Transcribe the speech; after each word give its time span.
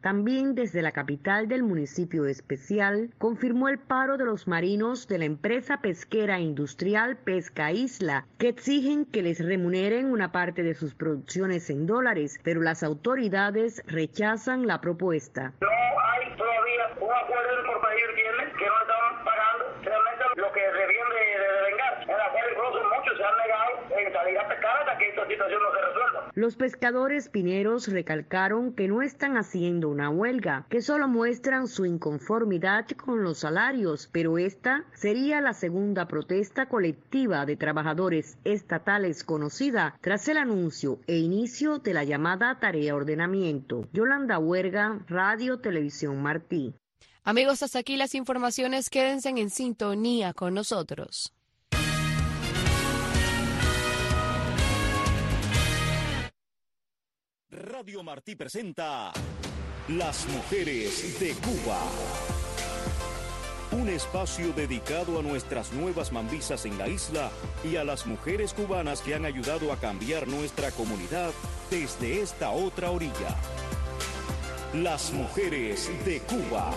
También 0.00 0.54
desde 0.54 0.82
la 0.82 0.92
capital 0.92 1.48
del 1.48 1.62
municipio 1.62 2.26
especial 2.26 3.10
confirmó 3.18 3.68
el 3.68 3.78
paro 3.78 4.18
de 4.18 4.24
los 4.24 4.46
marinos 4.46 5.08
de 5.08 5.18
la 5.18 5.24
empresa 5.24 5.80
pesquera 5.80 6.40
industrial 6.40 7.16
Pesca 7.16 7.72
Isla, 7.72 8.26
que 8.38 8.48
exigen 8.48 9.06
que 9.06 9.22
les 9.22 9.38
remuneren 9.44 10.10
una 10.10 10.32
parte 10.32 10.62
de 10.62 10.74
sus 10.74 10.94
producciones 10.94 11.70
en 11.70 11.86
dólares, 11.86 12.38
pero 12.42 12.60
las 12.60 12.82
autoridades 12.82 13.82
rechazan 13.86 14.66
la 14.66 14.80
propuesta. 14.80 15.52
Los 26.34 26.56
pescadores 26.56 27.28
pineros 27.28 27.88
recalcaron 27.88 28.72
que 28.72 28.88
no 28.88 29.02
están 29.02 29.36
haciendo 29.36 29.90
una 29.90 30.08
huelga, 30.08 30.66
que 30.70 30.80
solo 30.80 31.06
muestran 31.06 31.68
su 31.68 31.84
inconformidad 31.84 32.86
con 32.88 33.22
los 33.22 33.40
salarios, 33.40 34.08
pero 34.10 34.38
esta 34.38 34.86
sería 34.94 35.42
la 35.42 35.52
segunda 35.52 36.08
protesta 36.08 36.70
colectiva 36.70 37.44
de 37.44 37.56
trabajadores 37.56 38.38
estatales 38.44 39.24
conocida 39.24 39.98
tras 40.00 40.26
el 40.26 40.38
anuncio 40.38 41.00
e 41.06 41.18
inicio 41.18 41.80
de 41.80 41.92
la 41.92 42.04
llamada 42.04 42.58
tarea 42.58 42.96
ordenamiento. 42.96 43.86
Yolanda 43.92 44.38
Huerga, 44.38 45.04
Radio 45.08 45.58
Televisión 45.58 46.22
Martí. 46.22 46.74
Amigos, 47.24 47.62
hasta 47.62 47.80
aquí 47.80 47.96
las 47.96 48.14
informaciones. 48.14 48.88
Quédense 48.88 49.28
en 49.28 49.50
sintonía 49.50 50.32
con 50.32 50.54
nosotros. 50.54 51.34
Radio 57.52 58.02
Martí 58.02 58.34
presenta 58.34 59.12
Las 59.88 60.26
Mujeres 60.28 61.20
de 61.20 61.34
Cuba. 61.34 61.78
Un 63.72 63.90
espacio 63.90 64.54
dedicado 64.54 65.18
a 65.18 65.22
nuestras 65.22 65.70
nuevas 65.74 66.12
mambisas 66.12 66.64
en 66.64 66.78
la 66.78 66.88
isla 66.88 67.30
y 67.62 67.76
a 67.76 67.84
las 67.84 68.06
mujeres 68.06 68.54
cubanas 68.54 69.02
que 69.02 69.14
han 69.14 69.26
ayudado 69.26 69.70
a 69.70 69.76
cambiar 69.78 70.28
nuestra 70.28 70.70
comunidad 70.70 71.30
desde 71.70 72.22
esta 72.22 72.52
otra 72.52 72.90
orilla. 72.90 73.36
Las 74.72 75.12
Mujeres 75.12 75.90
de 76.06 76.20
Cuba. 76.20 76.72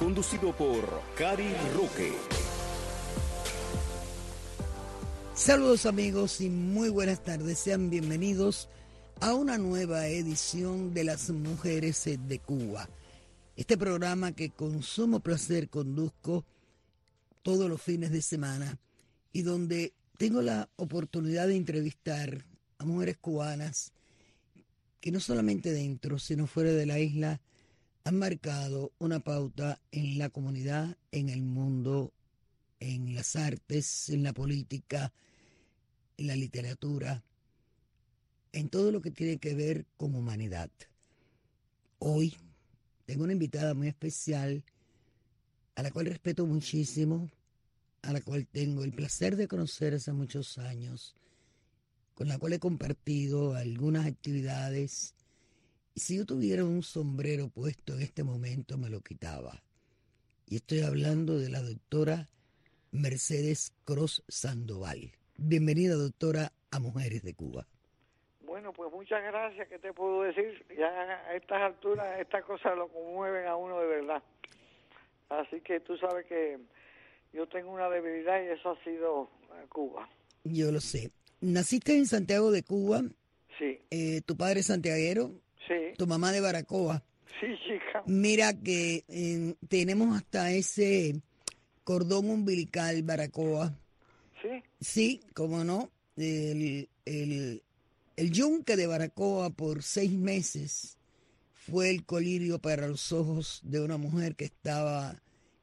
Conducido 0.00 0.52
por 0.56 1.02
Cari 1.16 1.54
Roque. 1.76 2.12
Saludos 5.34 5.86
amigos 5.86 6.40
y 6.40 6.50
muy 6.50 6.88
buenas 6.88 7.22
tardes. 7.22 7.60
Sean 7.60 7.90
bienvenidos 7.90 8.68
a 8.74 8.79
una 9.28 9.58
nueva 9.58 10.08
edición 10.08 10.92
de 10.94 11.04
Las 11.04 11.30
Mujeres 11.30 12.04
de 12.04 12.38
Cuba. 12.38 12.88
Este 13.54 13.76
programa 13.76 14.32
que 14.32 14.50
con 14.50 14.82
sumo 14.82 15.20
placer 15.20 15.68
conduzco 15.68 16.44
todos 17.42 17.68
los 17.68 17.80
fines 17.80 18.10
de 18.10 18.22
semana 18.22 18.78
y 19.32 19.42
donde 19.42 19.92
tengo 20.16 20.42
la 20.42 20.68
oportunidad 20.76 21.46
de 21.46 21.56
entrevistar 21.56 22.44
a 22.78 22.84
mujeres 22.84 23.18
cubanas 23.18 23.92
que 25.00 25.12
no 25.12 25.20
solamente 25.20 25.70
dentro, 25.70 26.18
sino 26.18 26.46
fuera 26.46 26.72
de 26.72 26.86
la 26.86 26.98
isla, 26.98 27.40
han 28.04 28.18
marcado 28.18 28.92
una 28.98 29.20
pauta 29.20 29.80
en 29.92 30.18
la 30.18 30.30
comunidad, 30.30 30.96
en 31.12 31.28
el 31.28 31.42
mundo, 31.42 32.12
en 32.80 33.14
las 33.14 33.36
artes, 33.36 34.08
en 34.08 34.22
la 34.22 34.32
política, 34.32 35.12
en 36.16 36.26
la 36.26 36.36
literatura, 36.36 37.22
en 38.52 38.68
todo 38.68 38.90
lo 38.90 39.00
que 39.00 39.10
tiene 39.10 39.38
que 39.38 39.54
ver 39.54 39.86
con 39.96 40.14
humanidad. 40.14 40.70
Hoy 41.98 42.36
tengo 43.06 43.24
una 43.24 43.32
invitada 43.32 43.74
muy 43.74 43.88
especial, 43.88 44.62
a 45.74 45.82
la 45.82 45.90
cual 45.90 46.06
respeto 46.06 46.46
muchísimo, 46.46 47.30
a 48.02 48.12
la 48.12 48.20
cual 48.20 48.46
tengo 48.46 48.84
el 48.84 48.92
placer 48.92 49.36
de 49.36 49.48
conocer 49.48 49.94
hace 49.94 50.12
muchos 50.12 50.58
años, 50.58 51.14
con 52.14 52.28
la 52.28 52.38
cual 52.38 52.54
he 52.54 52.58
compartido 52.58 53.54
algunas 53.54 54.06
actividades. 54.06 55.14
Y 55.94 56.00
si 56.00 56.16
yo 56.16 56.26
tuviera 56.26 56.64
un 56.64 56.82
sombrero 56.82 57.48
puesto 57.48 57.94
en 57.94 58.02
este 58.02 58.24
momento, 58.24 58.78
me 58.78 58.90
lo 58.90 59.00
quitaba. 59.00 59.62
Y 60.46 60.56
estoy 60.56 60.80
hablando 60.80 61.38
de 61.38 61.48
la 61.48 61.62
doctora 61.62 62.28
Mercedes 62.90 63.72
Cross 63.84 64.24
Sandoval. 64.28 65.12
Bienvenida, 65.36 65.94
doctora, 65.94 66.52
a 66.70 66.78
Mujeres 66.80 67.22
de 67.22 67.34
Cuba. 67.34 67.66
Bueno, 68.70 68.90
pues 68.90 68.92
muchas 68.92 69.22
gracias, 69.24 69.68
¿qué 69.68 69.78
te 69.78 69.92
puedo 69.92 70.22
decir? 70.22 70.64
Ya 70.78 70.86
a 70.86 71.34
estas 71.34 71.60
alturas 71.60 72.20
estas 72.20 72.44
cosas 72.44 72.76
lo 72.76 72.88
conmueven 72.88 73.46
a 73.46 73.56
uno 73.56 73.80
de 73.80 73.86
verdad. 73.86 74.22
Así 75.28 75.60
que 75.60 75.80
tú 75.80 75.96
sabes 75.96 76.26
que 76.26 76.58
yo 77.32 77.48
tengo 77.48 77.72
una 77.72 77.88
debilidad 77.88 78.40
y 78.42 78.46
eso 78.48 78.70
ha 78.70 78.84
sido 78.84 79.28
Cuba. 79.70 80.08
Yo 80.44 80.70
lo 80.70 80.80
sé. 80.80 81.10
Naciste 81.40 81.96
en 81.96 82.06
Santiago 82.06 82.52
de 82.52 82.62
Cuba. 82.62 83.02
Sí. 83.58 83.80
Eh, 83.90 84.20
tu 84.24 84.36
padre 84.36 84.60
es 84.60 84.66
santiaguero. 84.66 85.32
Sí. 85.66 85.94
Tu 85.96 86.06
mamá 86.06 86.30
de 86.30 86.40
Baracoa. 86.40 87.02
Sí, 87.40 87.46
chica. 87.66 88.04
Mira 88.06 88.52
que 88.52 89.04
eh, 89.08 89.54
tenemos 89.68 90.16
hasta 90.16 90.52
ese 90.52 91.14
cordón 91.82 92.30
umbilical 92.30 93.02
Baracoa. 93.02 93.72
Sí. 94.42 94.62
Sí, 94.80 95.20
cómo 95.34 95.64
no. 95.64 95.90
El, 96.16 96.88
el, 97.04 97.62
el 98.20 98.32
yunque 98.32 98.76
de 98.76 98.86
Baracoa 98.86 99.48
por 99.48 99.82
seis 99.82 100.12
meses 100.12 100.98
fue 101.54 101.88
el 101.88 102.04
colirio 102.04 102.58
para 102.58 102.86
los 102.86 103.12
ojos 103.12 103.62
de 103.64 103.80
una 103.80 103.96
mujer 103.96 104.36
que 104.36 104.44
estaba 104.44 105.14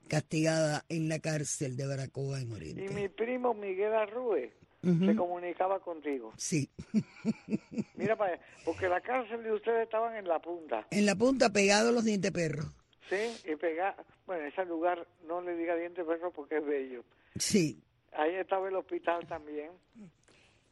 castigada 0.07 0.83
en 0.89 1.07
la 1.07 1.19
cárcel 1.19 1.77
de 1.77 1.85
Baracoa 1.85 2.41
en 2.41 2.51
Oriente. 2.51 2.85
Y 2.85 2.89
mi 2.89 3.09
primo 3.09 3.53
Miguel 3.53 3.93
Arrue 3.93 4.53
se 4.81 5.15
comunicaba 5.15 5.79
contigo. 5.81 6.33
Sí. 6.37 6.67
Mira 7.95 8.17
porque 8.65 8.89
la 8.89 9.01
cárcel 9.01 9.43
de 9.43 9.53
ustedes 9.53 9.83
estaban 9.83 10.15
en 10.15 10.27
la 10.27 10.39
punta. 10.39 10.87
En 10.89 11.05
la 11.05 11.15
punta, 11.15 11.51
pegado 11.51 11.89
a 11.89 11.91
los 11.91 12.05
dientes 12.05 12.31
perros. 12.31 12.65
Sí, 13.07 13.51
y 13.51 13.55
pegado. 13.55 14.03
Bueno, 14.25 14.45
ese 14.45 14.65
lugar 14.65 15.07
no 15.27 15.41
le 15.41 15.55
diga 15.55 15.75
dientes 15.75 16.03
perros 16.05 16.33
porque 16.35 16.57
es 16.57 16.65
bello. 16.65 17.03
Sí. 17.35 17.83
Ahí 18.13 18.33
estaba 18.33 18.67
el 18.67 18.75
hospital 18.77 19.27
también. 19.27 19.69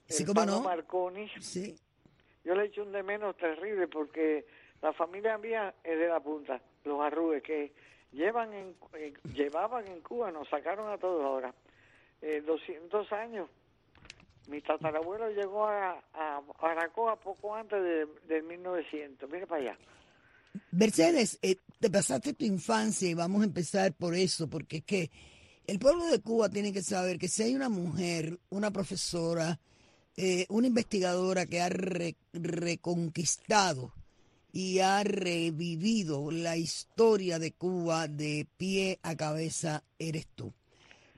Sí, 0.07 0.23
el 0.23 0.27
cómo 0.27 0.45
no. 0.45 0.61
Marconi. 0.61 1.29
Sí. 1.39 1.75
Yo 2.43 2.53
le 2.55 2.63
he 2.63 2.65
hecho 2.67 2.83
un 2.83 2.91
de 2.91 3.03
menos 3.03 3.35
terrible 3.37 3.87
porque 3.87 4.45
la 4.81 4.93
familia 4.93 5.37
mía 5.37 5.73
es 5.83 5.97
de 5.97 6.07
la 6.07 6.19
punta, 6.19 6.61
los 6.83 7.01
arrubes 7.01 7.41
que 7.41 7.73
llevan 8.11 8.53
en, 8.53 8.75
eh, 8.93 9.13
llevaban 9.33 9.87
en 9.87 10.01
Cuba, 10.01 10.31
nos 10.31 10.47
sacaron 10.49 10.91
a 10.91 10.97
todos 10.97 11.23
ahora, 11.23 11.53
eh, 12.21 12.43
200 12.45 13.11
años. 13.11 13.49
Mi 14.47 14.61
tatarabuelo 14.61 15.31
llegó 15.31 15.65
a, 15.65 16.03
a 16.13 16.41
Baracoa 16.61 17.15
poco 17.19 17.55
antes 17.55 17.81
de, 17.81 18.05
del 18.27 18.43
1900. 18.43 19.27
Mira 19.29 19.47
para 19.47 19.61
allá. 19.61 19.77
Mercedes, 20.71 21.39
eh, 21.41 21.57
te 21.79 21.89
pasaste 21.89 22.33
tu 22.33 22.45
infancia 22.45 23.09
y 23.09 23.13
vamos 23.13 23.41
a 23.41 23.45
empezar 23.45 23.93
por 23.93 24.13
eso, 24.13 24.47
porque 24.47 24.77
es 24.77 24.83
que 24.83 25.11
el 25.67 25.79
pueblo 25.79 26.05
de 26.05 26.21
Cuba 26.21 26.49
tiene 26.49 26.71
que 26.71 26.83
saber 26.83 27.17
que 27.17 27.27
si 27.27 27.43
hay 27.43 27.55
una 27.55 27.69
mujer, 27.69 28.39
una 28.49 28.71
profesora, 28.71 29.59
eh, 30.17 30.45
una 30.49 30.67
investigadora 30.67 31.45
que 31.45 31.61
ha 31.61 31.69
re- 31.69 32.15
reconquistado 32.33 33.93
y 34.51 34.79
ha 34.79 35.03
revivido 35.03 36.31
la 36.31 36.55
historia 36.57 37.39
de 37.39 37.51
Cuba 37.51 38.07
de 38.07 38.47
pie 38.57 38.99
a 39.03 39.15
cabeza, 39.15 39.83
eres 39.99 40.27
tú. 40.35 40.53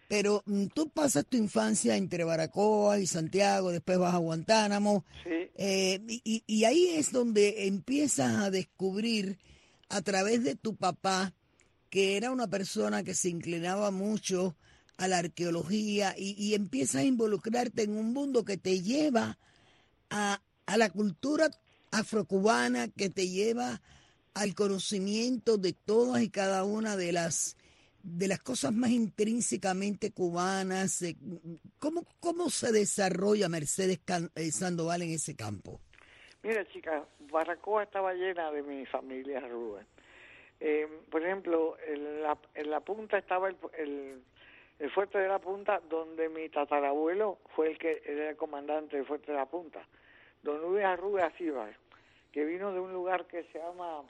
Pero 0.08 0.42
mm, 0.46 0.68
tú 0.68 0.90
pasas 0.90 1.26
tu 1.28 1.38
infancia 1.38 1.96
entre 1.98 2.24
Baracoa 2.24 2.98
y 3.00 3.06
Santiago, 3.08 3.72
después 3.72 3.98
vas 4.00 4.16
a 4.16 4.20
Guantánamo, 4.20 5.04
Sí, 5.24 5.52
eh, 5.56 6.00
y, 6.08 6.22
y- 6.24 6.44
y 6.48 6.64
ahí 6.64 6.88
es 6.96 7.12
donde 7.12 7.68
empiezas 7.68 8.36
a 8.38 8.50
descubrir 8.50 9.38
a 9.90 10.02
través 10.02 10.44
de 10.44 10.56
tu 10.56 10.76
papá, 10.76 11.34
que 11.90 12.18
era 12.18 12.32
una 12.32 12.48
persona 12.48 13.04
que 13.04 13.14
se 13.14 13.30
inclinaba 13.30 13.92
mucho 13.92 14.56
a 14.98 15.08
la 15.08 15.20
arqueología 15.20 16.16
y, 16.18 16.36
y 16.38 16.56
empiezas 16.56 17.02
a 17.02 17.06
involucrarte 17.06 17.84
en 17.84 17.98
un 17.98 18.14
mundo 18.14 18.44
que 18.44 18.58
te 18.58 18.82
lleva 18.82 19.38
a, 20.10 20.42
a 20.66 20.78
la 20.78 20.90
cultura 20.90 21.50
afrocubana, 21.92 22.88
que 22.90 23.10
te 23.10 23.28
lleva 23.28 23.82
al 24.34 24.54
conocimiento 24.56 25.58
de 25.58 25.74
todas 25.74 26.22
y 26.22 26.30
cada 26.30 26.64
una 26.64 26.96
de 26.96 27.12
las 27.12 27.56
de 28.04 28.28
las 28.30 28.40
cosas 28.40 28.72
más 28.72 28.92
intrínsecamente 28.92 30.12
cubanas. 30.12 31.02
eh, 31.02 31.18
¿Cómo, 31.78 32.06
cómo 32.22 32.50
se 32.50 32.72
desarrolla 32.72 33.50
Mercedes 33.50 34.00
eh, 34.36 34.52
Sandoval 34.52 35.02
en 35.02 35.12
ese 35.12 35.36
campo? 35.36 35.82
Mira, 36.42 36.66
chica, 36.70 37.06
Baracoa 37.32 37.84
estaba 37.84 38.14
llena 38.14 38.50
de 38.52 38.64
mi 38.64 38.86
familia 38.86 39.42
Rubén. 39.42 39.86
Eh, 40.60 40.88
por 41.12 41.22
ejemplo, 41.22 41.76
en 41.86 42.22
la, 42.24 42.38
en 42.56 42.70
la 42.70 42.80
punta 42.80 43.18
estaba 43.18 43.50
el, 43.50 44.22
el 44.80 44.92
fuerte 44.92 45.18
de 45.18 45.28
la 45.28 45.40
punta, 45.40 45.82
donde 45.90 46.30
mi 46.30 46.50
tatarabuelo 46.50 47.40
fue 47.56 47.72
el 47.72 47.78
que 47.78 48.02
era 48.06 48.30
el 48.30 48.36
comandante 48.36 48.98
del 48.98 49.06
fuerte 49.06 49.32
de 49.32 49.38
la 49.38 49.46
punta, 49.46 49.86
don 50.44 50.62
Luis 50.62 50.84
Arruga 50.84 51.26
Acíbar, 51.28 51.76
que 52.32 52.46
vino 52.46 52.72
de 52.72 52.80
un 52.80 52.94
lugar 52.94 53.26
que 53.26 53.44
se 53.52 53.60
llama 53.60 54.04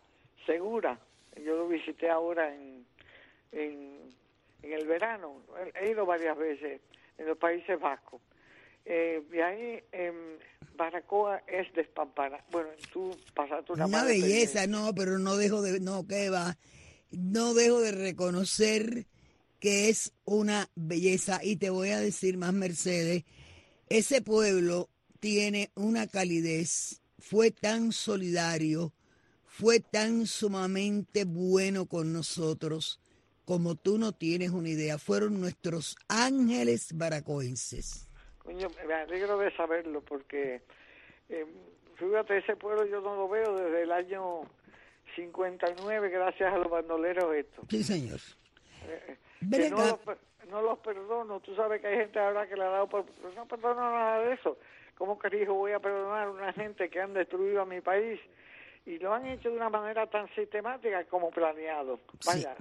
segura. 0.45 0.99
Yo 1.35 1.55
lo 1.55 1.67
visité 1.67 2.09
ahora 2.09 2.53
en, 2.53 2.85
en, 3.51 3.99
en 4.63 4.73
el 4.73 4.87
verano. 4.87 5.41
He 5.75 5.91
ido 5.91 6.05
varias 6.05 6.37
veces 6.37 6.81
en 7.17 7.25
los 7.25 7.37
Países 7.37 7.79
Vascos. 7.79 8.21
Eh, 8.85 9.21
y 9.31 9.39
ahí 9.39 9.83
Baracoa 10.75 11.43
es. 11.47 11.67
Bueno, 12.51 12.69
tú 12.91 13.15
pasaste 13.33 13.73
una 13.73 13.85
Una 13.85 14.03
belleza, 14.03 14.65
no, 14.67 14.93
pero 14.95 15.19
no 15.19 15.35
dejo 15.35 15.61
de, 15.61 15.79
no, 15.79 16.07
que 16.07 16.29
va, 16.29 16.57
no 17.11 17.53
dejo 17.53 17.81
de 17.81 17.91
reconocer 17.91 19.05
que 19.59 19.89
es 19.89 20.13
una 20.25 20.69
belleza. 20.75 21.39
Y 21.43 21.57
te 21.57 21.69
voy 21.69 21.89
a 21.89 21.99
decir 21.99 22.37
más, 22.37 22.53
Mercedes, 22.53 23.23
ese 23.89 24.21
pueblo 24.21 24.89
tiene 25.19 25.71
una 25.75 26.07
calidez, 26.07 27.01
fue 27.19 27.51
tan 27.51 27.91
solidario, 27.91 28.93
fue 29.45 29.79
tan 29.79 30.25
sumamente 30.25 31.25
bueno 31.25 31.87
con 31.87 32.13
nosotros 32.13 32.99
como 33.47 33.75
tú 33.75 33.97
no 33.97 34.11
tienes 34.11 34.49
una 34.49 34.67
idea. 34.67 34.97
Fueron 34.97 35.39
nuestros 35.39 35.95
ángeles 36.09 36.91
baracoenses. 36.93 38.09
Coño, 38.39 38.67
me 38.85 38.93
alegro 38.93 39.37
de 39.37 39.55
saberlo 39.55 40.01
porque, 40.01 40.61
eh, 41.29 41.45
fíjate, 41.95 42.39
ese 42.39 42.57
pueblo 42.57 42.85
yo 42.85 42.99
no 42.99 43.15
lo 43.15 43.29
veo 43.29 43.55
desde 43.55 43.83
el 43.83 43.91
año 43.93 44.41
59 45.15 46.09
gracias 46.09 46.53
a 46.53 46.57
los 46.57 46.69
bandoleros 46.69 47.33
estos. 47.35 47.65
Sí, 47.69 47.83
señor. 47.83 48.19
Eh, 48.85 49.17
que 49.39 49.69
no, 49.69 49.77
los, 49.77 49.99
no 50.49 50.61
los 50.61 50.79
perdono. 50.79 51.39
Tú 51.39 51.55
sabes 51.55 51.81
que 51.81 51.87
hay 51.87 51.97
gente 51.97 52.19
ahora 52.19 52.47
que 52.47 52.55
le 52.55 52.63
ha 52.63 52.69
dado 52.69 52.87
por... 52.87 53.05
pero 53.05 53.33
No 53.33 53.47
perdono 53.47 53.81
nada 53.81 54.19
de 54.19 54.33
eso. 54.33 54.57
¿Cómo 54.97 55.19
que 55.19 55.29
dijo 55.29 55.53
voy 55.53 55.73
a 55.73 55.79
perdonar 55.79 56.27
a 56.27 56.31
una 56.31 56.53
gente 56.53 56.89
que 56.89 56.99
han 56.99 57.13
destruido 57.13 57.61
a 57.61 57.65
mi 57.65 57.81
país? 57.81 58.19
Y 58.85 58.97
lo 58.99 59.13
han 59.13 59.25
hecho 59.27 59.49
de 59.49 59.55
una 59.55 59.69
manera 59.69 60.07
tan 60.07 60.27
sistemática 60.33 61.03
como 61.05 61.29
planeado. 61.29 61.99
Vaya. 62.25 62.55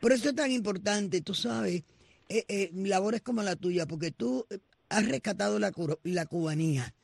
Por 0.00 0.12
eso 0.12 0.30
es 0.30 0.34
tan 0.34 0.50
importante, 0.50 1.20
tú 1.20 1.34
sabes, 1.34 1.84
eh, 2.28 2.44
eh, 2.48 2.70
labores 2.72 3.20
como 3.20 3.42
la 3.42 3.56
tuya, 3.56 3.86
porque 3.86 4.10
tú 4.10 4.46
eh, 4.48 4.58
has 4.88 5.06
rescatado 5.08 5.58
la, 5.58 5.72
la 6.04 6.26
cubanía 6.26 6.94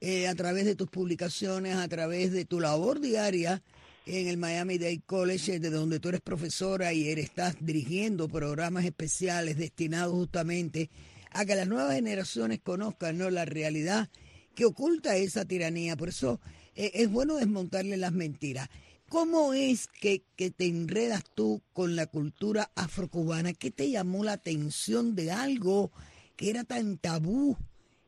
eh, 0.00 0.26
a 0.26 0.34
través 0.34 0.64
de 0.64 0.74
tus 0.74 0.90
publicaciones, 0.90 1.76
a 1.76 1.88
través 1.88 2.32
de 2.32 2.44
tu 2.44 2.60
labor 2.60 3.00
diaria 3.00 3.62
en 4.06 4.28
el 4.28 4.36
Miami 4.36 4.78
Dade 4.78 5.02
College, 5.06 5.60
de 5.60 5.70
donde 5.70 6.00
tú 6.00 6.08
eres 6.08 6.20
profesora 6.20 6.92
y 6.92 7.08
eres, 7.08 7.26
estás 7.26 7.56
dirigiendo 7.60 8.28
programas 8.28 8.84
especiales 8.84 9.56
destinados 9.56 10.14
justamente 10.14 10.90
a 11.30 11.44
que 11.44 11.54
las 11.54 11.68
nuevas 11.68 11.94
generaciones 11.94 12.60
conozcan 12.60 13.18
¿no? 13.18 13.30
la 13.30 13.44
realidad 13.44 14.10
que 14.54 14.64
oculta 14.64 15.16
esa 15.16 15.44
tiranía. 15.44 15.96
Por 15.96 16.08
eso 16.08 16.40
eh, 16.74 16.90
es 16.94 17.10
bueno 17.10 17.36
desmontarle 17.36 17.96
las 17.96 18.12
mentiras. 18.12 18.68
¿Cómo 19.08 19.52
es 19.52 19.88
que, 19.88 20.24
que 20.36 20.50
te 20.50 20.66
enredas 20.66 21.24
tú 21.34 21.62
con 21.72 21.96
la 21.96 22.06
cultura 22.06 22.70
afrocubana? 22.74 23.52
¿Qué 23.52 23.70
te 23.70 23.90
llamó 23.90 24.24
la 24.24 24.32
atención 24.32 25.14
de 25.14 25.30
algo 25.30 25.92
que 26.36 26.50
era 26.50 26.64
tan 26.64 26.98
tabú? 26.98 27.56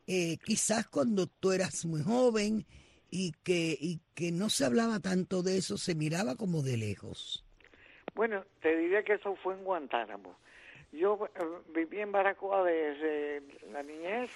eh, 0.07 0.37
quizás 0.43 0.87
cuando 0.87 1.27
tú 1.27 1.51
eras 1.51 1.85
muy 1.85 2.01
joven 2.01 2.65
y 3.09 3.33
que, 3.43 3.77
y 3.79 3.99
que 4.13 4.31
no 4.31 4.49
se 4.49 4.65
hablaba 4.65 4.99
tanto 4.99 5.43
de 5.43 5.57
eso, 5.57 5.77
se 5.77 5.95
miraba 5.95 6.35
como 6.35 6.61
de 6.61 6.77
lejos. 6.77 7.45
Bueno, 8.13 8.45
te 8.61 8.75
diría 8.75 9.03
que 9.03 9.13
eso 9.13 9.35
fue 9.35 9.53
en 9.53 9.63
Guantánamo. 9.63 10.37
Yo 10.91 11.27
eh, 11.35 11.43
viví 11.73 11.99
en 11.99 12.11
Baracoa 12.11 12.63
desde 12.63 13.43
la 13.71 13.83
niñez. 13.83 14.29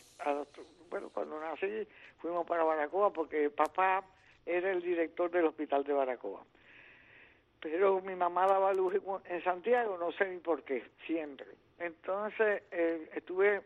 bueno, 0.90 1.10
cuando 1.10 1.40
nací 1.40 1.88
fuimos 2.18 2.46
para 2.46 2.64
Baracoa 2.64 3.14
porque 3.14 3.50
papá 3.50 4.04
era 4.46 4.72
el 4.72 4.82
director 4.82 5.32
del 5.32 5.46
hospital 5.46 5.84
de 5.86 5.94
Baracoa. 5.94 6.44
Pero 7.62 8.02
mi 8.02 8.16
mamá 8.16 8.48
daba 8.48 8.74
luz 8.74 8.96
en 9.26 9.44
Santiago, 9.44 9.98
no 9.98 10.12
sé 10.14 10.30
ni 10.30 10.40
por 10.40 10.64
qué, 10.64 10.84
siempre. 11.06 11.48
Entonces 11.78 12.64
eh, 12.72 13.10
estuve 13.16 13.62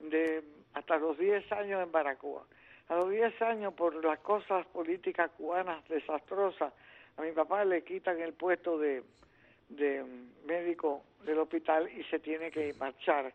de 0.00 0.42
hasta 0.74 0.98
los 0.98 1.16
10 1.18 1.50
años 1.52 1.82
en 1.82 1.92
Baracoa. 1.92 2.44
A 2.88 2.94
los 2.96 3.10
10 3.10 3.42
años, 3.42 3.74
por 3.74 4.04
las 4.04 4.18
cosas 4.20 4.66
políticas 4.66 5.30
cubanas 5.36 5.86
desastrosas, 5.88 6.72
a 7.16 7.22
mi 7.22 7.32
papá 7.32 7.64
le 7.64 7.82
quitan 7.82 8.20
el 8.20 8.32
puesto 8.32 8.78
de, 8.78 9.02
de 9.68 10.04
médico 10.46 11.02
del 11.24 11.38
hospital 11.38 11.88
y 11.88 12.04
se 12.04 12.18
tiene 12.18 12.50
que 12.50 12.74
marchar. 12.74 13.32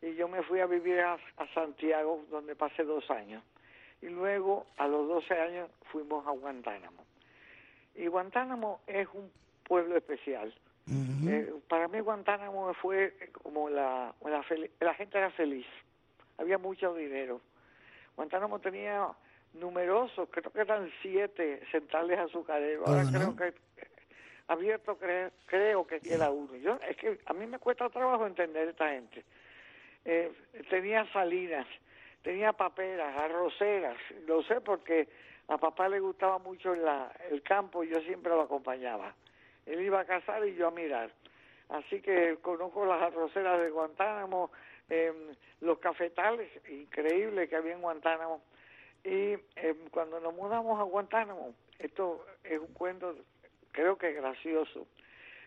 Y 0.00 0.14
yo 0.14 0.28
me 0.28 0.42
fui 0.42 0.60
a 0.60 0.66
vivir 0.66 1.00
a, 1.00 1.14
a 1.14 1.46
Santiago, 1.54 2.24
donde 2.30 2.54
pasé 2.54 2.84
dos 2.84 3.10
años. 3.10 3.42
Y 4.00 4.06
luego, 4.06 4.66
a 4.76 4.86
los 4.86 5.08
12 5.08 5.34
años, 5.34 5.70
fuimos 5.90 6.26
a 6.26 6.30
Guantánamo. 6.30 7.04
Y 7.94 8.06
Guantánamo 8.06 8.80
es 8.86 9.08
un 9.12 9.30
pueblo 9.64 9.96
especial. 9.96 10.54
Eh, 10.88 11.52
para 11.68 11.88
mí 11.88 11.98
Guantánamo 11.98 12.72
fue 12.74 13.12
como 13.42 13.68
la, 13.68 14.14
la, 14.24 14.94
gente 14.94 15.18
era 15.18 15.30
feliz, 15.30 15.66
había 16.38 16.58
mucho 16.58 16.94
dinero. 16.94 17.40
Guantánamo 18.16 18.58
tenía 18.60 19.06
numerosos, 19.54 20.28
creo 20.30 20.50
que 20.50 20.60
eran 20.60 20.90
siete 21.02 21.60
centrales 21.70 22.18
azucareros. 22.18 22.86
Ahora 22.88 23.02
creo 23.10 23.36
que 23.36 23.54
abierto 24.48 24.98
cre- 24.98 25.30
creo 25.46 25.86
que 25.86 26.00
queda 26.00 26.30
uno. 26.30 26.56
Yo 26.56 26.78
es 26.88 26.96
que 26.96 27.18
a 27.26 27.32
mí 27.32 27.46
me 27.46 27.58
cuesta 27.58 27.88
trabajo 27.90 28.26
entender 28.26 28.68
esta 28.68 28.88
gente. 28.90 29.24
Eh, 30.04 30.32
tenía 30.70 31.04
salinas, 31.12 31.66
tenía 32.22 32.52
paperas, 32.52 33.16
arroceras. 33.18 33.96
Lo 34.26 34.42
sé 34.44 34.60
porque 34.60 35.08
a 35.48 35.58
papá 35.58 35.88
le 35.88 36.00
gustaba 36.00 36.38
mucho 36.38 36.74
la, 36.74 37.12
el 37.30 37.42
campo 37.42 37.82
y 37.84 37.88
yo 37.88 38.00
siempre 38.02 38.30
lo 38.32 38.42
acompañaba. 38.42 39.14
Él 39.66 39.80
iba 39.80 40.00
a 40.00 40.04
cazar 40.04 40.46
y 40.46 40.54
yo 40.54 40.68
a 40.68 40.70
mirar. 40.70 41.10
Así 41.68 42.00
que 42.00 42.38
conozco 42.40 42.86
las 42.86 43.02
arroceras 43.02 43.60
de 43.60 43.70
Guantánamo, 43.70 44.52
eh, 44.88 45.12
los 45.60 45.78
cafetales, 45.78 46.50
increíble 46.68 47.48
que 47.48 47.56
había 47.56 47.74
en 47.74 47.82
Guantánamo. 47.82 48.42
Y 49.04 49.34
eh, 49.56 49.74
cuando 49.90 50.20
nos 50.20 50.34
mudamos 50.34 50.80
a 50.80 50.84
Guantánamo, 50.84 51.54
esto 51.78 52.24
es 52.44 52.58
un 52.58 52.72
cuento, 52.72 53.14
creo 53.72 53.96
que 53.96 54.12
gracioso. 54.12 54.86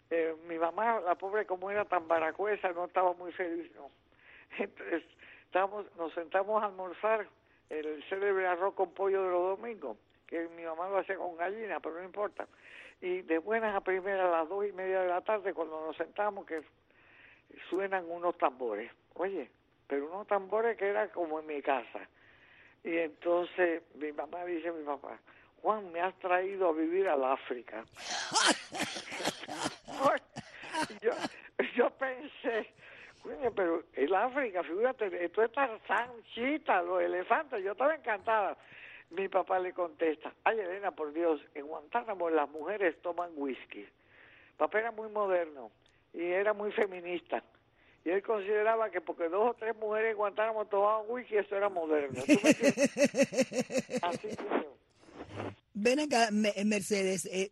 Eh, 0.09 0.35
mi 0.47 0.57
mamá, 0.57 0.99
la 1.01 1.15
pobre 1.15 1.45
como 1.45 1.69
era 1.69 1.85
tan 1.85 2.07
baracuesa, 2.07 2.71
no 2.71 2.85
estaba 2.85 3.13
muy 3.13 3.31
feliz, 3.31 3.71
¿no? 3.75 3.91
Entonces, 4.57 5.03
estábamos, 5.45 5.85
nos 5.97 6.13
sentamos 6.13 6.61
a 6.63 6.67
almorzar 6.67 7.27
el 7.69 8.03
célebre 8.09 8.47
arroz 8.47 8.73
con 8.73 8.91
pollo 8.93 9.23
de 9.23 9.29
los 9.29 9.57
domingos, 9.57 9.97
que 10.25 10.47
mi 10.49 10.63
mamá 10.63 10.89
lo 10.89 10.97
hacía 10.97 11.17
con 11.17 11.37
gallina, 11.37 11.79
pero 11.79 11.95
no 11.95 12.03
importa. 12.03 12.47
Y 13.01 13.21
de 13.21 13.37
buenas 13.37 13.75
a 13.75 13.81
primeras, 13.81 14.27
a 14.27 14.31
las 14.31 14.49
dos 14.49 14.65
y 14.65 14.71
media 14.71 15.01
de 15.01 15.07
la 15.09 15.21
tarde, 15.21 15.53
cuando 15.53 15.85
nos 15.85 15.95
sentamos, 15.95 16.45
que 16.45 16.63
suenan 17.69 18.09
unos 18.09 18.37
tambores. 18.37 18.91
Oye, 19.15 19.49
pero 19.87 20.07
unos 20.07 20.27
tambores 20.27 20.77
que 20.77 20.87
era 20.87 21.09
como 21.09 21.39
en 21.39 21.47
mi 21.47 21.61
casa. 21.61 22.07
Y 22.83 22.97
entonces 22.97 23.83
mi 23.95 24.11
mamá 24.11 24.45
dice 24.45 24.69
a 24.69 24.73
mi 24.73 24.83
papá, 24.83 25.19
Juan, 25.61 25.91
me 25.91 25.99
has 25.99 26.17
traído 26.19 26.69
a 26.69 26.73
vivir 26.73 27.07
al 27.09 27.23
África. 27.23 27.83
Yo, 31.01 31.11
yo 31.75 31.89
pensé, 31.89 32.71
coño, 33.21 33.51
pero 33.53 33.83
el 33.93 34.15
África, 34.15 34.63
fíjate, 34.63 35.25
esto 35.25 35.43
es 35.43 35.51
Tarzán, 35.51 36.09
Chita, 36.33 36.81
los 36.81 37.01
elefantes, 37.01 37.61
yo 37.61 37.73
estaba 37.73 37.95
encantada. 37.95 38.55
Mi 39.09 39.27
papá 39.27 39.59
le 39.59 39.73
contesta, 39.73 40.33
ay 40.45 40.57
Elena, 40.59 40.91
por 40.91 41.11
Dios, 41.11 41.41
en 41.53 41.67
Guantánamo 41.67 42.29
las 42.29 42.49
mujeres 42.49 43.01
toman 43.01 43.31
whisky. 43.35 43.85
Papá 44.55 44.79
era 44.79 44.91
muy 44.91 45.09
moderno 45.09 45.69
y 46.13 46.21
era 46.21 46.53
muy 46.53 46.71
feminista. 46.71 47.43
Y 48.05 48.09
él 48.09 48.23
consideraba 48.23 48.89
que 48.89 49.01
porque 49.01 49.27
dos 49.27 49.51
o 49.51 49.53
tres 49.53 49.75
mujeres 49.75 50.11
en 50.11 50.17
Guantánamo 50.17 50.65
tomaban 50.65 51.05
whisky, 51.09 51.37
eso 51.37 51.55
era 51.55 51.69
moderno. 51.69 52.21
¿Tú 52.31 52.39
me 52.43 52.49
entiendes? 52.49 52.89
Así 54.01 54.27
que. 54.29 54.69
Ven 55.73 55.99
acá, 55.99 56.29
Me- 56.31 56.53
Mercedes, 56.65 57.25
eh, 57.25 57.49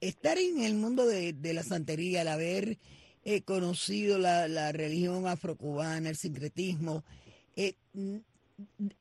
estar 0.00 0.38
en 0.38 0.60
el 0.62 0.74
mundo 0.74 1.06
de, 1.06 1.32
de 1.32 1.52
la 1.54 1.62
santería, 1.62 2.22
el 2.22 2.28
haber 2.28 2.78
eh, 3.24 3.42
conocido 3.42 4.18
la, 4.18 4.48
la 4.48 4.72
religión 4.72 5.26
afrocubana, 5.26 6.08
el 6.08 6.16
sincretismo, 6.16 7.02
eh, 7.56 7.74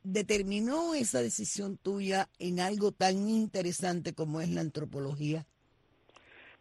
¿determinó 0.03 0.93
esa 0.95 1.21
decisión 1.21 1.77
tuya 1.77 2.27
en 2.39 2.59
algo 2.59 2.91
tan 2.91 3.29
interesante 3.29 4.13
como 4.13 4.41
es 4.41 4.49
la 4.49 4.61
antropología? 4.61 5.45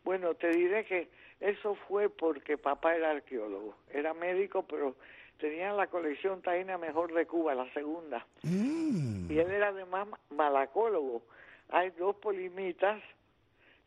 Bueno, 0.05 0.35
te 0.35 0.51
diré 0.51 0.85
que 0.85 1.09
eso 1.45 1.75
fue 1.89 2.09
porque 2.09 2.57
papá 2.57 2.97
era 2.97 3.11
arqueólogo, 3.11 3.77
era 3.91 4.15
médico, 4.15 4.63
pero 4.63 4.97
tenía 5.39 5.75
la 5.75 5.89
colección 5.89 6.41
taína 6.41 6.79
mejor 6.79 7.13
de 7.13 7.27
Cuba, 7.27 7.55
la 7.55 7.71
segunda. 7.75 8.27
Mm. 8.45 9.31
Y 9.31 9.39
él 9.39 9.51
era 9.51 9.69
además 9.69 10.09
malacólogo. 10.31 11.21
Hay 11.69 11.91
dos 11.91 12.17
polimitas 12.17 13.03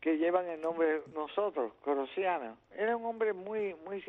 que 0.00 0.18
llevan 0.18 0.46
el 0.46 0.60
nombre 0.60 1.00
de 1.00 1.02
nosotros, 1.12 1.72
Corosiana. 1.82 2.54
Era 2.76 2.96
un 2.96 3.04
hombre 3.04 3.32
muy, 3.32 3.74
muy 3.84 4.04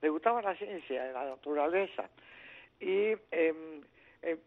le 0.00 0.08
gustaba 0.08 0.40
la 0.40 0.54
ciencia, 0.54 1.10
la 1.10 1.24
naturaleza. 1.24 2.08
Y 2.78 3.16
em, 3.32 3.82
em, 4.22 4.38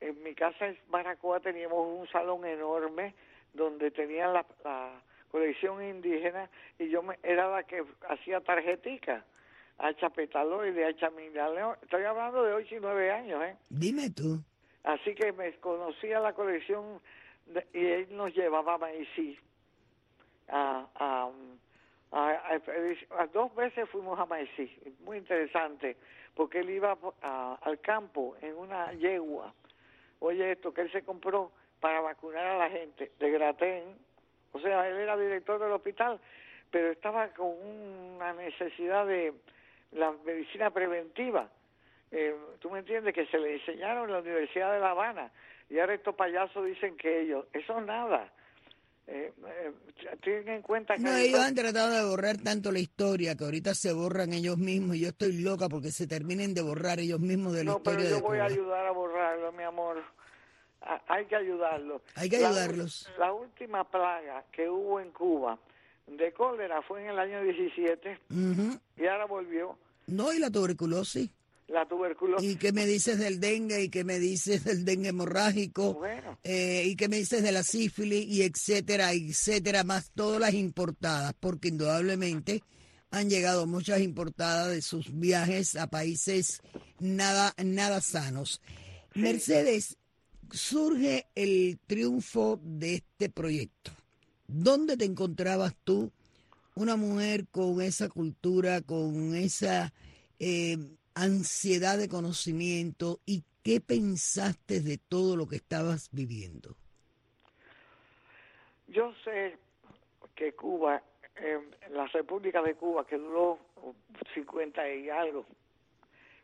en 0.00 0.22
mi 0.22 0.32
casa 0.36 0.68
en 0.68 0.78
Baracoa 0.90 1.40
teníamos 1.40 1.88
un 1.88 2.06
salón 2.06 2.46
enorme 2.46 3.14
donde 3.52 3.90
tenían 3.90 4.32
la, 4.32 4.46
la 4.62 5.02
colección 5.34 5.82
indígena 5.82 6.48
y 6.78 6.88
yo 6.90 7.02
me, 7.02 7.18
era 7.24 7.48
la 7.48 7.64
que 7.64 7.84
hacía 8.08 8.40
tarjetica, 8.40 9.24
hacha 9.78 10.08
petaloide, 10.08 10.84
hacha 10.84 11.10
mineraleo. 11.10 11.76
Estoy 11.82 12.04
hablando 12.04 12.44
de 12.44 12.52
8 12.52 12.76
y 12.76 12.80
9 12.80 13.10
años, 13.10 13.42
¿eh? 13.42 13.56
Dime 13.68 14.10
tú. 14.10 14.38
Así 14.84 15.12
que 15.16 15.32
me 15.32 15.52
conocía 15.54 16.20
la 16.20 16.34
colección 16.34 17.00
y 17.72 17.84
él 17.84 18.06
nos 18.12 18.32
llevaba 18.32 18.74
a 18.74 18.78
Maicí. 18.78 19.36
A, 20.50 20.86
a, 20.94 21.30
a, 22.12 23.26
dos 23.32 23.52
veces 23.56 23.88
fuimos 23.88 24.16
a 24.20 24.26
Maicí, 24.26 24.70
muy 25.00 25.16
interesante, 25.16 25.96
porque 26.36 26.60
él 26.60 26.70
iba 26.70 26.96
al 27.60 27.80
campo 27.80 28.36
en 28.40 28.56
una 28.56 28.92
yegua. 28.92 29.52
Oye, 30.20 30.52
esto 30.52 30.72
que 30.72 30.82
él 30.82 30.92
se 30.92 31.02
compró 31.02 31.50
para 31.80 32.00
vacunar 32.02 32.46
a 32.46 32.58
la 32.58 32.70
gente 32.70 33.10
de 33.18 33.30
Gratén, 33.32 33.96
o 34.54 34.60
sea, 34.60 34.88
él 34.88 34.96
era 34.96 35.16
director 35.16 35.60
del 35.60 35.72
hospital, 35.72 36.20
pero 36.70 36.92
estaba 36.92 37.28
con 37.30 37.48
una 37.48 38.32
necesidad 38.34 39.04
de 39.04 39.34
la 39.92 40.12
medicina 40.24 40.70
preventiva. 40.70 41.50
Eh, 42.12 42.34
¿Tú 42.60 42.70
me 42.70 42.78
entiendes? 42.78 43.14
Que 43.14 43.26
se 43.26 43.38
le 43.38 43.54
enseñaron 43.54 44.04
en 44.04 44.12
la 44.12 44.20
Universidad 44.20 44.72
de 44.72 44.78
La 44.78 44.90
Habana 44.90 45.32
y 45.68 45.80
ahora 45.80 45.94
estos 45.94 46.14
payasos 46.14 46.64
dicen 46.64 46.96
que 46.96 47.22
ellos, 47.22 47.46
eso 47.52 47.78
es 47.78 47.84
nada. 47.84 48.32
Eh, 49.08 49.32
eh, 49.44 49.72
tienen 50.22 50.48
en 50.48 50.62
cuenta 50.62 50.94
que... 50.94 51.02
No, 51.02 51.16
ellos 51.16 51.40
han 51.40 51.54
tratado 51.56 51.90
de 51.90 52.08
borrar 52.08 52.36
tanto 52.38 52.70
la 52.70 52.78
historia 52.78 53.34
que 53.34 53.44
ahorita 53.44 53.74
se 53.74 53.92
borran 53.92 54.32
ellos 54.32 54.56
mismos 54.56 54.96
y 54.96 55.00
yo 55.00 55.08
estoy 55.08 55.32
loca 55.42 55.68
porque 55.68 55.90
se 55.90 56.06
terminen 56.06 56.54
de 56.54 56.62
borrar 56.62 57.00
ellos 57.00 57.18
mismos 57.18 57.54
de 57.54 57.64
la 57.64 57.72
historia. 57.72 57.98
No, 57.98 58.04
pero 58.04 58.18
yo 58.18 58.22
voy 58.22 58.38
a 58.38 58.44
ayudar 58.44 58.86
a 58.86 58.92
borrarlo, 58.92 59.50
mi 59.52 59.64
amor 59.64 60.00
hay 61.08 61.26
que 61.26 61.36
ayudarlos. 61.36 62.02
Hay 62.14 62.28
que 62.28 62.36
ayudarlos. 62.36 63.08
La, 63.18 63.32
última 63.32 63.84
plaga 63.84 64.44
que 64.52 64.68
hubo 64.68 65.00
en 65.00 65.10
Cuba 65.12 65.58
de 66.06 66.32
cólera 66.32 66.82
fue 66.82 67.02
en 67.02 67.10
el 67.10 67.18
año 67.18 67.42
17 67.42 68.20
y 68.96 69.06
ahora 69.06 69.26
volvió. 69.26 69.78
No, 70.06 70.32
y 70.32 70.38
la 70.38 70.50
tuberculosis. 70.50 71.30
La 71.68 71.86
tuberculosis. 71.88 72.46
¿Y 72.46 72.56
qué 72.56 72.72
me 72.72 72.84
dices 72.84 73.18
del 73.18 73.40
dengue? 73.40 73.82
¿Y 73.84 73.88
qué 73.88 74.04
me 74.04 74.18
dices 74.18 74.64
del 74.64 74.84
dengue 74.84 75.08
hemorrágico? 75.08 75.94
Bueno. 75.94 76.38
Eh, 76.44 76.82
¿Y 76.84 76.94
qué 76.94 77.08
me 77.08 77.16
dices 77.16 77.42
de 77.42 77.52
la 77.52 77.62
sífilis? 77.62 78.26
Y 78.26 78.42
etcétera, 78.42 79.12
etcétera, 79.12 79.82
más 79.82 80.10
todas 80.10 80.40
las 80.40 80.52
importadas, 80.52 81.32
porque 81.40 81.68
indudablemente 81.68 82.62
han 83.10 83.30
llegado 83.30 83.66
muchas 83.66 84.00
importadas 84.00 84.70
de 84.70 84.82
sus 84.82 85.18
viajes 85.18 85.76
a 85.76 85.86
países 85.86 86.60
nada, 86.98 87.54
nada 87.64 88.00
sanos. 88.00 88.60
Mercedes, 89.14 89.96
surge 90.54 91.26
el 91.34 91.78
triunfo 91.86 92.58
de 92.62 92.96
este 92.96 93.28
proyecto? 93.28 93.90
¿Dónde 94.46 94.96
te 94.96 95.04
encontrabas 95.04 95.74
tú, 95.84 96.12
una 96.76 96.96
mujer 96.96 97.46
con 97.50 97.80
esa 97.80 98.08
cultura, 98.08 98.80
con 98.82 99.34
esa 99.34 99.92
eh, 100.38 100.76
ansiedad 101.14 101.98
de 101.98 102.08
conocimiento 102.08 103.20
y 103.26 103.42
qué 103.62 103.80
pensaste 103.80 104.80
de 104.80 104.98
todo 104.98 105.36
lo 105.36 105.48
que 105.48 105.56
estabas 105.56 106.08
viviendo? 106.12 106.76
Yo 108.88 109.12
sé 109.24 109.56
que 110.34 110.52
Cuba, 110.52 111.02
eh, 111.36 111.58
la 111.90 112.06
República 112.06 112.62
de 112.62 112.74
Cuba, 112.74 113.04
que 113.06 113.16
duró 113.16 113.58
50 114.34 114.88
y 114.94 115.10
algo, 115.10 115.46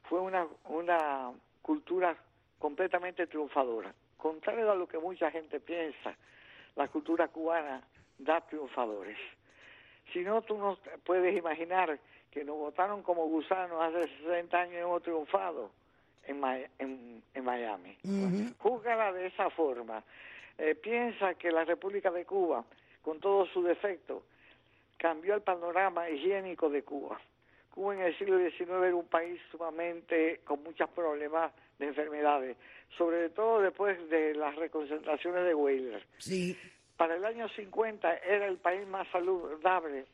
fue 0.09 0.21
una, 0.21 0.47
una 0.69 1.33
cultura 1.63 2.17
completamente 2.59 3.27
triunfadora. 3.27 3.95
Contrario 4.21 4.71
a 4.71 4.75
lo 4.75 4.87
que 4.87 4.99
mucha 4.99 5.31
gente 5.31 5.61
piensa, 5.61 6.15
la 6.77 6.89
cultura 6.89 7.29
cubana 7.29 7.83
da 8.19 8.41
triunfadores. 8.43 9.17
Si 10.13 10.21
no, 10.21 10.43
tú 10.43 10.59
no 10.59 10.79
puedes 11.05 11.37
imaginar 11.37 11.99
que 12.31 12.45
nos 12.45 12.57
votaron 12.57 13.03
como 13.03 13.27
gusanos 13.29 13.81
hace 13.83 14.09
60 14.19 14.59
años 14.59 14.75
y 14.75 14.79
hemos 14.79 15.03
triunfado 15.03 15.71
en, 16.25 16.43
en, 16.79 17.45
Miami. 17.45 17.97
Júgala 18.59 19.13
de 19.13 19.27
esa 19.27 19.51
forma. 19.51 20.05
Eh, 20.59 20.75
piensa 20.75 21.35
que 21.35 21.51
la 21.51 21.65
República 21.65 22.11
de 22.11 22.25
Cuba, 22.25 22.65
con 23.03 23.19
todos 23.19 23.49
sus 23.51 23.65
defectos, 23.65 24.23
cambió 24.99 25.35
el 25.35 25.41
panorama 25.41 26.11
higiénico 26.11 26.69
de 26.69 26.83
Cuba. 26.83 27.19
Cuba 27.71 27.95
en 27.95 28.01
el 28.01 28.19
siglo 28.19 28.39
XIX 28.39 28.71
era 28.71 28.95
un 28.95 29.07
país 29.07 29.41
sumamente 29.51 30.41
con 30.45 30.63
muchos 30.63 30.91
problemas 30.91 31.53
de 31.79 31.87
enfermedades, 31.87 32.57
sobre 32.99 33.31
todo 33.31 33.63
después 33.63 33.97
de 34.11 34.35
las 34.35 34.55
reconcentraciones 34.57 35.45
de 35.45 35.55
Weyler. 35.55 36.07
Sí. 36.19 36.59
Para 36.97 37.17
el 37.17 37.25
año 37.25 37.49
50 37.49 38.19
era 38.19 38.47
el 38.47 38.59
país 38.59 38.87
más 38.87 39.09
saludable 39.09 40.05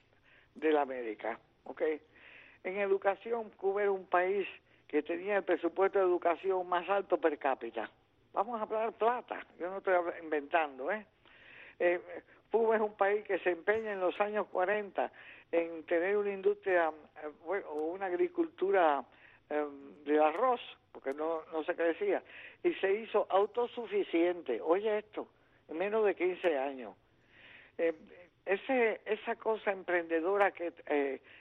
de 0.55 0.73
la 0.73 0.83
América, 0.83 1.39
¿ok? 1.65 1.83
En 2.63 2.79
educación, 2.79 3.51
Cuba 3.57 3.83
era 3.83 3.91
un 3.91 4.07
país 4.07 4.47
que 4.87 5.03
tenía 5.03 5.39
el 5.39 5.45
presupuesto 5.45 5.99
de 5.99 6.05
educación 6.05 6.69
más 6.69 6.89
alto 6.89 7.19
per 7.19 7.39
cápita. 7.39 7.91
Vamos 8.33 8.61
a 8.61 8.65
hablar 8.65 8.93
plata, 8.93 9.45
yo 9.59 9.71
no 9.71 9.79
estoy 9.79 9.95
inventando, 10.23 10.93
¿eh? 10.93 11.07
eh 11.79 12.01
Cuba 12.51 12.77
es 12.77 12.83
un 12.83 12.97
país 12.97 13.25
que 13.25 13.39
se 13.41 13.51
empeña 13.51 13.93
en 13.93 14.01
los 14.01 14.19
años 14.21 14.47
40 14.51 15.11
en 15.53 15.85
tener 15.85 16.17
una 16.17 16.33
industria 16.33 16.93
eh, 17.23 17.63
o 17.69 17.93
una 17.93 18.07
agricultura 18.07 19.05
eh, 19.49 19.67
de 20.05 20.23
arroz, 20.23 20.61
porque 20.93 21.15
no, 21.15 21.43
no 21.53 21.65
se 21.65 21.75
crecía, 21.75 22.23
y 22.63 22.75
se 22.75 22.93
hizo 22.93 23.27
autosuficiente. 23.31 24.61
Oye 24.61 24.99
esto, 24.99 25.29
en 25.69 25.79
menos 25.79 26.05
de 26.05 26.15
15 26.15 26.59
años. 26.59 26.95
Eh, 27.79 27.95
ese, 28.45 29.01
esa 29.05 29.35
cosa 29.35 29.73
emprendedora 29.73 30.53
que, 30.53 30.73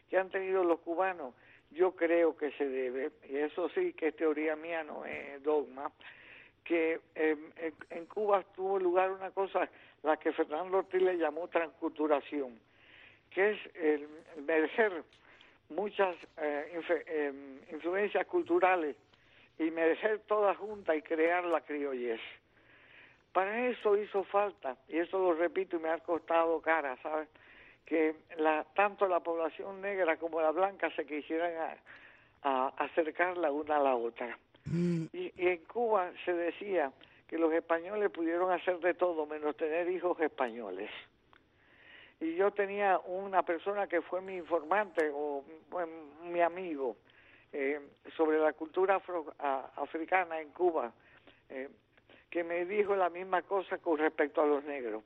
que 0.10 0.18
han 0.18 0.30
tenido 0.32 0.64
los 0.64 0.80
cubanos, 0.80 1.36
yo 1.70 1.96
creo 1.96 2.36
que 2.36 2.52
se 2.54 2.68
debe, 2.68 3.12
y 3.30 3.38
eso 3.38 3.70
sí 3.70 3.94
que 3.94 4.08
es 4.08 4.16
teoría 4.16 4.56
mía, 4.56 4.84
no 4.84 5.06
es 5.06 5.42
dogma, 5.44 5.92
que 6.64 7.00
en 7.92 8.06
Cuba 8.08 8.44
tuvo 8.56 8.80
lugar 8.80 9.12
una 9.12 9.30
cosa, 9.30 9.70
la 10.02 10.18
que 10.18 10.34
Fernando 10.34 10.80
Ortiz 10.80 11.00
le 11.00 11.16
llamó 11.18 11.48
transculturación 11.48 12.60
que 13.36 13.52
es 13.52 13.60
el 13.76 14.08
merecer 14.48 15.04
muchas 15.70 16.16
eh, 16.38 16.82
em, 17.08 17.60
influencias 17.70 18.26
culturales 18.28 18.96
y 19.60 19.72
merecer 19.72 20.20
todas 20.20 20.56
juntas 20.58 20.96
y 20.96 21.02
crear 21.02 21.44
la 21.44 21.60
criollez. 21.60 22.22
Para 23.34 23.68
eso 23.68 23.98
hizo 23.98 24.24
falta, 24.24 24.78
y 24.88 24.98
eso 24.98 25.20
lo 25.20 25.34
repito 25.34 25.76
y 25.76 25.80
me 25.80 25.90
ha 25.90 26.00
costado 26.00 26.62
cara, 26.62 26.96
¿sabes? 27.04 27.28
Que 27.86 28.16
la, 28.38 28.64
tanto 28.74 29.06
la 29.06 29.20
población 29.20 29.82
negra 29.82 30.16
como 30.16 30.40
la 30.40 30.52
blanca 30.52 30.90
se 30.96 31.06
quisieran 31.06 31.52
a, 32.44 32.68
acercar 32.78 33.38
la 33.38 33.52
una 33.52 33.78
a 33.78 33.84
la 33.84 33.96
otra. 33.96 34.38
Mm. 34.68 35.06
y 35.14 35.32
en 35.38 35.58
Cuba 35.66 36.12
se 36.24 36.34
decía 36.34 36.92
que 37.28 37.38
los 37.38 37.54
españoles 37.54 38.10
pudieron 38.10 38.52
hacer 38.52 38.80
de 38.80 38.96
todo 38.96 39.28
menos 39.28 39.56
tener 39.58 39.88
hijos 39.90 40.20
españoles 40.20 40.90
y 42.20 42.36
yo 42.36 42.52
tenía 42.52 43.00
una 43.00 43.44
persona 43.44 43.88
que 43.88 44.02
fue 44.02 44.22
mi 44.22 44.36
informante 44.36 45.10
o 45.14 45.44
mi 46.24 46.42
amigo 46.42 46.96
eh, 47.52 47.80
sobre 48.16 48.40
la 48.40 48.54
cultura 48.54 49.02
africana 49.76 50.42
en 50.42 50.50
Cuba, 50.50 50.94
eh, 51.50 51.70
que 52.30 52.44
me 52.44 52.66
dijo 52.66 52.96
la 52.96 53.10
misma 53.10 53.42
cosa 53.44 53.78
con 53.78 53.98
respecto 53.98 54.42
a 54.42 54.46
los 54.46 54.64
negros. 54.64 55.04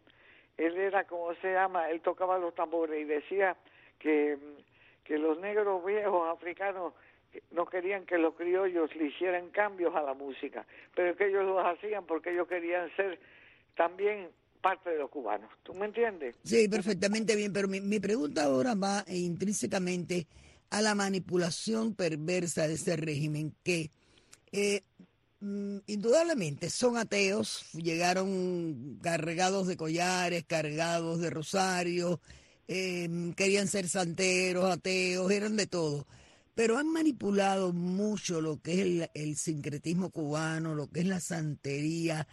Él 0.57 0.77
era, 0.77 1.05
como 1.05 1.33
se 1.35 1.53
llama, 1.53 1.89
él 1.89 2.01
tocaba 2.01 2.37
los 2.37 2.53
tambores 2.53 2.99
y 3.01 3.05
decía 3.05 3.55
que, 3.97 4.37
que 5.03 5.17
los 5.17 5.39
negros 5.39 5.85
viejos 5.85 6.27
africanos 6.29 6.93
no 7.51 7.65
querían 7.65 8.05
que 8.05 8.17
los 8.17 8.33
criollos 8.35 8.95
le 8.95 9.05
hicieran 9.05 9.49
cambios 9.49 9.95
a 9.95 10.01
la 10.01 10.13
música, 10.13 10.65
pero 10.95 11.15
que 11.15 11.27
ellos 11.27 11.45
los 11.45 11.63
hacían 11.65 12.05
porque 12.05 12.31
ellos 12.31 12.47
querían 12.47 12.89
ser 12.95 13.19
también 13.75 14.29
parte 14.61 14.89
de 14.89 14.99
los 14.99 15.09
cubanos. 15.09 15.49
¿Tú 15.63 15.73
me 15.73 15.85
entiendes? 15.85 16.35
Sí, 16.43 16.67
perfectamente 16.67 17.35
bien, 17.35 17.53
pero 17.53 17.67
mi, 17.67 17.99
pregunta 17.99 18.43
ahora 18.43 18.75
va 18.75 19.03
intrínsecamente 19.07 20.27
a 20.69 20.81
la 20.81 20.95
manipulación 20.95 21.95
perversa 21.95 22.67
de 22.67 22.75
ese 22.75 22.95
régimen 22.95 23.55
que 23.63 23.91
eh, 24.51 24.83
mm, 25.39 25.77
indudablemente 25.87 26.69
son 26.69 26.97
ateos, 26.97 27.65
llegaron 27.73 28.99
cargados 29.01 29.67
de 29.67 29.77
collares, 29.77 30.45
cargados 30.45 31.19
de 31.19 31.29
rosarios, 31.29 32.19
em, 32.67 33.33
querían 33.33 33.67
ser 33.67 33.87
santeros, 33.89 34.69
ateos, 34.69 35.31
eran 35.31 35.55
de 35.55 35.67
todo. 35.67 36.05
Pero 36.55 36.77
han 36.77 36.91
manipulado 36.91 37.71
mucho 37.73 38.41
lo 38.41 38.61
que 38.61 38.73
es 38.73 38.79
el, 38.79 39.09
el 39.13 39.35
sincretismo 39.37 40.09
cubano, 40.09 40.75
lo 40.75 40.87
que 40.87 40.99
es 40.99 41.05
la 41.05 41.21
santería, 41.21 42.27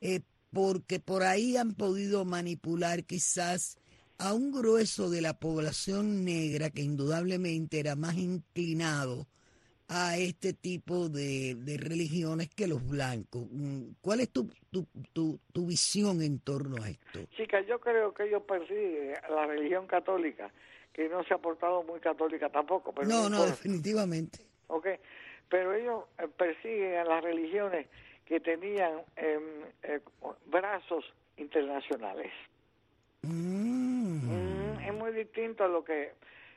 eh, 0.00 0.20
porque 0.56 1.00
por 1.00 1.22
ahí 1.22 1.58
han 1.58 1.74
podido 1.74 2.24
manipular 2.24 3.04
quizás 3.04 3.76
a 4.16 4.32
un 4.32 4.52
grueso 4.52 5.10
de 5.10 5.20
la 5.20 5.34
población 5.34 6.24
negra 6.24 6.70
que 6.70 6.80
indudablemente 6.80 7.78
era 7.78 7.94
más 7.94 8.14
inclinado 8.14 9.26
a 9.88 10.16
este 10.16 10.54
tipo 10.54 11.10
de, 11.10 11.56
de 11.56 11.76
religiones 11.76 12.48
que 12.48 12.68
los 12.68 12.88
blancos. 12.88 13.42
Mm, 13.50 13.96
¿Cuál 14.00 14.20
es 14.20 14.30
tu, 14.30 14.48
tu, 14.70 14.86
tu, 15.12 15.38
tu 15.52 15.66
visión 15.66 16.22
en 16.22 16.38
torno 16.38 16.82
a 16.82 16.88
esto? 16.88 17.20
Chica, 17.36 17.60
yo 17.60 17.78
creo 17.78 18.14
que 18.14 18.24
ellos 18.24 18.42
persiguen 18.48 19.12
la 19.28 19.44
religión 19.44 19.86
católica, 19.86 20.50
que 20.94 21.06
no 21.10 21.22
se 21.24 21.34
ha 21.34 21.38
portado 21.38 21.82
muy 21.82 22.00
católica 22.00 22.48
tampoco. 22.48 22.94
Pero 22.94 23.06
no, 23.06 23.28
no, 23.28 23.36
importa. 23.40 23.50
definitivamente. 23.50 24.38
¿ok? 24.68 24.86
Pero 25.50 25.74
ellos 25.74 26.04
eh, 26.18 26.28
persiguen 26.34 26.96
a 26.96 27.04
las 27.04 27.22
religiones 27.22 27.88
que 28.26 28.40
tenían 28.40 29.02
em, 29.16 29.64
eh, 29.82 30.00
brazos 30.46 31.04
internacionales. 31.36 32.32
Mm. 33.22 34.26
Mm, 34.26 34.80
es 34.80 34.94
muy 34.94 35.12
distinto 35.12 35.64
a 35.64 35.68
lo 35.68 35.84
que... 35.84 36.12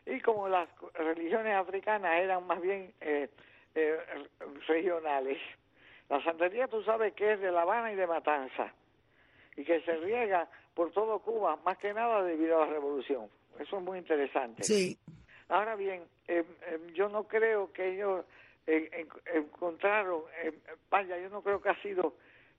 Y 0.05 0.19
como 0.21 0.49
las 0.49 0.67
religiones 0.93 1.55
africanas 1.55 2.19
eran 2.19 2.45
más 2.47 2.59
bien 2.61 2.91
eh, 3.01 3.29
eh, 3.75 3.97
regionales, 4.67 5.38
la 6.09 6.23
santería 6.23 6.67
tú 6.67 6.81
sabes 6.83 7.13
que 7.13 7.33
es 7.33 7.39
de 7.39 7.51
La 7.51 7.61
Habana 7.61 7.91
y 7.91 7.95
de 7.95 8.07
Matanza, 8.07 8.73
y 9.55 9.63
que 9.63 9.81
se 9.81 9.95
riega 9.97 10.49
por 10.73 10.91
todo 10.91 11.19
Cuba, 11.19 11.57
más 11.63 11.77
que 11.77 11.93
nada 11.93 12.23
debido 12.23 12.61
a 12.61 12.65
la 12.65 12.71
revolución. 12.73 13.27
Eso 13.59 13.77
es 13.77 13.83
muy 13.83 13.99
interesante. 13.99 14.63
Sí, 14.63 14.97
Ahora 15.49 15.75
bien, 15.75 16.03
eh, 16.27 16.43
eh, 16.67 16.79
yo 16.93 17.09
no 17.09 17.23
creo 17.23 17.73
que 17.73 17.95
ellos 17.95 18.23
eh, 18.71 18.89
en- 18.93 19.43
encontraron, 19.43 20.21
eh, 20.43 20.53
vaya, 20.89 21.17
yo 21.17 21.29
no 21.29 21.41
creo 21.41 21.59
que 21.61 21.69
ha 21.69 21.81
sido 21.81 22.13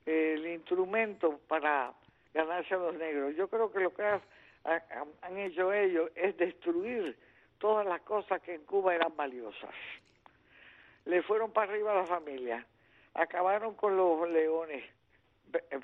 eh, 0.05 0.33
el 0.35 0.45
instrumento 0.47 1.39
para 1.47 1.93
ganarse 2.33 2.73
a 2.73 2.77
los 2.77 2.95
negros. 2.95 3.35
Yo 3.35 3.47
creo 3.47 3.71
que 3.71 3.79
lo 3.79 3.93
que 3.93 4.03
ha- 4.03 4.21
ha- 4.65 5.05
han 5.21 5.37
hecho 5.37 5.71
ellos 5.71 6.11
es 6.15 6.35
destruir 6.37 7.17
todas 7.59 7.85
las 7.85 8.01
cosas 8.01 8.41
que 8.41 8.55
en 8.55 8.65
Cuba 8.65 8.93
eran 8.95 9.15
valiosas. 9.15 9.73
Le 11.05 11.21
fueron 11.23 11.51
para 11.51 11.71
arriba 11.71 11.91
a 11.93 11.95
la 12.01 12.05
familia, 12.05 12.65
acabaron 13.13 13.75
con 13.75 13.95
los 13.95 14.29
leones. 14.29 14.83
Eh, 15.53 15.79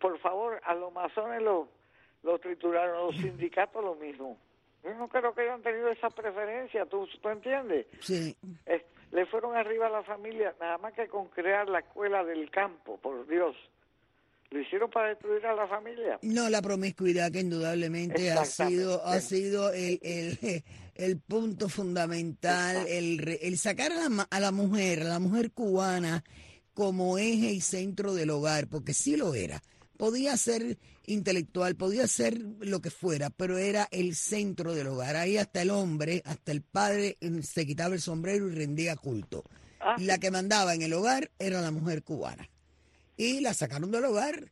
Por 0.00 0.18
favor, 0.18 0.60
a 0.64 0.74
los 0.74 0.92
masones 0.92 1.40
los 1.42 1.68
lo 2.24 2.38
trituraron, 2.38 3.06
los 3.06 3.16
sindicatos 3.16 3.82
lo 3.84 3.94
mismo. 3.96 4.38
Yo 4.84 4.94
no 4.94 5.08
creo 5.08 5.34
que 5.34 5.42
hayan 5.42 5.62
tenido 5.62 5.88
esa 5.90 6.08
preferencia, 6.10 6.86
¿tú, 6.86 7.06
tú 7.20 7.28
entiendes? 7.28 7.86
sí. 8.00 8.36
Eh, 8.66 8.84
le 9.12 9.26
fueron 9.26 9.54
arriba 9.54 9.86
a 9.86 9.90
la 9.90 10.02
familia, 10.02 10.54
nada 10.58 10.78
más 10.78 10.94
que 10.94 11.06
con 11.06 11.28
crear 11.28 11.68
la 11.68 11.80
escuela 11.80 12.24
del 12.24 12.50
campo, 12.50 12.98
por 12.98 13.26
Dios. 13.28 13.54
Lo 14.50 14.60
hicieron 14.60 14.90
para 14.90 15.08
destruir 15.08 15.46
a 15.46 15.54
la 15.54 15.66
familia. 15.66 16.18
No, 16.22 16.50
la 16.50 16.60
promiscuidad 16.60 17.30
que 17.30 17.40
indudablemente 17.40 18.32
ha 18.32 18.44
sido, 18.44 19.04
ha 19.06 19.20
sido 19.20 19.72
el, 19.72 19.98
el, 20.02 20.62
el 20.94 21.20
punto 21.20 21.68
fundamental, 21.68 22.86
el, 22.86 23.38
el 23.40 23.58
sacar 23.58 23.92
a 23.92 24.08
la, 24.08 24.26
a 24.30 24.40
la 24.40 24.50
mujer, 24.50 25.02
a 25.02 25.04
la 25.04 25.18
mujer 25.18 25.52
cubana, 25.52 26.22
como 26.74 27.16
eje 27.16 27.52
y 27.52 27.60
centro 27.60 28.14
del 28.14 28.30
hogar, 28.30 28.66
porque 28.68 28.92
sí 28.92 29.16
lo 29.16 29.34
era. 29.34 29.62
Podía 29.96 30.36
ser 30.36 30.78
intelectual, 31.06 31.76
podía 31.76 32.06
ser 32.06 32.40
lo 32.60 32.80
que 32.80 32.90
fuera, 32.90 33.30
pero 33.30 33.58
era 33.58 33.88
el 33.90 34.14
centro 34.14 34.74
del 34.74 34.88
hogar. 34.88 35.16
Ahí 35.16 35.36
hasta 35.36 35.62
el 35.62 35.70
hombre, 35.70 36.22
hasta 36.24 36.52
el 36.52 36.62
padre, 36.62 37.18
se 37.42 37.66
quitaba 37.66 37.94
el 37.94 38.00
sombrero 38.00 38.48
y 38.48 38.54
rendía 38.54 38.96
culto. 38.96 39.44
Ah, 39.80 39.96
La 39.98 40.18
que 40.18 40.30
mandaba 40.30 40.74
en 40.74 40.82
el 40.82 40.92
hogar 40.92 41.30
era 41.38 41.60
la 41.60 41.70
mujer 41.70 42.02
cubana. 42.02 42.48
Y 43.16 43.40
la 43.40 43.54
sacaron 43.54 43.90
del 43.90 44.04
hogar, 44.04 44.50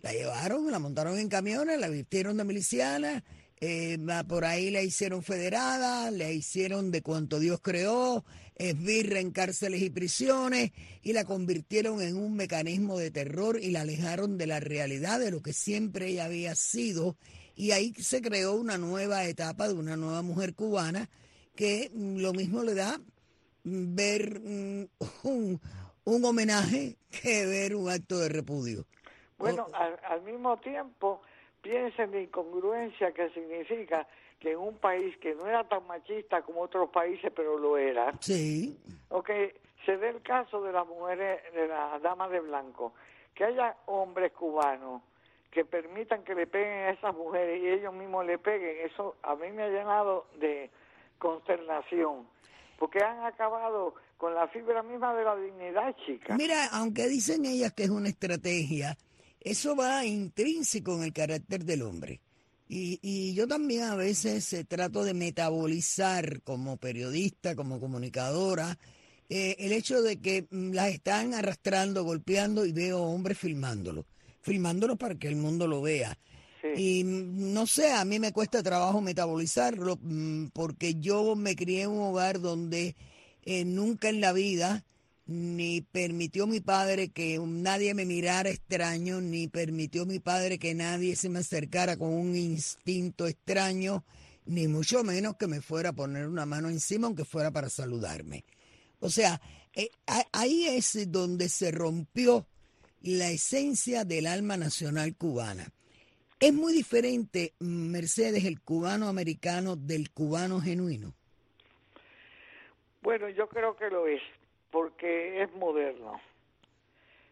la 0.00 0.12
llevaron, 0.12 0.70
la 0.70 0.78
montaron 0.78 1.18
en 1.18 1.28
camiones, 1.28 1.80
la 1.80 1.88
vistieron 1.88 2.36
de 2.36 2.44
miliciana, 2.44 3.24
eh, 3.60 3.96
por 4.26 4.44
ahí 4.44 4.70
la 4.70 4.82
hicieron 4.82 5.22
federada, 5.22 6.10
la 6.10 6.30
hicieron 6.30 6.90
de 6.90 7.00
cuanto 7.00 7.38
Dios 7.38 7.60
creó, 7.62 8.24
esbirra 8.56 9.20
en 9.20 9.30
cárceles 9.30 9.82
y 9.82 9.90
prisiones, 9.90 10.72
y 11.02 11.12
la 11.12 11.24
convirtieron 11.24 12.00
en 12.00 12.16
un 12.16 12.34
mecanismo 12.34 12.98
de 12.98 13.10
terror 13.10 13.58
y 13.60 13.70
la 13.70 13.82
alejaron 13.82 14.38
de 14.38 14.46
la 14.46 14.60
realidad 14.60 15.18
de 15.20 15.30
lo 15.30 15.42
que 15.42 15.52
siempre 15.52 16.08
ella 16.08 16.26
había 16.26 16.54
sido. 16.54 17.16
Y 17.54 17.72
ahí 17.72 17.92
se 17.94 18.22
creó 18.22 18.54
una 18.54 18.78
nueva 18.78 19.24
etapa 19.24 19.68
de 19.68 19.74
una 19.74 19.96
nueva 19.96 20.22
mujer 20.22 20.54
cubana 20.54 21.08
que 21.54 21.90
mm, 21.92 22.18
lo 22.18 22.32
mismo 22.32 22.62
le 22.62 22.74
da 22.74 22.98
mm, 23.64 23.94
ver 23.94 24.40
mm, 24.40 24.84
un, 25.24 25.60
un 26.04 26.24
homenaje 26.24 26.96
que 27.10 27.46
ver 27.46 27.74
un 27.74 27.90
acto 27.90 28.18
de 28.18 28.28
repudio. 28.28 28.86
Bueno, 29.38 29.66
al, 29.74 29.98
al 30.04 30.22
mismo 30.22 30.56
tiempo, 30.60 31.22
piensa 31.62 32.04
en 32.04 32.12
la 32.12 32.20
incongruencia 32.20 33.12
que 33.12 33.28
significa 33.30 34.06
que 34.42 34.50
en 34.50 34.58
un 34.58 34.76
país 34.76 35.16
que 35.18 35.36
no 35.36 35.46
era 35.46 35.62
tan 35.68 35.86
machista 35.86 36.42
como 36.42 36.62
otros 36.62 36.90
países, 36.90 37.30
pero 37.34 37.56
lo 37.58 37.78
era, 37.78 38.12
Sí, 38.18 38.76
ok, 39.08 39.30
se 39.86 39.96
dé 39.96 40.08
el 40.08 40.20
caso 40.22 40.60
de 40.62 40.72
las 40.72 40.84
mujeres, 40.84 41.40
de 41.54 41.68
las 41.68 42.02
damas 42.02 42.28
de 42.32 42.40
blanco, 42.40 42.92
que 43.34 43.44
haya 43.44 43.76
hombres 43.86 44.32
cubanos 44.32 45.02
que 45.52 45.64
permitan 45.64 46.24
que 46.24 46.34
le 46.34 46.46
peguen 46.46 46.86
a 46.86 46.90
esas 46.90 47.14
mujeres 47.14 47.62
y 47.62 47.68
ellos 47.68 47.94
mismos 47.94 48.26
le 48.26 48.38
peguen, 48.38 48.84
eso 48.84 49.16
a 49.22 49.36
mí 49.36 49.52
me 49.52 49.62
ha 49.62 49.68
llenado 49.68 50.26
de 50.40 50.70
consternación, 51.18 52.26
porque 52.78 52.98
han 53.04 53.24
acabado 53.24 53.94
con 54.16 54.34
la 54.34 54.48
fibra 54.48 54.82
misma 54.82 55.14
de 55.14 55.24
la 55.24 55.36
dignidad, 55.36 55.94
chica. 56.04 56.34
Mira, 56.36 56.66
aunque 56.72 57.06
dicen 57.06 57.44
ellas 57.44 57.72
que 57.74 57.84
es 57.84 57.90
una 57.90 58.08
estrategia, 58.08 58.96
eso 59.40 59.76
va 59.76 60.04
intrínseco 60.04 60.94
en 60.94 61.04
el 61.04 61.12
carácter 61.12 61.64
del 61.64 61.82
hombre. 61.82 62.20
Y, 62.68 62.98
y 63.02 63.34
yo 63.34 63.46
también 63.46 63.82
a 63.84 63.96
veces 63.96 64.52
eh, 64.52 64.64
trato 64.64 65.04
de 65.04 65.14
metabolizar 65.14 66.42
como 66.42 66.78
periodista, 66.78 67.54
como 67.54 67.80
comunicadora, 67.80 68.78
eh, 69.28 69.56
el 69.60 69.72
hecho 69.72 70.02
de 70.02 70.20
que 70.20 70.46
mm, 70.50 70.72
las 70.72 70.88
están 70.88 71.34
arrastrando, 71.34 72.04
golpeando 72.04 72.66
y 72.66 72.72
veo 72.72 73.02
hombres 73.02 73.38
filmándolo, 73.38 74.06
filmándolo 74.40 74.96
para 74.96 75.14
que 75.14 75.28
el 75.28 75.36
mundo 75.36 75.66
lo 75.66 75.80
vea. 75.80 76.18
Sí. 76.60 77.00
Y 77.00 77.04
mm, 77.04 77.52
no 77.52 77.66
sé, 77.66 77.92
a 77.92 78.04
mí 78.04 78.18
me 78.18 78.32
cuesta 78.32 78.62
trabajo 78.62 79.00
metabolizarlo 79.00 79.98
mm, 80.00 80.48
porque 80.48 80.96
yo 80.96 81.34
me 81.34 81.56
crié 81.56 81.82
en 81.82 81.90
un 81.90 82.02
hogar 82.02 82.40
donde 82.40 82.94
eh, 83.44 83.64
nunca 83.64 84.08
en 84.08 84.20
la 84.20 84.32
vida 84.32 84.84
ni 85.26 85.80
permitió 85.80 86.46
mi 86.46 86.60
padre 86.60 87.10
que 87.10 87.38
nadie 87.38 87.94
me 87.94 88.04
mirara 88.04 88.50
extraño, 88.50 89.20
ni 89.20 89.48
permitió 89.48 90.04
mi 90.06 90.18
padre 90.18 90.58
que 90.58 90.74
nadie 90.74 91.16
se 91.16 91.28
me 91.28 91.40
acercara 91.40 91.96
con 91.96 92.12
un 92.12 92.36
instinto 92.36 93.26
extraño, 93.26 94.04
ni 94.44 94.68
mucho 94.68 95.04
menos 95.04 95.36
que 95.36 95.46
me 95.46 95.60
fuera 95.60 95.90
a 95.90 95.94
poner 95.94 96.26
una 96.26 96.46
mano 96.46 96.68
encima 96.68 97.06
aunque 97.06 97.24
fuera 97.24 97.50
para 97.50 97.68
saludarme. 97.68 98.44
O 99.00 99.10
sea, 99.10 99.40
eh, 99.74 99.90
ahí 100.32 100.66
es 100.66 101.10
donde 101.10 101.48
se 101.48 101.70
rompió 101.70 102.46
la 103.00 103.30
esencia 103.30 104.04
del 104.04 104.26
alma 104.26 104.56
nacional 104.56 105.14
cubana. 105.16 105.72
Es 106.38 106.52
muy 106.52 106.72
diferente, 106.72 107.54
Mercedes, 107.60 108.44
el 108.44 108.60
cubano 108.60 109.08
americano 109.08 109.76
del 109.76 110.10
cubano 110.10 110.60
genuino. 110.60 111.14
Bueno, 113.00 113.28
yo 113.28 113.48
creo 113.48 113.76
que 113.76 113.88
lo 113.90 114.06
es, 114.06 114.22
porque 114.72 115.42
es 115.42 115.54
moderno. 115.54 116.20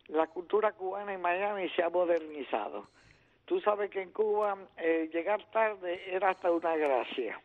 La 0.09 0.27
cultura 0.29 0.73
cubana 0.73 1.15
en 1.15 1.21
Miami 1.21 1.69
se 1.71 1.83
ha 1.83 1.89
modernizado. 1.89 2.87
Tú 3.47 3.61
sabes 3.61 3.91
que 3.91 4.03
en 4.03 4.13
Cuba 4.13 4.57
eh, 4.77 5.09
llegar 5.13 5.43
tarde 5.51 6.01
era 6.15 6.31
hasta 6.31 6.53
una 6.53 6.77
gracia. 6.77 7.41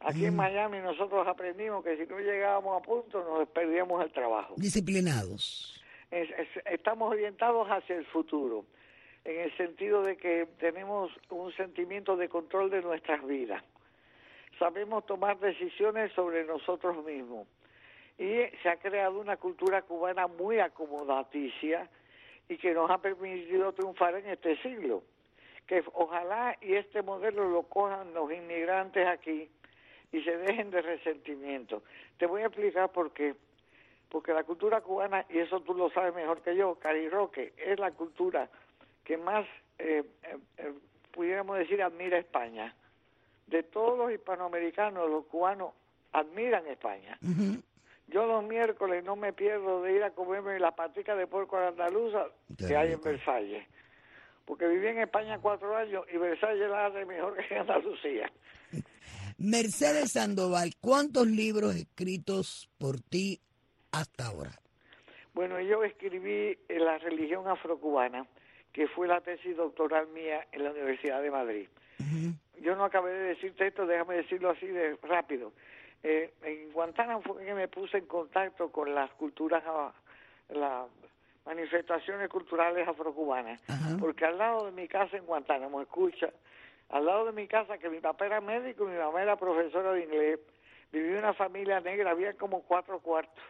Aquí 0.00 0.24
en 0.24 0.36
Miami 0.36 0.78
nosotros 0.78 1.26
aprendimos 1.26 1.84
que 1.84 1.96
si 1.96 2.06
no 2.06 2.18
llegábamos 2.20 2.80
a 2.80 2.84
punto 2.84 3.22
nos 3.22 3.48
perdíamos 3.48 4.02
el 4.04 4.12
trabajo. 4.12 4.54
Disciplinados. 4.56 5.80
Es- 6.10 6.30
es- 6.30 6.64
estamos 6.66 7.10
orientados 7.12 7.68
hacia 7.68 7.96
el 7.96 8.06
futuro, 8.06 8.64
en 9.24 9.40
el 9.40 9.56
sentido 9.56 10.02
de 10.02 10.16
que 10.16 10.46
tenemos 10.58 11.10
un 11.30 11.52
sentimiento 11.52 12.16
de 12.16 12.28
control 12.28 12.70
de 12.70 12.80
nuestras 12.80 13.24
vidas. 13.26 13.62
Sabemos 14.58 15.04
tomar 15.06 15.38
decisiones 15.38 16.12
sobre 16.12 16.44
nosotros 16.44 17.04
mismos. 17.04 17.46
Y 18.18 18.42
se 18.62 18.68
ha 18.68 18.76
creado 18.76 19.20
una 19.20 19.36
cultura 19.36 19.82
cubana 19.82 20.26
muy 20.26 20.58
acomodaticia 20.58 21.88
y 22.48 22.56
que 22.56 22.74
nos 22.74 22.90
ha 22.90 22.98
permitido 22.98 23.72
triunfar 23.72 24.16
en 24.16 24.26
este 24.26 24.60
siglo. 24.62 25.04
Que 25.66 25.84
ojalá 25.94 26.56
y 26.60 26.74
este 26.74 27.02
modelo 27.02 27.48
lo 27.48 27.62
cojan 27.64 28.12
los 28.14 28.32
inmigrantes 28.32 29.06
aquí 29.06 29.48
y 30.10 30.22
se 30.22 30.36
dejen 30.36 30.70
de 30.70 30.82
resentimiento. 30.82 31.82
Te 32.16 32.26
voy 32.26 32.42
a 32.42 32.46
explicar 32.46 32.90
por 32.90 33.12
qué 33.12 33.34
porque 34.08 34.32
la 34.32 34.44
cultura 34.44 34.80
cubana, 34.80 35.24
y 35.28 35.38
eso 35.38 35.60
tú 35.60 35.74
lo 35.74 35.90
sabes 35.90 36.14
mejor 36.14 36.40
que 36.42 36.56
yo, 36.56 36.76
Cari 36.76 37.08
Roque, 37.08 37.52
es 37.56 37.78
la 37.78 37.90
cultura 37.90 38.48
que 39.04 39.16
más, 39.16 39.46
eh, 39.78 40.02
eh, 40.22 40.36
eh, 40.58 40.72
pudiéramos 41.12 41.58
decir, 41.58 41.82
admira 41.82 42.18
España. 42.18 42.74
De 43.46 43.62
todos 43.62 43.98
los 43.98 44.12
hispanoamericanos, 44.12 45.08
los 45.08 45.24
cubanos 45.26 45.72
admiran 46.12 46.66
España. 46.66 47.18
Yo 48.08 48.26
los 48.26 48.42
miércoles 48.44 49.04
no 49.04 49.16
me 49.16 49.32
pierdo 49.32 49.82
de 49.82 49.94
ir 49.94 50.02
a 50.02 50.10
comerme 50.10 50.58
la 50.58 50.74
patica 50.74 51.14
de 51.14 51.26
puerco 51.26 51.56
a 51.56 51.60
la 51.60 51.68
andaluza 51.68 52.26
Qué 52.56 52.66
que 52.66 52.76
hay 52.76 52.92
en. 52.92 53.00
Versalles. 53.00 53.66
Porque 54.46 54.66
viví 54.66 54.86
en 54.86 55.00
España 55.00 55.38
cuatro 55.40 55.76
años 55.76 56.04
y 56.12 56.16
Versalles 56.16 56.70
la 56.70 56.86
hace 56.86 57.04
mejor 57.04 57.36
que 57.36 57.54
en 57.54 57.60
Andalucía. 57.60 58.32
Mercedes 59.36 60.12
Sandoval, 60.12 60.72
¿cuántos 60.80 61.26
libros 61.26 61.76
escritos 61.76 62.70
por 62.78 63.00
ti 63.00 63.40
hasta 63.92 64.26
ahora? 64.26 64.58
Bueno, 65.34 65.60
yo 65.60 65.84
escribí 65.84 66.58
La 66.68 66.98
religión 66.98 67.46
afrocubana, 67.46 68.26
que 68.72 68.88
fue 68.88 69.06
la 69.06 69.20
tesis 69.20 69.56
doctoral 69.56 70.08
mía 70.08 70.48
en 70.50 70.64
la 70.64 70.70
Universidad 70.70 71.22
de 71.22 71.30
Madrid. 71.30 71.68
Yo 72.60 72.74
no 72.74 72.84
acabé 72.84 73.12
de 73.12 73.34
decirte 73.34 73.68
esto, 73.68 73.86
déjame 73.86 74.16
decirlo 74.16 74.50
así 74.50 74.66
de 74.66 74.96
rápido. 75.02 75.52
Eh, 76.02 76.32
en 76.42 76.72
Guantánamo 76.72 77.22
fue 77.22 77.44
que 77.44 77.54
me 77.54 77.68
puse 77.68 77.98
en 77.98 78.06
contacto 78.06 78.70
con 78.70 78.94
las 78.94 79.10
culturas, 79.12 79.62
ah, 79.66 79.92
las 80.50 80.86
manifestaciones 81.44 82.28
culturales 82.28 82.86
afrocubanas, 82.86 83.60
porque 83.98 84.26
al 84.26 84.36
lado 84.38 84.66
de 84.66 84.72
mi 84.72 84.86
casa 84.86 85.16
en 85.16 85.24
Guantánamo, 85.24 85.80
escucha, 85.80 86.28
al 86.90 87.06
lado 87.06 87.26
de 87.26 87.32
mi 87.32 87.48
casa, 87.48 87.78
que 87.78 87.88
mi 87.88 88.00
papá 88.00 88.26
era 88.26 88.40
médico 88.40 88.84
y 88.84 88.92
mi 88.92 88.98
mamá 88.98 89.22
era 89.22 89.36
profesora 89.36 89.92
de 89.92 90.04
inglés, 90.04 90.40
vivía 90.92 91.18
una 91.18 91.34
familia 91.34 91.80
negra, 91.80 92.10
había 92.10 92.34
como 92.34 92.62
cuatro 92.62 93.00
cuartos. 93.00 93.42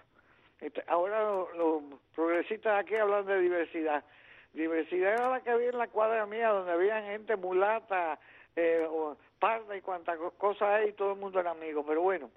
Este, 0.60 0.82
ahora 0.88 1.22
los, 1.22 1.82
progresistas 2.14 2.80
aquí 2.80 2.96
hablan 2.96 3.26
de 3.26 3.40
diversidad. 3.40 4.04
Diversidad 4.52 5.14
era 5.14 5.28
la 5.30 5.40
que 5.40 5.50
había 5.50 5.68
en 5.68 5.78
la 5.78 5.88
cuadra 5.88 6.26
mía, 6.26 6.48
donde 6.48 6.72
había 6.72 7.02
gente 7.02 7.36
mulata, 7.36 8.18
eh, 8.56 8.86
o 8.88 9.16
parda 9.38 9.76
y 9.76 9.80
cuantas 9.80 10.18
cosas 10.36 10.68
hay, 10.68 10.88
y 10.88 10.92
todo 10.92 11.12
el 11.12 11.18
mundo 11.18 11.38
era 11.38 11.52
amigo. 11.52 11.84
Pero 11.86 12.02
bueno, 12.02 12.30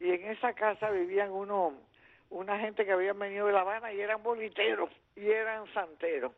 y 0.00 0.10
en 0.10 0.26
esa 0.26 0.52
casa 0.52 0.90
vivían 0.90 1.30
unos, 1.30 1.74
una 2.30 2.58
gente 2.58 2.84
que 2.84 2.92
habían 2.92 3.18
venido 3.18 3.46
de 3.46 3.52
La 3.52 3.60
Habana 3.60 3.92
y 3.92 4.00
eran 4.00 4.22
boliteros 4.22 4.90
y 5.16 5.26
eran 5.26 5.66
santeros. 5.72 6.32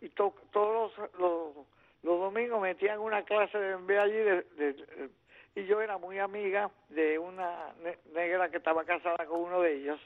Y 0.00 0.10
todos 0.10 0.34
los, 0.54 0.92
los, 1.18 1.66
domingos 2.02 2.60
metían 2.60 3.00
una 3.00 3.22
clase 3.24 3.58
de 3.58 3.72
envío 3.72 4.00
allí 4.00 4.14
de, 4.14 5.10
y 5.56 5.64
yo 5.64 5.80
era 5.80 5.96
muy 5.96 6.18
amiga 6.18 6.70
de 6.90 7.18
una 7.18 7.74
negra 8.12 8.50
que 8.50 8.58
estaba 8.58 8.84
casada 8.84 9.24
con 9.26 9.40
uno 9.40 9.62
de 9.62 9.74
ellos 9.74 10.00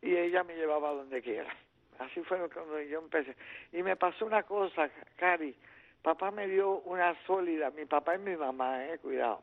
y 0.00 0.16
ella 0.16 0.44
me 0.44 0.54
llevaba 0.54 0.92
donde 0.92 1.20
quiera. 1.20 1.54
Así 2.02 2.20
fue 2.22 2.48
cuando 2.50 2.80
yo 2.80 2.98
empecé. 2.98 3.36
Y 3.72 3.82
me 3.82 3.96
pasó 3.96 4.26
una 4.26 4.42
cosa, 4.42 4.90
Cari. 5.16 5.54
Papá 6.02 6.30
me 6.32 6.48
dio 6.48 6.80
una 6.80 7.14
sólida, 7.26 7.70
mi 7.70 7.84
papá 7.84 8.16
y 8.16 8.18
mi 8.18 8.36
mamá, 8.36 8.84
eh, 8.86 8.98
cuidado, 8.98 9.42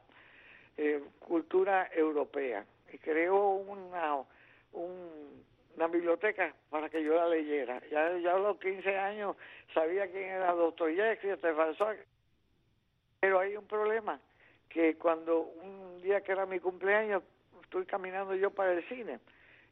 eh, 0.76 1.02
cultura 1.20 1.90
europea. 1.94 2.66
Y 2.92 2.98
creó 2.98 3.52
una, 3.52 4.18
una 4.74 5.88
biblioteca 5.88 6.54
para 6.70 6.90
que 6.90 7.02
yo 7.02 7.16
la 7.16 7.30
leyera. 7.30 7.82
Ya, 7.90 8.18
ya 8.18 8.34
a 8.34 8.40
los 8.40 8.60
15 8.60 8.98
años 8.98 9.38
sabía 9.74 10.12
quién 10.12 10.26
era 10.30 10.52
Dostoyevsky, 10.52 11.30
Stefan 11.38 11.76
Pero 13.22 13.40
hay 13.40 13.56
un 13.56 13.68
problema 13.68 14.20
que 14.68 14.98
cuando 14.98 15.40
un 15.40 16.02
día 16.02 16.22
que 16.22 16.34
era 16.34 16.46
mi 16.46 16.60
cumpleaños 16.60 17.24
estoy 17.64 17.86
caminando 17.86 18.36
yo 18.36 18.52
para 18.52 18.74
el 18.74 18.84
cine 18.90 19.20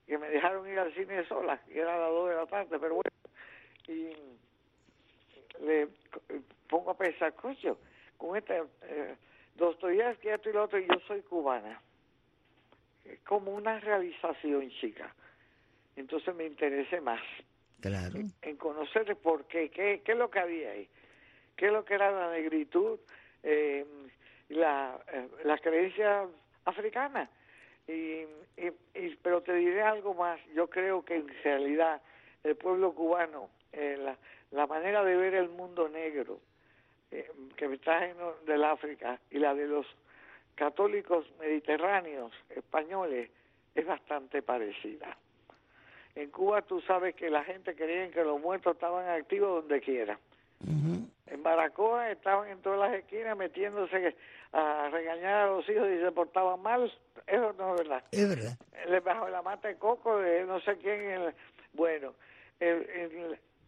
y 0.07 0.17
me 0.17 0.29
dejaron 0.29 0.67
ir 0.69 0.79
al 0.79 0.93
cine 0.93 1.25
sola 1.27 1.61
y 1.67 1.77
era 1.79 1.95
a 1.95 1.99
las 1.99 2.09
dos 2.09 2.29
de 2.29 2.35
la 2.35 2.45
tarde 2.45 2.79
pero 2.79 2.95
bueno 2.95 3.11
y 3.87 4.09
le 5.65 5.87
pongo 6.67 6.91
a 6.91 6.97
pensar 6.97 7.33
coño 7.33 7.77
con 8.17 8.37
este 8.37 8.63
eh, 8.83 9.15
Dostoyevsky 9.55 10.29
esto 10.29 10.49
y 10.49 10.53
lo 10.53 10.63
otro 10.63 10.79
y 10.79 10.87
yo 10.87 10.99
soy 11.07 11.21
cubana 11.21 11.81
es 13.05 13.19
como 13.21 13.53
una 13.53 13.79
realización 13.79 14.69
chica. 14.81 15.13
Entonces 15.95 16.35
me 16.35 16.45
interesé 16.45 17.01
más 17.01 17.21
claro. 17.79 18.19
en 18.41 18.57
conocer 18.57 19.15
por 19.17 19.45
qué 19.45 19.69
qué 19.69 20.01
qué 20.03 20.11
es 20.11 20.17
lo 20.17 20.29
que 20.29 20.39
había 20.39 20.71
ahí 20.71 20.89
qué 21.55 21.67
es 21.67 21.71
lo 21.71 21.85
que 21.85 21.95
era 21.95 22.11
la 22.11 22.31
negritud 22.31 22.99
eh, 23.43 23.85
la, 24.49 24.99
eh, 25.11 25.27
la 25.43 25.57
creencia 25.57 26.25
africana. 26.65 27.29
Y, 27.87 28.25
pero 29.21 29.41
te 29.41 29.53
diré 29.53 29.81
algo 29.81 30.13
más, 30.13 30.39
yo 30.53 30.69
creo 30.69 31.05
que 31.05 31.15
en 31.15 31.27
realidad 31.43 32.01
el 32.43 32.55
pueblo 32.55 32.93
cubano, 32.93 33.49
eh, 33.71 33.97
la, 33.97 34.17
la 34.51 34.67
manera 34.67 35.03
de 35.03 35.15
ver 35.15 35.35
el 35.35 35.49
mundo 35.49 35.87
negro 35.87 36.39
eh, 37.11 37.29
que 37.55 37.65
está 37.65 38.05
en 38.05 38.17
del 38.45 38.63
África 38.63 39.19
y 39.31 39.39
la 39.39 39.53
de 39.53 39.67
los 39.67 39.85
católicos 40.55 41.25
mediterráneos 41.39 42.33
españoles 42.49 43.29
es 43.75 43.85
bastante 43.85 44.41
parecida. 44.41 45.17
En 46.15 46.31
Cuba 46.31 46.63
tú 46.63 46.81
sabes 46.81 47.15
que 47.15 47.29
la 47.29 47.43
gente 47.43 47.75
creía 47.75 48.11
que 48.11 48.23
los 48.23 48.41
muertos 48.41 48.73
estaban 48.73 49.07
activos 49.07 49.61
donde 49.61 49.79
quiera. 49.81 50.19
En 51.27 51.43
Baracoa 51.43 52.11
estaban 52.11 52.49
en 52.49 52.61
todas 52.61 52.79
las 52.79 52.99
esquinas 52.99 53.37
metiéndose 53.37 54.15
a 54.53 54.89
regañar 54.89 55.43
a 55.43 55.47
los 55.47 55.67
hijos 55.69 55.87
y 55.89 55.99
se 55.99 56.11
portaban 56.11 56.61
mal. 56.61 56.91
Eso 57.25 57.53
no 57.53 57.75
es 57.75 57.81
verdad. 57.81 58.03
Es 58.11 58.29
verdad. 58.29 58.57
Le 58.87 58.99
bajo 59.01 59.27
la 59.29 59.41
mata 59.41 59.67
de 59.67 59.75
coco 59.77 60.17
de 60.17 60.45
no 60.45 60.59
sé 60.61 60.77
quién. 60.77 61.33
bueno, 61.73 62.13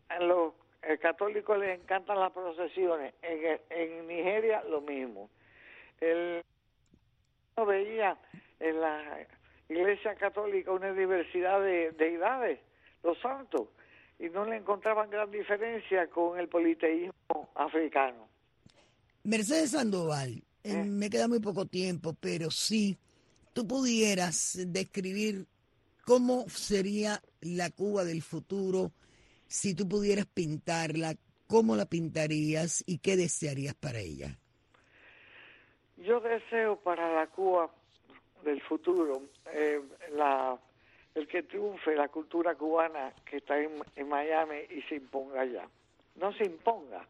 a 0.09 0.19
los 0.23 0.53
católicos 1.01 1.57
les 1.57 1.79
encantan 1.79 2.19
las 2.19 2.31
procesiones. 2.31 3.13
En, 3.21 3.59
en 3.69 4.07
Nigeria 4.07 4.63
lo 4.63 4.81
mismo. 4.81 5.29
El, 5.99 6.43
veía 7.65 8.17
en 8.59 8.81
la 8.81 9.27
iglesia 9.67 10.15
católica 10.15 10.71
una 10.71 10.93
diversidad 10.93 11.61
de 11.61 11.91
deidades, 11.91 12.59
los 13.03 13.19
santos 13.19 13.67
y 14.19 14.29
no 14.29 14.45
le 14.45 14.57
encontraban 14.57 15.09
gran 15.09 15.31
diferencia 15.31 16.07
con 16.07 16.37
el 16.37 16.49
politeísmo 16.49 17.49
africano. 17.55 18.27
Mercedes 19.23 19.71
Sandoval, 19.71 20.43
eh, 20.63 20.73
¿Eh? 20.73 20.83
me 20.83 21.09
queda 21.09 21.27
muy 21.27 21.39
poco 21.39 21.65
tiempo, 21.65 22.13
pero 22.19 22.51
si 22.51 22.97
tú 23.53 23.65
pudieras 23.65 24.57
describir 24.67 25.47
cómo 26.05 26.49
sería 26.49 27.21
la 27.41 27.69
Cuba 27.69 28.03
del 28.03 28.21
futuro, 28.21 28.91
si 29.47 29.73
tú 29.73 29.87
pudieras 29.87 30.25
pintarla, 30.25 31.15
¿cómo 31.47 31.75
la 31.75 31.85
pintarías 31.85 32.83
y 32.85 32.99
qué 32.99 33.15
desearías 33.15 33.75
para 33.75 33.99
ella? 33.99 34.37
Yo 35.97 36.19
deseo 36.19 36.77
para 36.77 37.13
la 37.13 37.27
Cuba 37.27 37.69
del 38.43 38.61
futuro 38.61 39.21
eh, 39.53 39.81
la 40.13 40.57
el 41.19 41.27
que 41.27 41.43
triunfe 41.43 41.95
la 41.95 42.07
cultura 42.07 42.55
cubana 42.55 43.13
que 43.25 43.37
está 43.37 43.59
en, 43.59 44.07
Miami 44.07 44.59
y 44.69 44.81
se 44.83 44.95
imponga 44.95 45.41
allá. 45.41 45.67
No 46.15 46.33
se 46.33 46.45
imponga, 46.45 47.05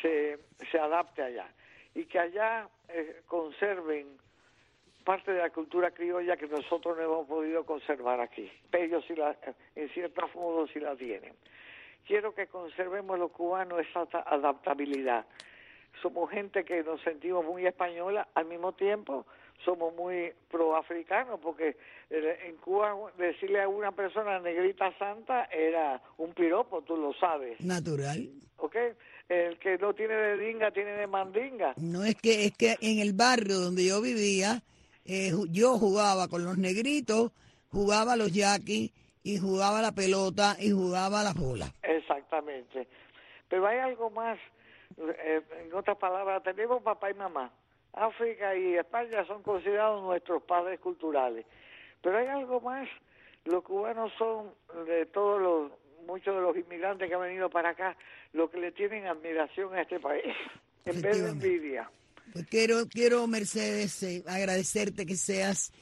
se, 0.00 0.38
se 0.70 0.78
adapte 0.78 1.22
allá. 1.22 1.48
Y 1.94 2.04
que 2.06 2.18
allá 2.18 2.68
eh, 2.88 3.22
conserven 3.26 4.18
parte 5.04 5.32
de 5.32 5.40
la 5.40 5.50
cultura 5.50 5.90
criolla 5.90 6.36
que 6.36 6.46
nosotros 6.46 6.96
no 6.96 7.02
hemos 7.02 7.26
podido 7.26 7.66
conservar 7.66 8.20
aquí. 8.20 8.50
Ellos 8.72 9.04
sí 9.06 9.16
la, 9.16 9.36
en 9.74 9.88
cierto 9.90 10.28
modo 10.34 10.66
sí 10.68 10.78
la 10.78 10.94
tienen. 10.94 11.34
Quiero 12.06 12.34
que 12.34 12.46
conservemos 12.46 13.18
los 13.18 13.32
cubanos 13.32 13.80
esa 13.80 14.06
adaptabilidad. 14.26 15.26
Somos 16.00 16.30
gente 16.30 16.64
que 16.64 16.82
nos 16.82 17.00
sentimos 17.02 17.44
muy 17.44 17.66
española, 17.66 18.28
al 18.34 18.46
mismo 18.46 18.72
tiempo 18.72 19.26
somos 19.64 19.94
muy 19.94 20.32
proafricanos, 20.50 21.40
porque 21.40 21.76
eh, 22.10 22.38
en 22.46 22.56
Cuba 22.56 22.94
decirle 23.18 23.62
a 23.62 23.68
una 23.68 23.92
persona 23.92 24.38
negrita 24.40 24.96
santa 24.98 25.44
era 25.46 26.00
un 26.18 26.32
piropo, 26.32 26.82
tú 26.82 26.96
lo 26.96 27.12
sabes. 27.14 27.60
Natural. 27.60 28.28
¿Ok? 28.58 28.76
El 29.28 29.58
que 29.58 29.78
no 29.78 29.94
tiene 29.94 30.14
de 30.14 30.36
dinga 30.36 30.70
tiene 30.70 30.92
de 30.92 31.06
mandinga. 31.06 31.74
No, 31.76 32.04
es 32.04 32.16
que, 32.16 32.44
es 32.44 32.56
que 32.56 32.76
en 32.80 32.98
el 32.98 33.12
barrio 33.12 33.58
donde 33.58 33.86
yo 33.86 34.00
vivía, 34.00 34.62
eh, 35.04 35.32
yo 35.50 35.78
jugaba 35.78 36.28
con 36.28 36.44
los 36.44 36.58
negritos, 36.58 37.32
jugaba 37.70 38.16
los 38.16 38.32
yaquis 38.32 38.92
y 39.22 39.38
jugaba 39.38 39.80
la 39.80 39.92
pelota 39.92 40.56
y 40.58 40.70
jugaba 40.70 41.22
la 41.22 41.32
bola. 41.32 41.72
Exactamente. 41.82 42.86
Pero 43.48 43.66
hay 43.66 43.78
algo 43.78 44.10
más, 44.10 44.38
eh, 44.98 45.42
en 45.64 45.74
otras 45.74 45.96
palabras, 45.96 46.42
tenemos 46.42 46.82
papá 46.82 47.10
y 47.10 47.14
mamá 47.14 47.50
África 47.92 48.56
y 48.56 48.76
España 48.76 49.24
son 49.26 49.42
considerados 49.42 50.02
nuestros 50.02 50.42
padres 50.42 50.80
culturales. 50.80 51.44
Pero 52.00 52.18
hay 52.18 52.26
algo 52.26 52.60
más, 52.60 52.88
los 53.44 53.62
cubanos 53.62 54.12
son 54.18 54.50
de 54.86 55.06
todos 55.06 55.40
los, 55.40 55.72
muchos 56.06 56.34
de 56.34 56.40
los 56.40 56.56
inmigrantes 56.56 57.08
que 57.08 57.14
han 57.14 57.20
venido 57.20 57.50
para 57.50 57.70
acá, 57.70 57.96
lo 58.32 58.50
que 58.50 58.58
le 58.58 58.72
tienen 58.72 59.06
admiración 59.06 59.74
a 59.74 59.82
este 59.82 60.00
país, 60.00 60.24
en 60.84 61.02
vez 61.02 61.22
de 61.22 61.30
envidia. 61.30 61.90
Pues 62.32 62.46
quiero, 62.46 62.88
quiero 62.88 63.26
Mercedes, 63.26 64.02
eh, 64.02 64.22
agradecerte 64.26 65.04
que 65.04 65.16
seas 65.16 65.72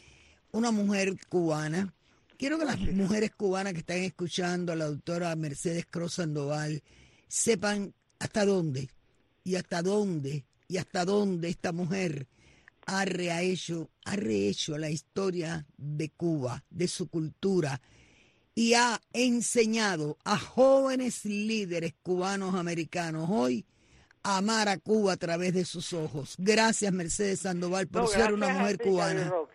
una 0.53 0.73
mujer 0.73 1.13
cubana. 1.29 1.93
Quiero 2.37 2.59
que 2.59 2.65
las 2.65 2.79
mujeres 2.81 3.31
cubanas 3.33 3.75
que 3.75 3.81
están 3.81 3.99
escuchando 3.99 4.73
a 4.73 4.77
la 4.77 4.87
doctora 4.87 5.37
Mercedes 5.37 5.87
Cruz 5.87 6.15
Sandoval 6.15 6.83
sepan 7.29 7.93
hasta 8.19 8.45
dónde 8.45 8.89
y 9.45 9.57
hasta 9.57 9.83
dónde 9.83 10.45
y 10.71 10.79
hasta 10.79 11.05
dónde 11.05 11.49
esta 11.49 11.73
mujer 11.73 12.29
ha 12.87 13.05
rehecho, 13.05 13.91
ha 14.05 14.15
rehecho 14.15 14.79
la 14.79 14.89
historia 14.89 15.67
de 15.77 16.11
Cuba, 16.11 16.63
de 16.71 16.87
su 16.87 17.09
cultura, 17.09 17.81
y 18.55 18.75
ha 18.75 19.01
enseñado 19.13 20.17
a 20.25 20.39
jóvenes 20.39 21.25
líderes 21.25 21.95
cubanos 22.03 22.55
americanos 22.55 23.29
hoy 23.31 23.67
amar 24.23 24.69
a 24.69 24.79
Cuba 24.79 25.15
a 25.15 25.17
través 25.17 25.55
de 25.55 25.65
sus 25.65 25.93
ojos. 25.93 26.37
Gracias, 26.39 26.93
Mercedes 26.93 27.41
Sandoval, 27.41 27.89
por 27.89 28.07
ser 28.07 28.33
una 28.33 28.49
mujer 28.51 28.79
cubana. 28.79 29.29
Yo, 29.29 29.49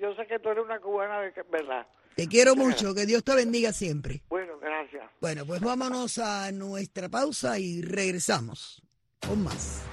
yo, 0.00 0.14
sé 0.16 0.26
que 0.26 0.40
tú 0.40 0.48
eres 0.48 0.64
una 0.64 0.80
cubana 0.80 1.20
de 1.20 1.32
verdad. 1.52 1.86
Te 2.16 2.26
quiero 2.26 2.56
mucho, 2.56 2.96
que 2.96 3.06
Dios 3.06 3.22
te 3.22 3.36
bendiga 3.36 3.72
siempre. 3.72 4.22
Bueno, 4.28 4.58
gracias. 4.60 5.08
Bueno, 5.20 5.46
pues 5.46 5.60
vámonos 5.60 6.18
a 6.18 6.50
nuestra 6.50 7.08
pausa 7.08 7.60
y 7.60 7.80
regresamos 7.80 8.82
con 9.20 9.44
más. 9.44 9.84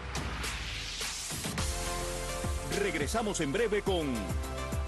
Regresamos 2.78 3.42
en 3.42 3.52
breve 3.52 3.82
con 3.82 4.14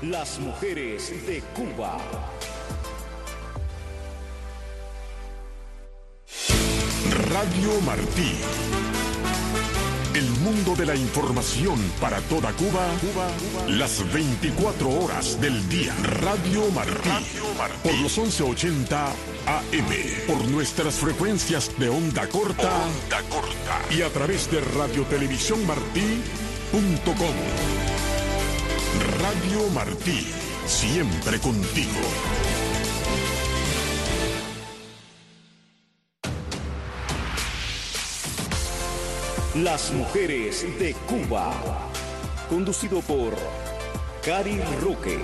Las 0.04 0.40
mujeres 0.40 1.10
de 1.26 1.42
Cuba. 1.56 1.98
Radio 7.30 7.82
Martí. 7.82 8.34
El 10.14 10.30
mundo 10.42 10.76
de 10.76 10.86
la 10.86 10.96
información 10.96 11.80
para 12.00 12.20
toda 12.22 12.52
Cuba, 12.54 12.86
Cuba, 13.00 13.28
las 13.68 14.14
24 14.14 14.90
horas 14.90 15.40
del 15.40 15.68
día. 15.70 15.96
Radio 16.04 16.70
Martí. 16.72 17.10
Por 17.82 17.94
los 18.00 18.18
1180 18.18 19.08
AM. 19.08 20.28
Por 20.28 20.48
nuestras 20.50 20.96
frecuencias 20.96 21.72
de 21.80 21.90
onda 21.90 22.28
corta. 22.28 22.86
Onda 22.86 23.22
corta. 23.30 23.82
Y 23.90 24.02
a 24.02 24.10
través 24.10 24.52
de 24.52 24.62
radiotelevisiónmartí.com. 26.72 27.36
Radio 29.20 29.70
Martí. 29.70 30.26
Siempre 30.66 31.40
contigo. 31.40 31.90
Las 39.56 39.92
mujeres 39.92 40.66
de 40.80 40.94
Cuba. 40.94 41.90
Conducido 42.50 43.02
por 43.02 43.36
Cari 44.24 44.60
Roque. 44.82 45.20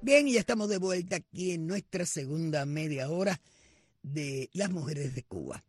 Bien, 0.00 0.28
ya 0.28 0.38
estamos 0.38 0.68
de 0.68 0.78
vuelta 0.78 1.16
aquí 1.16 1.52
en 1.52 1.66
nuestra 1.66 2.06
segunda 2.06 2.64
media 2.64 3.10
hora 3.10 3.40
de 4.02 4.50
Las 4.52 4.70
Mujeres 4.70 5.16
de 5.16 5.24
Cuba. 5.24 5.64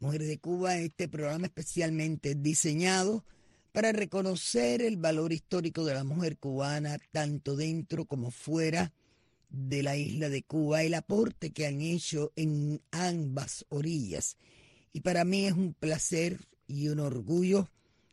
Mujeres 0.00 0.28
de 0.28 0.38
Cuba, 0.38 0.76
este 0.76 1.08
programa 1.08 1.46
especialmente 1.46 2.34
diseñado 2.34 3.24
para 3.72 3.92
reconocer 3.92 4.82
el 4.82 4.96
valor 4.96 5.32
histórico 5.32 5.84
de 5.84 5.94
la 5.94 6.04
mujer 6.04 6.36
cubana, 6.38 6.98
tanto 7.12 7.56
dentro 7.56 8.04
como 8.04 8.30
fuera 8.30 8.92
de 9.48 9.82
la 9.82 9.96
isla 9.96 10.28
de 10.28 10.42
Cuba, 10.42 10.82
el 10.82 10.94
aporte 10.94 11.52
que 11.52 11.66
han 11.66 11.80
hecho 11.80 12.32
en 12.36 12.80
ambas 12.92 13.64
orillas 13.68 14.36
y 14.94 15.00
para 15.00 15.24
mí 15.24 15.44
es 15.44 15.52
un 15.52 15.74
placer 15.74 16.38
y 16.68 16.88
un 16.88 17.00
orgullo 17.00 17.68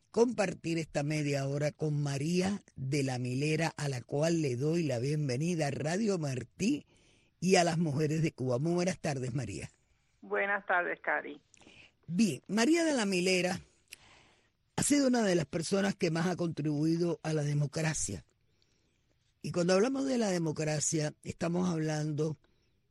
compartir 0.09 0.79
esta 0.79 1.03
media 1.03 1.47
hora 1.47 1.71
con 1.71 2.01
María 2.01 2.63
de 2.75 3.03
la 3.03 3.19
Milera, 3.19 3.71
a 3.77 3.87
la 3.87 4.01
cual 4.01 4.41
le 4.41 4.55
doy 4.55 4.83
la 4.83 4.97
bienvenida 4.97 5.67
a 5.67 5.71
Radio 5.71 6.17
Martí 6.17 6.87
y 7.39 7.55
a 7.55 7.63
las 7.63 7.77
mujeres 7.77 8.23
de 8.23 8.31
Cuba. 8.31 8.57
Muy 8.57 8.73
buenas 8.73 8.99
tardes, 8.99 9.33
María. 9.35 9.69
Buenas 10.21 10.65
tardes, 10.65 10.99
Cari. 11.01 11.39
Bien, 12.13 12.41
María 12.49 12.83
de 12.83 12.91
la 12.91 13.05
Milera 13.05 13.61
ha 14.75 14.83
sido 14.83 15.07
una 15.07 15.23
de 15.23 15.33
las 15.33 15.45
personas 15.45 15.95
que 15.95 16.11
más 16.11 16.27
ha 16.27 16.35
contribuido 16.35 17.21
a 17.23 17.31
la 17.31 17.41
democracia. 17.41 18.25
Y 19.41 19.53
cuando 19.53 19.75
hablamos 19.75 20.05
de 20.05 20.17
la 20.17 20.29
democracia, 20.29 21.13
estamos 21.23 21.69
hablando 21.69 22.37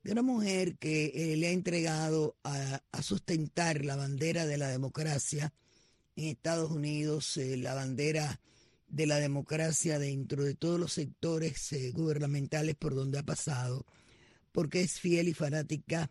de 0.02 0.12
una 0.12 0.22
mujer 0.22 0.78
que 0.78 1.12
eh, 1.14 1.36
le 1.36 1.48
ha 1.48 1.50
entregado 1.50 2.34
a, 2.44 2.80
sustentar 3.02 3.84
la 3.84 3.94
bandera 3.94 4.46
de 4.46 4.56
la 4.56 4.68
democracia 4.68 5.52
en 6.16 6.28
Estados 6.28 6.70
Unidos, 6.70 7.36
eh, 7.36 7.58
la 7.58 7.74
bandera 7.74 8.40
de 8.88 9.06
la 9.06 9.16
democracia 9.18 9.98
dentro 9.98 10.44
de 10.44 10.54
todos 10.54 10.80
los 10.80 10.94
sectores 10.94 11.70
eh, 11.74 11.90
gubernamentales 11.90 12.74
por 12.74 12.94
donde 12.94 13.18
ha 13.18 13.22
pasado, 13.22 13.84
porque 14.50 14.80
es 14.80 14.98
fiel 14.98 15.28
y 15.28 15.34
fanática 15.34 16.10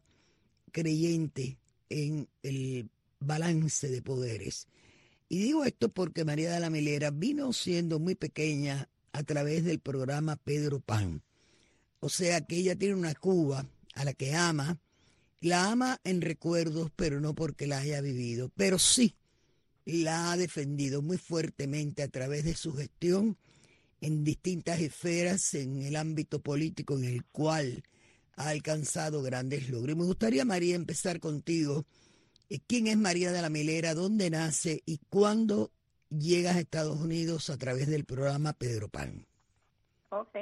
creyente 0.72 1.58
en 1.90 2.30
el 2.44 2.92
balance 3.20 3.90
de 3.90 4.02
poderes. 4.02 4.68
Y 5.28 5.40
digo 5.40 5.64
esto 5.64 5.90
porque 5.90 6.26
María 6.26 6.52
de 6.52 6.60
la 6.60 6.70
Milera 6.70 7.12
vino 7.12 7.54
siendo 7.54 8.00
muy 8.00 8.16
pequeña 8.16 8.90
a 9.12 9.24
través 9.24 9.64
del 9.64 9.80
programa 9.80 10.36
Pedro 10.38 10.80
Pan. 10.80 11.22
O 12.00 12.10
sea 12.10 12.42
que 12.42 12.58
ella 12.58 12.76
tiene 12.76 12.96
una 12.96 13.14
Cuba 13.14 13.68
a 13.94 14.06
la 14.06 14.14
que 14.14 14.34
ama, 14.34 14.80
la 15.42 15.70
ama 15.72 16.00
en 16.04 16.22
recuerdos, 16.22 16.92
pero 16.96 17.20
no 17.20 17.36
porque 17.36 17.68
la 17.68 17.80
haya 17.80 18.02
vivido, 18.02 18.52
pero 18.56 18.80
sí 18.80 19.16
la 19.86 20.32
ha 20.32 20.38
defendido 20.38 21.02
muy 21.02 21.18
fuertemente 21.18 22.04
a 22.04 22.08
través 22.08 22.44
de 22.46 22.56
su 22.56 22.74
gestión 22.74 23.38
en 24.02 24.24
distintas 24.24 24.80
esferas 24.80 25.54
en 25.54 25.82
el 25.82 25.96
ámbito 25.96 26.42
político 26.42 26.98
en 26.98 27.06
el 27.06 27.26
cual 27.26 27.84
ha 28.36 28.50
alcanzado 28.50 29.22
grandes 29.22 29.70
logros. 29.70 29.98
me 29.98 30.06
gustaría, 30.06 30.46
María, 30.46 30.76
empezar 30.76 31.20
contigo. 31.20 31.86
¿Quién 32.68 32.88
es 32.88 32.98
María 32.98 33.32
de 33.32 33.44
la 33.44 33.50
Milera? 33.50 33.94
¿Dónde 33.94 34.32
nace? 34.32 34.82
¿Y 34.88 34.98
cuándo 35.10 35.70
llegas 36.10 36.56
a 36.56 36.60
Estados 36.60 37.00
Unidos 37.00 37.52
a 37.52 37.58
través 37.58 37.88
del 37.88 38.06
programa 38.06 38.54
Pedro 38.54 38.88
Pan? 38.90 39.28
Ok, 40.10 40.36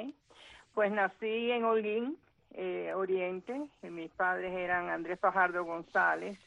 pues 0.72 0.90
nací 0.90 1.50
en 1.50 1.64
Holguín, 1.64 2.16
eh, 2.52 2.94
Oriente. 2.94 3.68
Mis 3.82 4.10
padres 4.12 4.54
eran 4.56 4.88
Andrés 4.88 5.20
Fajardo 5.20 5.64
González 5.64 6.38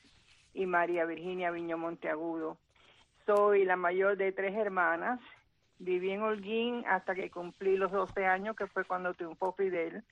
y 0.55 0.65
María 0.65 1.05
Virginia 1.05 1.51
Viño 1.51 1.77
Monteagudo. 1.77 2.57
Soy 3.27 3.63
la 3.63 3.75
mayor 3.75 4.17
de 4.17 4.31
tres 4.31 4.55
hermanas. 4.55 5.19
Viví 5.77 6.09
en 6.09 6.23
Holguín 6.23 6.83
hasta 6.87 7.13
que 7.13 7.29
cumplí 7.29 7.77
los 7.77 7.91
12 7.91 8.25
años, 8.25 8.55
que 8.55 8.65
fue 8.65 8.83
cuando 8.85 9.13
triunfó 9.13 9.53
Fidel. 9.53 10.03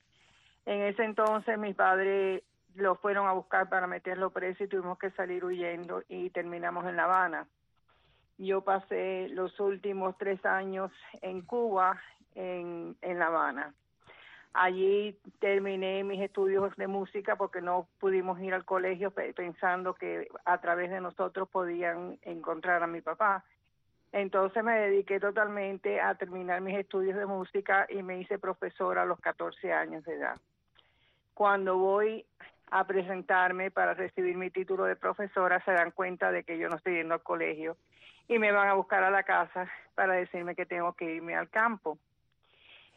En 0.64 0.82
ese 0.82 1.02
entonces 1.02 1.58
mis 1.58 1.74
padres 1.74 2.44
lo 2.74 2.96
fueron 2.96 3.26
a 3.26 3.32
buscar 3.32 3.68
para 3.68 3.86
meterlo 3.86 4.30
preso 4.30 4.64
y 4.64 4.68
tuvimos 4.68 4.98
que 4.98 5.10
salir 5.10 5.44
huyendo 5.44 6.02
y 6.08 6.30
terminamos 6.30 6.86
en 6.86 6.96
La 6.96 7.04
Habana. 7.04 7.46
Yo 8.38 8.62
pasé 8.62 9.28
los 9.30 9.58
últimos 9.60 10.16
tres 10.16 10.44
años 10.46 10.90
en 11.20 11.42
Cuba, 11.42 12.00
en, 12.34 12.96
en 13.02 13.18
La 13.18 13.26
Habana. 13.26 13.74
Allí 14.52 15.16
terminé 15.38 16.02
mis 16.02 16.20
estudios 16.20 16.74
de 16.76 16.88
música 16.88 17.36
porque 17.36 17.60
no 17.60 17.86
pudimos 18.00 18.40
ir 18.40 18.52
al 18.52 18.64
colegio 18.64 19.12
pensando 19.12 19.94
que 19.94 20.28
a 20.44 20.58
través 20.58 20.90
de 20.90 21.00
nosotros 21.00 21.48
podían 21.48 22.18
encontrar 22.22 22.82
a 22.82 22.88
mi 22.88 23.00
papá. 23.00 23.44
Entonces 24.12 24.64
me 24.64 24.76
dediqué 24.76 25.20
totalmente 25.20 26.00
a 26.00 26.16
terminar 26.16 26.60
mis 26.62 26.76
estudios 26.76 27.16
de 27.16 27.26
música 27.26 27.86
y 27.88 28.02
me 28.02 28.18
hice 28.18 28.40
profesora 28.40 29.02
a 29.02 29.06
los 29.06 29.20
14 29.20 29.72
años 29.72 30.04
de 30.04 30.14
edad. 30.14 30.36
Cuando 31.32 31.78
voy 31.78 32.26
a 32.70 32.84
presentarme 32.86 33.70
para 33.70 33.94
recibir 33.94 34.36
mi 34.36 34.50
título 34.50 34.84
de 34.84 34.96
profesora 34.96 35.62
se 35.64 35.72
dan 35.72 35.90
cuenta 35.90 36.30
de 36.30 36.44
que 36.44 36.58
yo 36.58 36.68
no 36.68 36.76
estoy 36.76 36.94
yendo 36.94 37.14
al 37.14 37.22
colegio 37.22 37.76
y 38.28 38.38
me 38.38 38.52
van 38.52 38.68
a 38.68 38.74
buscar 38.74 39.02
a 39.02 39.10
la 39.10 39.24
casa 39.24 39.68
para 39.94 40.14
decirme 40.14 40.54
que 40.54 40.66
tengo 40.66 40.92
que 40.92 41.16
irme 41.16 41.34
al 41.34 41.48
campo. 41.48 41.98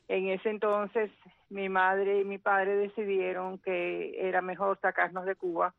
En 0.08 0.28
ese 0.28 0.50
entonces 0.50 1.10
mi 1.50 1.70
madre 1.70 2.20
y 2.20 2.24
mi 2.24 2.38
padre 2.38 2.76
decidieron 2.76 3.58
que 3.58 4.28
era 4.28 4.42
mejor 4.42 4.80
sacarnos 4.80 5.26
de 5.26 5.36
Cuba 5.36 5.74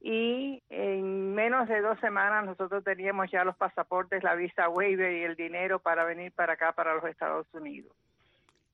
y 0.00 0.62
en 0.70 1.34
menos 1.34 1.68
de 1.68 1.82
dos 1.82 2.00
semanas 2.00 2.46
nosotros 2.46 2.82
teníamos 2.82 3.30
ya 3.30 3.44
los 3.44 3.56
pasaportes, 3.56 4.22
la 4.22 4.34
visa 4.34 4.70
waiver 4.70 5.12
y 5.12 5.24
el 5.24 5.36
dinero 5.36 5.78
para 5.78 6.04
venir 6.04 6.32
para 6.32 6.54
acá, 6.54 6.72
para 6.72 6.94
los 6.94 7.04
Estados 7.04 7.46
Unidos. 7.52 7.92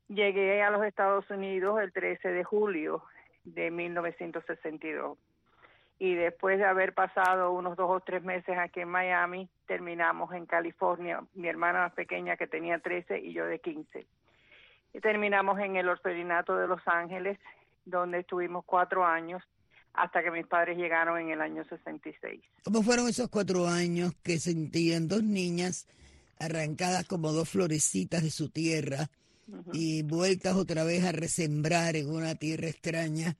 Llegué 0.08 0.62
a 0.62 0.70
los 0.70 0.84
Estados 0.84 1.28
Unidos 1.30 1.80
el 1.80 1.92
13 1.92 2.28
de 2.28 2.44
julio 2.44 3.02
de 3.46 3.70
1962 3.70 5.16
y 5.98 6.14
después 6.14 6.58
de 6.58 6.66
haber 6.66 6.92
pasado 6.92 7.52
unos 7.52 7.74
dos 7.76 7.90
o 7.90 8.00
tres 8.00 8.22
meses 8.22 8.58
aquí 8.58 8.80
en 8.80 8.88
Miami, 8.88 9.48
terminamos 9.66 10.34
en 10.34 10.44
California, 10.44 11.24
mi 11.34 11.48
hermana 11.48 11.80
más 11.80 11.94
pequeña 11.94 12.36
que 12.36 12.46
tenía 12.46 12.78
13 12.78 13.18
y 13.20 13.32
yo 13.32 13.46
de 13.46 13.58
15 13.60 14.06
y 14.96 15.00
terminamos 15.00 15.58
en 15.60 15.76
el 15.76 15.88
orfelinato 15.88 16.56
de 16.56 16.66
Los 16.66 16.80
Ángeles, 16.86 17.38
donde 17.84 18.20
estuvimos 18.20 18.64
cuatro 18.64 19.04
años 19.04 19.42
hasta 19.92 20.22
que 20.22 20.30
mis 20.30 20.46
padres 20.46 20.78
llegaron 20.78 21.18
en 21.18 21.30
el 21.30 21.40
año 21.42 21.64
66. 21.64 22.40
¿Cómo 22.64 22.82
fueron 22.82 23.06
esos 23.08 23.28
cuatro 23.28 23.66
años 23.66 24.14
que 24.22 24.38
sentían 24.38 25.06
dos 25.08 25.22
niñas 25.22 25.86
arrancadas 26.38 27.06
como 27.06 27.32
dos 27.32 27.50
florecitas 27.50 28.22
de 28.22 28.30
su 28.30 28.48
tierra 28.48 29.08
y 29.72 30.02
vueltas 30.02 30.56
otra 30.56 30.84
vez 30.84 31.04
a 31.04 31.12
resembrar 31.12 31.96
en 31.96 32.10
una 32.10 32.34
tierra 32.34 32.68
extraña 32.68 33.36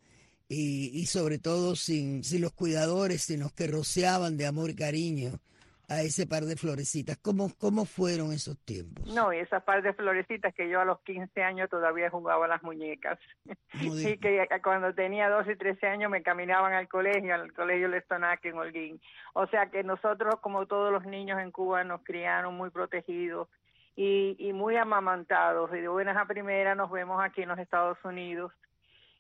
y, 0.49 0.91
y 0.95 1.07
sobre 1.07 1.39
todo 1.39 1.77
sin, 1.77 2.23
sin 2.25 2.43
los 2.43 2.53
cuidadores, 2.53 3.23
sin 3.23 3.41
los 3.41 3.53
que 3.53 3.67
rociaban 3.67 4.37
de 4.37 4.47
amor 4.47 4.71
y 4.71 4.77
cariño 4.77 5.41
a 5.89 6.03
ese 6.03 6.27
par 6.27 6.45
de 6.45 6.57
florecitas. 6.57 7.17
¿Cómo, 7.19 7.51
cómo 7.59 7.85
fueron 7.85 8.33
esos 8.33 8.59
tiempos? 8.65 9.07
No, 9.15 9.33
y 9.33 9.39
esas 9.39 9.63
par 9.63 9.83
de 9.83 9.93
florecitas 9.93 10.55
que 10.55 10.69
yo 10.69 10.81
a 10.81 10.85
los 10.85 11.01
15 11.01 11.43
años 11.43 11.71
todavía 11.71 12.11
jugaba 12.11 12.49
las 12.49 12.63
muñecas. 12.63 13.19
y 13.81 14.19
que 14.19 14.49
cuando 14.63 14.95
tenía 14.95 15.29
12 15.29 15.53
y 15.53 15.57
13 15.57 15.87
años 15.87 16.11
me 16.11 16.23
caminaban 16.23 16.73
al 16.73 16.89
colegio, 16.89 17.35
al 17.35 17.53
colegio 17.53 17.89
Lestonac 17.89 18.45
en 18.45 18.59
Holguín. 18.59 19.01
O 19.35 19.47
sea 19.47 19.71
que 19.71 19.85
nosotros, 19.85 20.37
como 20.41 20.67
todos 20.67 20.93
los 20.93 21.05
niños 21.05 21.41
en 21.41 21.53
Cuba, 21.53 21.85
nos 21.85 22.03
criaron 22.03 22.57
muy 22.57 22.71
protegidos 22.71 23.49
y, 23.97 24.37
y 24.39 24.53
muy 24.53 24.77
amamantados. 24.77 25.71
Y 25.73 25.81
de 25.81 25.89
buenas 25.89 26.17
a 26.17 26.27
primeras 26.27 26.77
nos 26.77 26.91
vemos 26.91 27.23
aquí 27.23 27.43
en 27.43 27.49
los 27.49 27.59
Estados 27.59 27.99
Unidos 28.05 28.53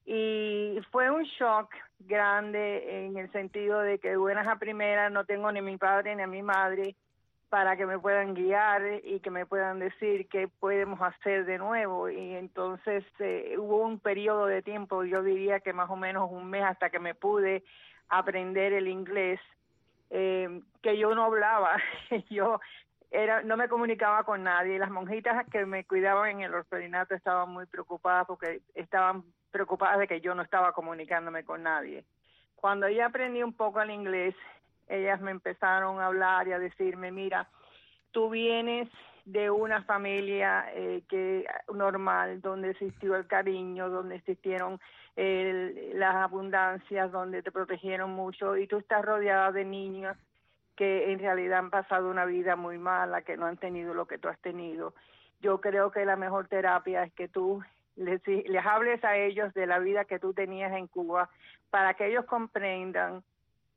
y 0.06 0.78
fue 0.92 1.10
un 1.10 1.24
shock 1.24 1.68
grande 1.98 3.06
en 3.06 3.16
el 3.16 3.30
sentido 3.32 3.80
de 3.80 3.98
que 3.98 4.10
de 4.10 4.16
buenas 4.16 4.46
a 4.46 4.56
primeras 4.56 5.10
no 5.10 5.24
tengo 5.24 5.50
ni 5.50 5.60
mi 5.60 5.76
padre 5.76 6.14
ni 6.14 6.22
a 6.22 6.28
mi 6.28 6.42
madre 6.42 6.94
para 7.48 7.76
que 7.76 7.86
me 7.86 7.98
puedan 7.98 8.34
guiar 8.34 8.82
y 9.02 9.18
que 9.18 9.30
me 9.30 9.46
puedan 9.46 9.80
decir 9.80 10.28
qué 10.28 10.46
podemos 10.46 11.00
hacer 11.02 11.44
de 11.44 11.58
nuevo 11.58 12.08
y 12.08 12.36
entonces 12.36 13.04
eh, 13.18 13.56
hubo 13.58 13.78
un 13.78 13.98
periodo 13.98 14.46
de 14.46 14.62
tiempo 14.62 15.02
yo 15.04 15.24
diría 15.24 15.58
que 15.58 15.72
más 15.72 15.90
o 15.90 15.96
menos 15.96 16.30
un 16.30 16.48
mes 16.50 16.62
hasta 16.64 16.90
que 16.90 17.00
me 17.00 17.14
pude 17.16 17.64
aprender 18.08 18.72
el 18.72 18.86
inglés 18.86 19.40
eh, 20.10 20.60
que 20.82 20.96
yo 20.98 21.16
no 21.16 21.24
hablaba 21.24 21.76
yo 22.30 22.60
era 23.10 23.42
no 23.42 23.56
me 23.56 23.68
comunicaba 23.68 24.24
con 24.24 24.42
nadie 24.42 24.78
las 24.78 24.90
monjitas 24.90 25.46
que 25.48 25.64
me 25.64 25.84
cuidaban 25.84 26.30
en 26.30 26.40
el 26.42 26.54
orfanato 26.54 27.14
estaban 27.14 27.50
muy 27.50 27.66
preocupadas 27.66 28.26
porque 28.26 28.60
estaban 28.74 29.24
preocupadas 29.50 29.98
de 29.98 30.08
que 30.08 30.20
yo 30.20 30.34
no 30.34 30.42
estaba 30.42 30.72
comunicándome 30.72 31.44
con 31.44 31.62
nadie. 31.62 32.04
Cuando 32.56 32.88
ya 32.88 33.06
aprendí 33.06 33.42
un 33.42 33.52
poco 33.52 33.80
el 33.80 33.90
inglés, 33.90 34.34
ellas 34.88 35.20
me 35.20 35.30
empezaron 35.30 36.00
a 36.00 36.06
hablar 36.06 36.48
y 36.48 36.52
a 36.52 36.58
decirme, 36.58 37.10
mira, 37.10 37.48
tú 38.10 38.30
vienes 38.30 38.88
de 39.24 39.50
una 39.50 39.82
familia 39.82 40.66
eh, 40.72 41.02
que 41.08 41.44
normal, 41.72 42.40
donde 42.40 42.70
existió 42.70 43.16
el 43.16 43.26
cariño, 43.26 43.88
donde 43.90 44.16
existieron 44.16 44.80
las 45.16 46.14
abundancias, 46.16 47.10
donde 47.10 47.42
te 47.42 47.50
protegieron 47.50 48.10
mucho 48.10 48.56
y 48.56 48.66
tú 48.66 48.76
estás 48.76 49.02
rodeada 49.02 49.50
de 49.50 49.64
niños 49.64 50.14
que 50.76 51.10
en 51.12 51.18
realidad 51.18 51.58
han 51.58 51.70
pasado 51.70 52.10
una 52.10 52.24
vida 52.24 52.54
muy 52.54 52.78
mala, 52.78 53.22
que 53.22 53.36
no 53.36 53.46
han 53.46 53.56
tenido 53.56 53.94
lo 53.94 54.06
que 54.06 54.18
tú 54.18 54.28
has 54.28 54.38
tenido. 54.40 54.94
Yo 55.40 55.60
creo 55.60 55.90
que 55.90 56.04
la 56.04 56.16
mejor 56.16 56.48
terapia 56.48 57.04
es 57.04 57.12
que 57.14 57.28
tú 57.28 57.62
les, 57.96 58.20
les 58.26 58.66
hables 58.66 59.02
a 59.04 59.16
ellos 59.16 59.52
de 59.54 59.66
la 59.66 59.78
vida 59.78 60.04
que 60.04 60.18
tú 60.18 60.34
tenías 60.34 60.72
en 60.72 60.86
Cuba 60.86 61.30
para 61.70 61.94
que 61.94 62.06
ellos 62.06 62.26
comprendan 62.26 63.22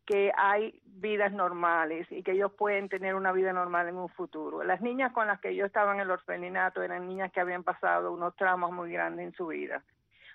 que 0.06 0.32
hay 0.36 0.82
vidas 0.86 1.32
normales 1.32 2.08
y 2.10 2.24
que 2.24 2.32
ellos 2.32 2.52
pueden 2.54 2.90
tener 2.90 3.14
una 3.14 3.32
vida 3.32 3.54
normal 3.54 3.88
en 3.88 3.96
un 3.96 4.10
futuro. 4.10 4.64
Las 4.64 4.82
niñas 4.82 5.12
con 5.14 5.28
las 5.28 5.40
que 5.40 5.56
yo 5.56 5.66
estaba 5.66 5.94
en 5.94 6.00
el 6.00 6.10
orfanato 6.10 6.82
eran 6.82 7.08
niñas 7.08 7.32
que 7.32 7.40
habían 7.40 7.64
pasado 7.64 8.12
unos 8.12 8.36
traumas 8.36 8.72
muy 8.72 8.92
grandes 8.92 9.28
en 9.28 9.34
su 9.34 9.48
vida. 9.48 9.84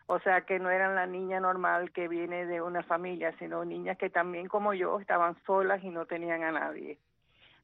O 0.07 0.19
sea 0.21 0.43
que 0.43 0.59
no 0.59 0.71
eran 0.71 0.95
la 0.95 1.07
niña 1.07 1.41
normal 1.41 1.91
que 1.93 2.09
viene 2.09 2.45
de 2.47 2.61
una 2.61 2.83
familia, 2.83 3.35
sino 3.39 3.65
niñas 3.65 3.97
que 3.97 4.11
también 4.11 4.49
como 4.49 4.75
yo 4.75 5.01
estaban 5.01 5.37
solas 5.47 5.83
y 5.83 5.89
no 5.89 6.05
tenían 6.05 6.43
a 6.43 6.53
nadie. 6.53 6.99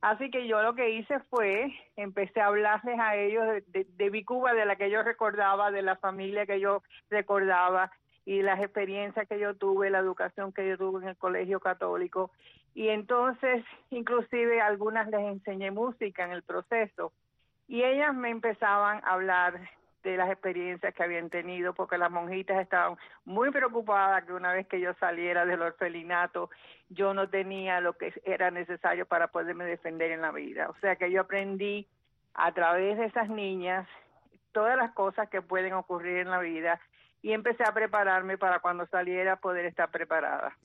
Así 0.00 0.30
que 0.30 0.46
yo 0.46 0.62
lo 0.62 0.74
que 0.74 0.90
hice 0.90 1.20
fue, 1.28 1.70
empecé 1.96 2.40
a 2.40 2.46
hablarles 2.46 2.98
a 2.98 3.16
ellos 3.16 3.44
de, 3.66 3.84
de, 3.84 4.24
Cuba, 4.24 4.54
de 4.54 4.64
la 4.64 4.76
que 4.76 4.90
yo 4.90 5.02
recordaba, 5.02 5.70
de 5.70 5.82
la 5.82 5.96
familia 5.96 6.46
que 6.46 6.58
yo 6.58 6.82
recordaba 7.10 7.92
y 8.24 8.40
las 8.40 8.60
experiencias 8.60 9.28
que 9.28 9.38
yo 9.38 9.54
tuve, 9.54 9.90
la 9.90 9.98
educación 9.98 10.52
que 10.52 10.66
yo 10.66 10.78
tuve 10.78 11.02
en 11.02 11.08
el 11.10 11.16
colegio 11.16 11.60
católico. 11.60 12.30
Y 12.74 12.88
entonces, 12.88 13.62
inclusive 13.90 14.62
algunas 14.62 15.08
les 15.08 15.20
enseñé 15.20 15.70
música 15.70 16.24
en 16.24 16.32
el 16.32 16.42
proceso. 16.42 17.12
Y 17.68 17.82
ellas 17.82 18.14
me 18.14 18.30
empezaban 18.30 19.04
a 19.04 19.12
hablar 19.12 19.60
de 20.02 20.16
las 20.16 20.30
experiencias 20.30 20.94
que 20.94 21.02
habían 21.02 21.30
tenido, 21.30 21.74
porque 21.74 21.98
las 21.98 22.10
monjitas 22.10 22.60
estaban 22.60 22.96
muy 23.24 23.50
preocupadas 23.50 24.24
que 24.24 24.32
una 24.32 24.52
vez 24.52 24.66
que 24.66 24.80
yo 24.80 24.94
saliera 24.94 25.44
del 25.44 25.62
orfelinato, 25.62 26.50
yo 26.88 27.14
no 27.14 27.28
tenía 27.28 27.80
lo 27.80 27.94
que 27.94 28.12
era 28.24 28.50
necesario 28.50 29.06
para 29.06 29.28
poderme 29.28 29.64
defender 29.64 30.10
en 30.10 30.22
la 30.22 30.32
vida. 30.32 30.68
O 30.70 30.76
sea 30.80 30.96
que 30.96 31.10
yo 31.10 31.22
aprendí 31.22 31.86
a 32.34 32.52
través 32.52 32.98
de 32.98 33.06
esas 33.06 33.28
niñas 33.28 33.86
todas 34.52 34.76
las 34.76 34.92
cosas 34.92 35.28
que 35.28 35.42
pueden 35.42 35.74
ocurrir 35.74 36.18
en 36.18 36.30
la 36.30 36.40
vida 36.40 36.80
y 37.22 37.32
empecé 37.32 37.64
a 37.64 37.74
prepararme 37.74 38.38
para 38.38 38.60
cuando 38.60 38.86
saliera 38.86 39.36
poder 39.36 39.66
estar 39.66 39.90
preparada. 39.90 40.56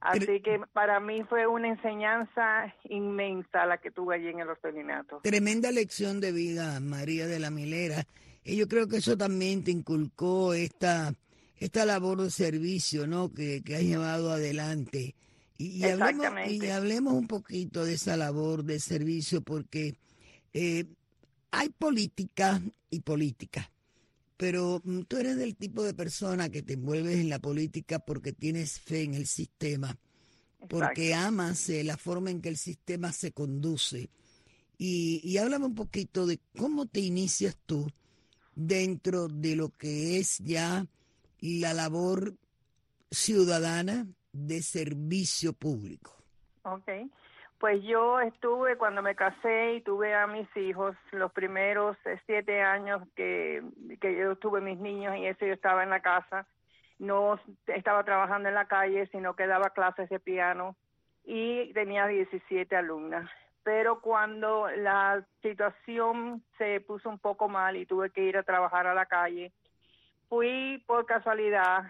Así 0.00 0.40
que 0.40 0.60
para 0.72 1.00
mí 1.00 1.24
fue 1.24 1.46
una 1.46 1.68
enseñanza 1.68 2.72
inmensa 2.84 3.66
la 3.66 3.78
que 3.78 3.90
tuve 3.90 4.16
allí 4.16 4.28
en 4.28 4.40
el 4.40 4.48
orfelinato. 4.48 5.20
Tremenda 5.22 5.72
lección 5.72 6.20
de 6.20 6.32
vida, 6.32 6.78
María 6.80 7.26
de 7.26 7.40
la 7.40 7.50
Milera. 7.50 8.04
Y 8.46 8.54
yo 8.54 8.68
creo 8.68 8.86
que 8.86 8.98
eso 8.98 9.16
también 9.16 9.64
te 9.64 9.72
inculcó 9.72 10.54
esta, 10.54 11.12
esta 11.56 11.84
labor 11.84 12.22
de 12.22 12.30
servicio 12.30 13.08
¿no? 13.08 13.34
que, 13.34 13.60
que 13.64 13.74
has 13.74 13.82
llevado 13.82 14.30
adelante. 14.30 15.16
Y, 15.58 15.82
hablemos, 15.82 16.48
y 16.48 16.66
hablemos 16.68 17.14
un 17.14 17.26
poquito 17.26 17.84
de 17.84 17.94
esa 17.94 18.16
labor 18.16 18.62
de 18.62 18.78
servicio 18.78 19.40
porque 19.40 19.96
eh, 20.52 20.84
hay 21.50 21.70
política 21.70 22.62
y 22.88 23.00
política, 23.00 23.72
pero 24.36 24.80
mm, 24.84 25.00
tú 25.08 25.16
eres 25.16 25.36
del 25.36 25.56
tipo 25.56 25.82
de 25.82 25.94
persona 25.94 26.48
que 26.48 26.62
te 26.62 26.74
envuelves 26.74 27.16
en 27.16 27.30
la 27.30 27.40
política 27.40 27.98
porque 27.98 28.32
tienes 28.32 28.78
fe 28.78 29.02
en 29.02 29.14
el 29.14 29.26
sistema, 29.26 29.98
porque 30.68 31.14
amas 31.14 31.68
eh, 31.70 31.82
la 31.82 31.96
forma 31.96 32.30
en 32.30 32.40
que 32.42 32.50
el 32.50 32.58
sistema 32.58 33.12
se 33.12 33.32
conduce. 33.32 34.10
Y, 34.78 35.20
y 35.24 35.38
háblame 35.38 35.64
un 35.64 35.74
poquito 35.74 36.26
de 36.26 36.38
cómo 36.56 36.86
te 36.86 37.00
inicias 37.00 37.56
tú 37.66 37.90
dentro 38.56 39.28
de 39.28 39.54
lo 39.54 39.68
que 39.78 40.18
es 40.18 40.38
ya 40.38 40.84
la 41.40 41.74
labor 41.74 42.32
ciudadana 43.10 44.06
de 44.32 44.62
servicio 44.62 45.52
público. 45.52 46.12
Ok, 46.62 46.90
pues 47.58 47.82
yo 47.84 48.20
estuve 48.20 48.76
cuando 48.76 49.02
me 49.02 49.14
casé 49.14 49.74
y 49.74 49.80
tuve 49.82 50.14
a 50.14 50.26
mis 50.26 50.48
hijos 50.56 50.96
los 51.12 51.30
primeros 51.32 51.96
eh, 52.06 52.18
siete 52.26 52.60
años 52.62 53.02
que, 53.14 53.62
que 54.00 54.16
yo 54.16 54.36
tuve 54.36 54.60
mis 54.60 54.78
niños 54.78 55.16
y 55.16 55.26
eso 55.26 55.46
yo 55.46 55.52
estaba 55.52 55.84
en 55.84 55.90
la 55.90 56.00
casa, 56.00 56.46
no 56.98 57.38
estaba 57.66 58.02
trabajando 58.04 58.48
en 58.48 58.54
la 58.54 58.66
calle, 58.66 59.06
sino 59.12 59.36
que 59.36 59.46
daba 59.46 59.70
clases 59.70 60.08
de 60.08 60.18
piano 60.18 60.76
y 61.24 61.72
tenía 61.72 62.06
17 62.06 62.74
alumnas 62.74 63.30
pero 63.66 64.00
cuando 64.00 64.68
la 64.76 65.26
situación 65.42 66.40
se 66.56 66.80
puso 66.80 67.08
un 67.08 67.18
poco 67.18 67.48
mal 67.48 67.76
y 67.76 67.84
tuve 67.84 68.10
que 68.10 68.22
ir 68.22 68.36
a 68.36 68.44
trabajar 68.44 68.86
a 68.86 68.94
la 68.94 69.06
calle, 69.06 69.50
fui 70.28 70.80
por 70.86 71.04
casualidad 71.04 71.82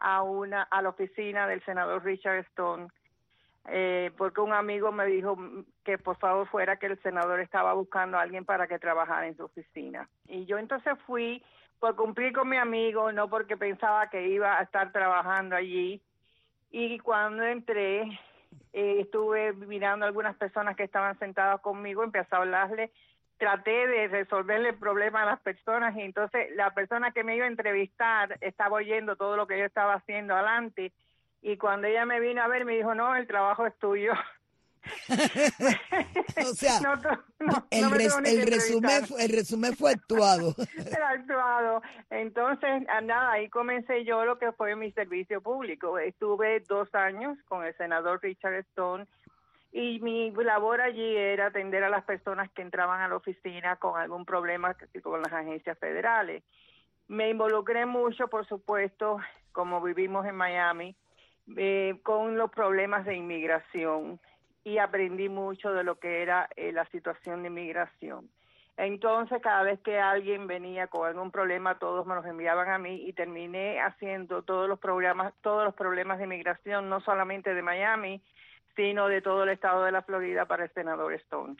a 0.00 0.22
una 0.22 0.64
a 0.64 0.82
la 0.82 0.88
oficina 0.88 1.46
del 1.46 1.64
senador 1.64 2.02
Richard 2.02 2.40
Stone 2.48 2.88
eh, 3.68 4.10
porque 4.16 4.40
un 4.40 4.52
amigo 4.52 4.90
me 4.90 5.06
dijo 5.06 5.38
que 5.84 5.98
por 5.98 6.16
favor 6.16 6.48
fuera 6.48 6.78
que 6.78 6.86
el 6.86 7.00
senador 7.00 7.38
estaba 7.38 7.74
buscando 7.74 8.18
a 8.18 8.22
alguien 8.22 8.44
para 8.44 8.66
que 8.66 8.80
trabajara 8.80 9.28
en 9.28 9.36
su 9.36 9.44
oficina. 9.44 10.08
Y 10.26 10.46
yo 10.46 10.58
entonces 10.58 10.98
fui 11.06 11.44
por 11.78 11.94
cumplir 11.94 12.32
con 12.32 12.48
mi 12.48 12.56
amigo 12.56 13.12
no 13.12 13.30
porque 13.30 13.56
pensaba 13.56 14.10
que 14.10 14.26
iba 14.26 14.58
a 14.58 14.62
estar 14.62 14.90
trabajando 14.90 15.54
allí. 15.54 16.02
Y 16.72 16.98
cuando 16.98 17.44
entré 17.44 18.18
eh, 18.72 19.00
estuve 19.00 19.52
mirando 19.52 20.04
a 20.04 20.08
algunas 20.08 20.36
personas 20.36 20.76
que 20.76 20.84
estaban 20.84 21.18
sentadas 21.18 21.60
conmigo, 21.60 22.04
empecé 22.04 22.34
a 22.34 22.38
hablarle, 22.38 22.90
traté 23.38 23.86
de 23.86 24.08
resolverle 24.08 24.70
el 24.70 24.78
problema 24.78 25.22
a 25.22 25.26
las 25.26 25.40
personas 25.40 25.96
y 25.96 26.02
entonces 26.02 26.54
la 26.56 26.72
persona 26.74 27.12
que 27.12 27.24
me 27.24 27.36
iba 27.36 27.46
a 27.46 27.48
entrevistar 27.48 28.36
estaba 28.40 28.76
oyendo 28.76 29.16
todo 29.16 29.36
lo 29.36 29.46
que 29.46 29.58
yo 29.58 29.64
estaba 29.64 29.94
haciendo 29.94 30.34
adelante 30.34 30.92
y 31.42 31.56
cuando 31.56 31.86
ella 31.86 32.04
me 32.04 32.20
vino 32.20 32.42
a 32.42 32.48
ver 32.48 32.64
me 32.64 32.76
dijo, 32.76 32.94
no, 32.94 33.16
el 33.16 33.26
trabajo 33.26 33.66
es 33.66 33.76
tuyo. 33.78 34.12
o 36.50 36.54
sea, 36.54 36.80
el, 37.70 37.90
resumen, 37.90 39.06
fue, 39.06 39.24
el 39.24 39.30
resumen 39.30 39.76
fue 39.76 39.92
actuado. 39.92 40.54
actuado. 41.08 41.82
Entonces, 42.10 42.84
ah, 42.88 43.00
nada, 43.00 43.32
ahí 43.32 43.48
comencé 43.48 44.04
yo 44.04 44.24
lo 44.24 44.38
que 44.38 44.52
fue 44.52 44.76
mi 44.76 44.90
servicio 44.92 45.40
público. 45.40 45.98
Estuve 45.98 46.60
dos 46.60 46.92
años 46.94 47.36
con 47.46 47.64
el 47.64 47.76
senador 47.76 48.20
Richard 48.22 48.54
Stone 48.70 49.06
y 49.72 50.00
mi 50.00 50.30
labor 50.32 50.80
allí 50.80 51.16
era 51.16 51.46
atender 51.46 51.84
a 51.84 51.90
las 51.90 52.04
personas 52.04 52.50
que 52.52 52.62
entraban 52.62 53.00
a 53.00 53.08
la 53.08 53.16
oficina 53.16 53.76
con 53.76 54.00
algún 54.00 54.24
problema 54.24 54.76
con 55.02 55.22
las 55.22 55.32
agencias 55.32 55.78
federales. 55.78 56.42
Me 57.06 57.30
involucré 57.30 57.86
mucho, 57.86 58.28
por 58.28 58.46
supuesto, 58.46 59.18
como 59.52 59.80
vivimos 59.80 60.26
en 60.26 60.36
Miami, 60.36 60.96
eh, 61.56 61.98
con 62.02 62.36
los 62.36 62.50
problemas 62.50 63.04
de 63.04 63.16
inmigración 63.16 64.20
y 64.64 64.78
aprendí 64.78 65.28
mucho 65.28 65.72
de 65.72 65.84
lo 65.84 65.98
que 65.98 66.22
era 66.22 66.48
eh, 66.56 66.72
la 66.72 66.84
situación 66.86 67.42
de 67.42 67.48
inmigración. 67.48 68.28
Entonces, 68.76 69.42
cada 69.42 69.62
vez 69.62 69.78
que 69.80 69.98
alguien 69.98 70.46
venía 70.46 70.86
con 70.86 71.06
algún 71.06 71.30
problema, 71.30 71.78
todos 71.78 72.06
me 72.06 72.14
los 72.14 72.24
enviaban 72.24 72.70
a 72.70 72.78
mí 72.78 73.04
y 73.06 73.12
terminé 73.12 73.80
haciendo 73.80 74.42
todos 74.42 74.68
los 74.68 74.78
programas, 74.78 75.34
todos 75.42 75.64
los 75.64 75.74
problemas 75.74 76.18
de 76.18 76.24
inmigración, 76.24 76.88
no 76.88 77.00
solamente 77.00 77.52
de 77.52 77.62
Miami, 77.62 78.22
sino 78.76 79.08
de 79.08 79.20
todo 79.20 79.42
el 79.42 79.50
estado 79.50 79.84
de 79.84 79.92
la 79.92 80.02
Florida 80.02 80.46
para 80.46 80.64
el 80.64 80.72
senador 80.72 81.12
Stone. 81.14 81.56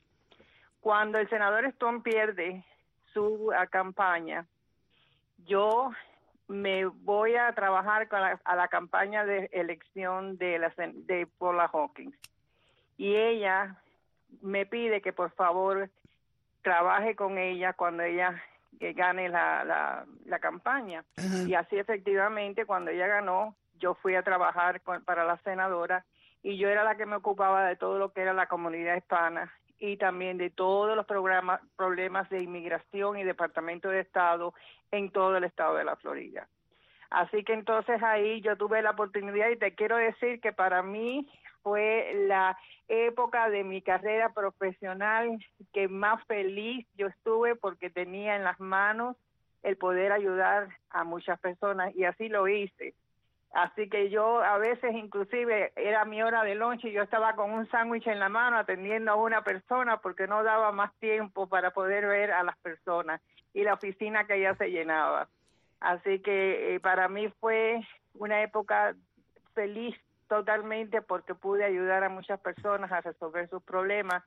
Cuando 0.81 1.19
el 1.19 1.29
senador 1.29 1.67
Stone 1.67 2.01
pierde 2.01 2.65
su 3.13 3.53
campaña, 3.71 4.47
yo 5.45 5.91
me 6.49 6.87
voy 6.87 7.37
a 7.37 7.53
trabajar 7.53 8.09
a 8.45 8.57
la 8.57 8.69
campaña 8.69 9.25
de 9.25 9.49
elección 9.53 10.37
de, 10.39 10.59
la, 10.59 10.73
de 10.77 11.27
Paula 11.39 11.71
Hawkins. 11.73 12.17
Y 13.01 13.17
ella 13.17 13.77
me 14.43 14.67
pide 14.67 15.01
que 15.01 15.15
por 15.15 15.31
favor 15.31 15.89
trabaje 16.61 17.17
con 17.17 17.39
ella 17.39 17.73
cuando 17.73 18.03
ella 18.03 18.45
gane 18.79 19.31
la, 19.31 20.05
la, 20.27 20.39
campaña. 20.39 21.03
Y 21.47 21.55
así 21.55 21.79
efectivamente, 21.79 22.67
cuando 22.67 22.91
ella 22.91 23.07
ganó, 23.07 23.57
yo 23.79 23.95
fui 23.95 24.17
a 24.17 24.23
trabajar 24.23 24.83
para 25.07 25.25
la 25.25 25.39
senadora 25.39 26.05
y 26.43 26.59
yo 26.59 26.69
era 26.69 26.85
la 26.85 26.99
que 26.99 27.07
me 27.07 27.17
ocupaba 27.17 27.65
de 27.65 27.77
todo 27.77 27.99
lo 27.99 28.13
que 28.13 28.21
era 28.21 28.35
la 28.35 28.49
comunidad 28.49 28.97
hispana 28.97 29.51
y 29.79 29.97
también 29.97 30.37
de 30.37 30.51
todos 30.51 30.95
los 30.95 31.07
programas, 31.07 31.63
problemas 31.77 32.29
de 32.29 32.43
inmigración 32.43 33.17
y 33.17 33.25
Departamento 33.25 33.89
de 33.89 34.01
Estado 34.01 34.53
en 34.91 35.11
todo 35.11 35.39
el 35.39 35.45
estado 35.45 35.77
de 35.77 35.85
la 35.85 35.97
Florida. 35.97 36.49
Así 37.09 37.45
que 37.45 37.55
entonces 37.55 38.03
ahí 38.03 38.43
yo 38.43 38.59
tuve 38.59 38.83
la 38.83 38.91
oportunidad 38.91 39.49
y 39.49 39.57
te 39.57 39.75
quiero 39.75 39.97
decir 39.97 40.39
que 40.43 40.53
para 40.53 40.83
mí 40.83 41.27
fue 41.63 42.13
la 42.27 42.59
época 42.89 43.49
de 43.51 43.65
mi 43.65 43.83
carrera 43.83 44.33
profesional 44.33 45.39
que 45.73 45.89
más 45.89 46.25
feliz 46.27 46.87
yo 46.97 47.07
estuve 47.07 47.57
porque 47.57 47.91
tenía 47.91 48.37
en 48.37 48.45
las 48.45 48.59
manos 48.61 49.17
el 49.63 49.77
poder 49.77 50.13
ayudar 50.13 50.69
a 50.91 51.05
muchas 51.05 51.39
personas 51.41 51.95
y 51.95 52.05
así 52.05 52.29
lo 52.29 52.49
hice. 52.49 52.95
Así 53.53 53.89
que 53.89 54.11
yo 54.11 54.41
a 54.43 54.59
veces 54.59 54.95
inclusive 54.95 55.73
era 55.75 56.05
mi 56.05 56.23
hora 56.23 56.45
de 56.45 56.55
lunch 56.55 56.85
y 56.85 56.93
yo 56.93 57.03
estaba 57.03 57.35
con 57.35 57.51
un 57.51 57.69
sándwich 57.69 58.07
en 58.07 58.21
la 58.21 58.29
mano 58.29 58.57
atendiendo 58.57 59.11
a 59.11 59.17
una 59.17 59.43
persona 59.43 59.97
porque 59.97 60.29
no 60.29 60.45
daba 60.45 60.71
más 60.71 60.95
tiempo 61.01 61.49
para 61.49 61.73
poder 61.73 62.07
ver 62.07 62.31
a 62.31 62.45
las 62.45 62.57
personas 62.59 63.21
y 63.53 63.65
la 63.65 63.75
oficina 63.75 64.25
que 64.25 64.41
ya 64.41 64.55
se 64.55 64.71
llenaba. 64.71 65.29
Así 65.81 66.21
que 66.21 66.75
eh, 66.75 66.81
para 66.81 67.09
mí 67.09 67.29
fue 67.41 67.81
una 68.15 68.43
época 68.43 68.95
feliz 69.55 69.97
totalmente 70.31 71.03
porque 71.03 71.35
pude 71.35 71.65
ayudar 71.65 72.05
a 72.05 72.09
muchas 72.09 72.39
personas 72.39 72.91
a 72.93 73.01
resolver 73.01 73.51
sus 73.51 73.61
problemas. 73.65 74.23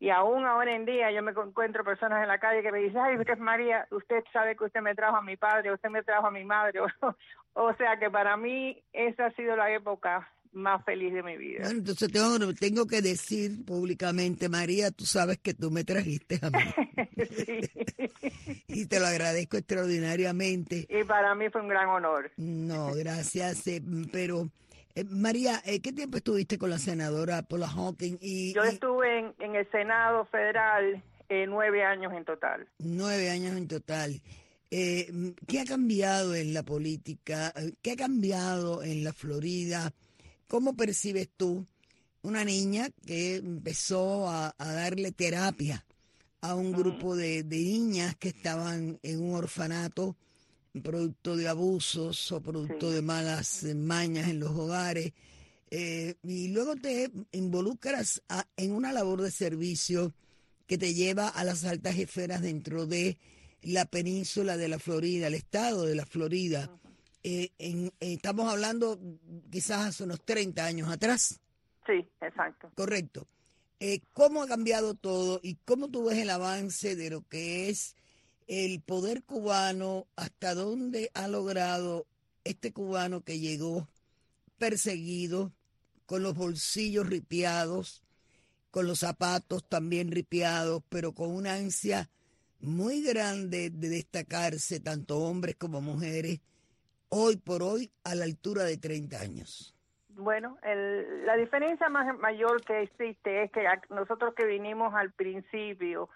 Y 0.00 0.10
aún 0.10 0.44
ahora 0.44 0.74
en 0.74 0.84
día 0.84 1.12
yo 1.12 1.22
me 1.22 1.30
encuentro 1.30 1.84
personas 1.84 2.20
en 2.20 2.28
la 2.28 2.40
calle 2.40 2.62
que 2.62 2.72
me 2.72 2.80
dicen, 2.80 2.98
ay, 2.98 3.16
usted 3.16 3.38
María, 3.38 3.86
usted 3.92 4.24
sabe 4.32 4.56
que 4.56 4.64
usted 4.64 4.80
me 4.80 4.96
trajo 4.96 5.16
a 5.16 5.22
mi 5.22 5.36
padre, 5.36 5.72
usted 5.72 5.88
me 5.88 6.02
trajo 6.02 6.26
a 6.26 6.32
mi 6.32 6.44
madre. 6.44 6.80
o 7.54 7.74
sea 7.74 7.96
que 7.96 8.10
para 8.10 8.36
mí 8.36 8.82
esa 8.92 9.26
ha 9.26 9.30
sido 9.34 9.54
la 9.54 9.72
época 9.72 10.28
más 10.52 10.84
feliz 10.84 11.14
de 11.14 11.22
mi 11.22 11.36
vida. 11.36 11.60
Bueno, 11.62 11.78
entonces 11.78 12.10
tengo, 12.10 12.54
tengo 12.54 12.86
que 12.86 13.00
decir 13.00 13.64
públicamente, 13.64 14.48
María, 14.48 14.90
tú 14.90 15.04
sabes 15.04 15.38
que 15.38 15.54
tú 15.54 15.70
me 15.70 15.84
trajiste 15.84 16.40
a 16.42 16.50
mí. 16.50 16.58
y 18.66 18.86
te 18.86 18.98
lo 18.98 19.06
agradezco 19.06 19.58
extraordinariamente. 19.58 20.86
Y 20.88 21.04
para 21.04 21.36
mí 21.36 21.50
fue 21.50 21.60
un 21.60 21.68
gran 21.68 21.88
honor. 21.88 22.32
No, 22.36 22.92
gracias, 22.94 23.64
eh, 23.68 23.80
pero 24.10 24.48
eh, 24.96 25.04
María, 25.04 25.62
eh, 25.64 25.80
¿qué 25.80 25.92
tiempo 25.92 26.16
estuviste 26.16 26.58
con 26.58 26.70
la 26.70 26.78
senadora 26.78 27.42
Paula 27.42 27.68
Hawking? 27.68 28.16
Y, 28.20 28.54
Yo 28.54 28.62
estuve 28.64 29.34
en, 29.38 29.54
el 29.54 29.70
Senado 29.70 30.24
Federal 30.26 31.02
eh, 31.28 31.46
nueve 31.46 31.84
años 31.84 32.12
en 32.14 32.24
total. 32.24 32.66
Nueve 32.78 33.30
años 33.30 33.56
en 33.56 33.68
total. 33.68 34.22
¿Qué 34.70 35.60
ha 35.60 35.64
cambiado 35.64 36.34
en 36.34 36.52
la 36.52 36.62
política? 36.62 37.52
¿Qué 37.82 37.92
ha 37.92 37.96
cambiado 37.96 38.82
en 38.82 39.04
la 39.04 39.12
Florida? 39.12 39.92
¿Cómo 40.48 40.74
percibes 40.74 41.28
tú 41.36 41.66
una 42.22 42.44
niña 42.44 42.88
que 43.06 43.36
empezó 43.36 44.28
a, 44.28 44.54
darle 44.58 45.12
terapia 45.12 45.84
a 46.40 46.54
un 46.54 46.72
grupo 46.72 47.14
de, 47.14 47.42
de 47.42 47.56
niñas 47.56 48.16
que 48.16 48.28
estaban 48.28 48.98
en 49.02 49.22
un 49.22 49.34
orfanato? 49.34 50.16
Producto 50.82 51.36
de 51.36 51.48
abusos 51.48 52.32
o 52.32 52.40
producto 52.40 52.90
de 52.90 53.02
malas 53.02 53.64
mañas 53.74 54.28
en 54.28 54.40
los 54.40 54.50
hogares. 54.50 55.12
Eh, 55.70 56.14
y 56.22 56.48
luego 56.48 56.76
te 56.76 57.10
involucras 57.32 58.22
en 58.56 58.72
una 58.72 58.92
labor 58.92 59.22
de 59.22 59.30
servicio 59.30 60.14
que 60.66 60.78
te 60.78 60.94
lleva 60.94 61.28
a 61.28 61.44
las 61.44 61.64
altas 61.64 61.96
esferas 61.98 62.42
dentro 62.42 62.86
de 62.86 63.18
la 63.62 63.84
península 63.84 64.56
de 64.56 64.68
la 64.68 64.78
Florida, 64.78 65.26
el 65.26 65.34
estado 65.34 65.84
de 65.84 65.94
la 65.94 66.06
Florida. 66.06 66.70
Eh, 67.22 67.50
en, 67.58 67.92
estamos 67.98 68.50
hablando 68.50 68.98
quizás 69.50 69.86
hace 69.86 70.04
unos 70.04 70.24
30 70.24 70.64
años 70.64 70.88
atrás. 70.88 71.40
Sí, 71.86 72.08
exacto. 72.20 72.70
Correcto. 72.74 73.26
Eh, 73.80 74.00
¿Cómo 74.12 74.42
ha 74.42 74.46
cambiado 74.46 74.94
todo 74.94 75.40
y 75.42 75.56
cómo 75.64 75.88
tú 75.88 76.04
ves 76.04 76.18
el 76.18 76.30
avance 76.30 76.96
de 76.96 77.10
lo 77.10 77.22
que 77.22 77.68
es 77.68 77.96
el 78.46 78.80
poder 78.80 79.22
cubano, 79.24 80.06
hasta 80.16 80.54
dónde 80.54 81.10
ha 81.14 81.28
logrado 81.28 82.06
este 82.44 82.72
cubano 82.72 83.22
que 83.22 83.38
llegó 83.38 83.88
perseguido, 84.58 85.52
con 86.06 86.22
los 86.22 86.34
bolsillos 86.34 87.08
ripiados, 87.08 88.04
con 88.70 88.86
los 88.86 89.00
zapatos 89.00 89.68
también 89.68 90.12
ripiados, 90.12 90.82
pero 90.88 91.12
con 91.12 91.34
una 91.34 91.54
ansia 91.54 92.08
muy 92.60 93.02
grande 93.02 93.70
de 93.70 93.88
destacarse, 93.88 94.80
tanto 94.80 95.18
hombres 95.18 95.56
como 95.56 95.80
mujeres, 95.80 96.40
hoy 97.08 97.36
por 97.36 97.62
hoy 97.62 97.90
a 98.04 98.14
la 98.14 98.24
altura 98.24 98.62
de 98.64 98.76
30 98.78 99.20
años. 99.20 99.74
Bueno, 100.10 100.58
la 100.62 101.36
diferencia 101.36 101.88
más 101.88 102.16
mayor 102.18 102.64
que 102.64 102.82
existe 102.82 103.42
es 103.42 103.50
que 103.50 103.66
nosotros 103.90 104.34
que 104.34 104.46
vinimos 104.46 104.94
al 104.94 105.12
principio, 105.12 106.08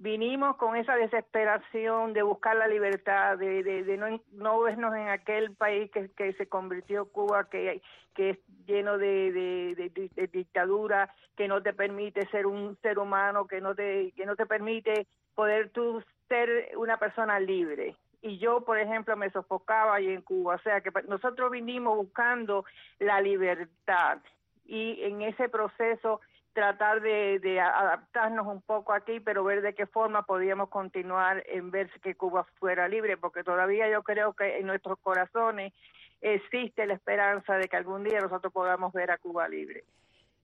vinimos 0.00 0.56
con 0.56 0.76
esa 0.76 0.96
desesperación 0.96 2.14
de 2.14 2.22
buscar 2.22 2.56
la 2.56 2.66
libertad, 2.66 3.36
de, 3.36 3.96
no, 3.98 4.20
no, 4.32 4.60
vernos 4.60 4.94
en 4.94 5.08
aquel 5.08 5.54
país 5.54 5.90
que, 5.90 6.10
que 6.12 6.32
se 6.32 6.48
convirtió 6.48 7.04
Cuba, 7.12 7.48
que, 7.50 7.82
que 8.14 8.30
es 8.30 8.38
lleno 8.66 8.96
de, 8.96 9.30
de, 9.30 10.26
dictadura, 10.32 11.14
que 11.36 11.48
no 11.48 11.62
te 11.62 11.74
permite 11.74 12.26
ser 12.28 12.46
un 12.46 12.78
ser 12.80 12.98
humano, 12.98 13.46
que 13.46 13.60
no 13.60 13.74
te, 13.74 14.12
que 14.12 14.24
no 14.24 14.36
te 14.36 14.46
permite 14.46 15.06
poder 15.34 15.68
tú 15.68 16.02
ser 16.28 16.70
una 16.76 16.96
persona 16.96 17.38
libre. 17.38 17.94
Y 18.22 18.38
yo, 18.38 18.62
por 18.64 18.78
ejemplo, 18.78 19.16
me 19.16 19.30
sofocaba 19.30 19.96
ahí 19.96 20.08
en 20.08 20.22
Cuba. 20.22 20.54
O 20.54 20.60
sea 20.60 20.80
que 20.80 20.90
nosotros 21.08 21.50
vinimos 21.50 21.96
buscando 21.96 22.64
la 22.98 23.20
libertad 23.20 24.18
y 24.64 25.02
en 25.02 25.22
ese 25.22 25.48
proceso 25.50 26.20
tratar 26.52 27.00
de, 27.00 27.60
adaptarnos 27.60 28.46
un 28.46 28.60
poco 28.62 28.92
aquí, 28.92 29.20
pero 29.20 29.44
ver 29.44 29.62
de 29.62 29.74
qué 29.74 29.86
forma 29.86 30.22
podíamos 30.22 30.68
continuar 30.68 31.44
en 31.46 31.70
ver 31.70 31.90
que 32.02 32.14
Cuba 32.14 32.44
fuera 32.58 32.88
libre, 32.88 33.16
porque 33.16 33.44
todavía 33.44 33.88
yo 33.90 34.02
creo 34.02 34.32
que 34.32 34.58
en 34.58 34.66
nuestros 34.66 34.98
corazones 34.98 35.72
existe 36.20 36.86
la 36.86 36.94
esperanza 36.94 37.56
de 37.56 37.68
que 37.68 37.76
algún 37.76 38.04
día 38.04 38.20
nosotros 38.20 38.52
podamos 38.52 38.92
ver 38.92 39.10
a 39.10 39.18
Cuba 39.18 39.48
libre. 39.48 39.84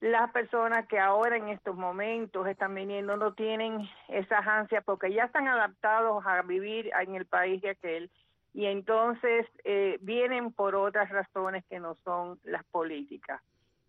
Las 0.01 0.31
personas 0.31 0.87
que 0.87 0.99
ahora 0.99 1.37
en 1.37 1.49
estos 1.49 1.75
momentos 1.75 2.47
están 2.47 2.75
viniendo 2.75 3.17
no 3.17 3.33
tienen 3.33 3.89
esas 4.09 4.47
ansias 4.47 4.85
porque 4.85 5.13
ya 5.13 5.25
están 5.25 5.49
adaptados 5.49 6.25
a 6.27 6.43
vivir 6.43 6.91
en 7.01 7.15
el 7.15 7.25
país 7.25 7.63
de 7.63 7.71
aquel 7.71 8.11
y 8.53 8.67
entonces 8.67 9.47
eh, 9.65 9.99
vienen 10.03 10.53
por 10.53 10.75
otras 10.77 11.09
razones 11.09 11.65
que 11.69 11.81
no 11.81 11.95
son 12.05 12.39
las 12.45 12.65
políticas. 12.65 13.43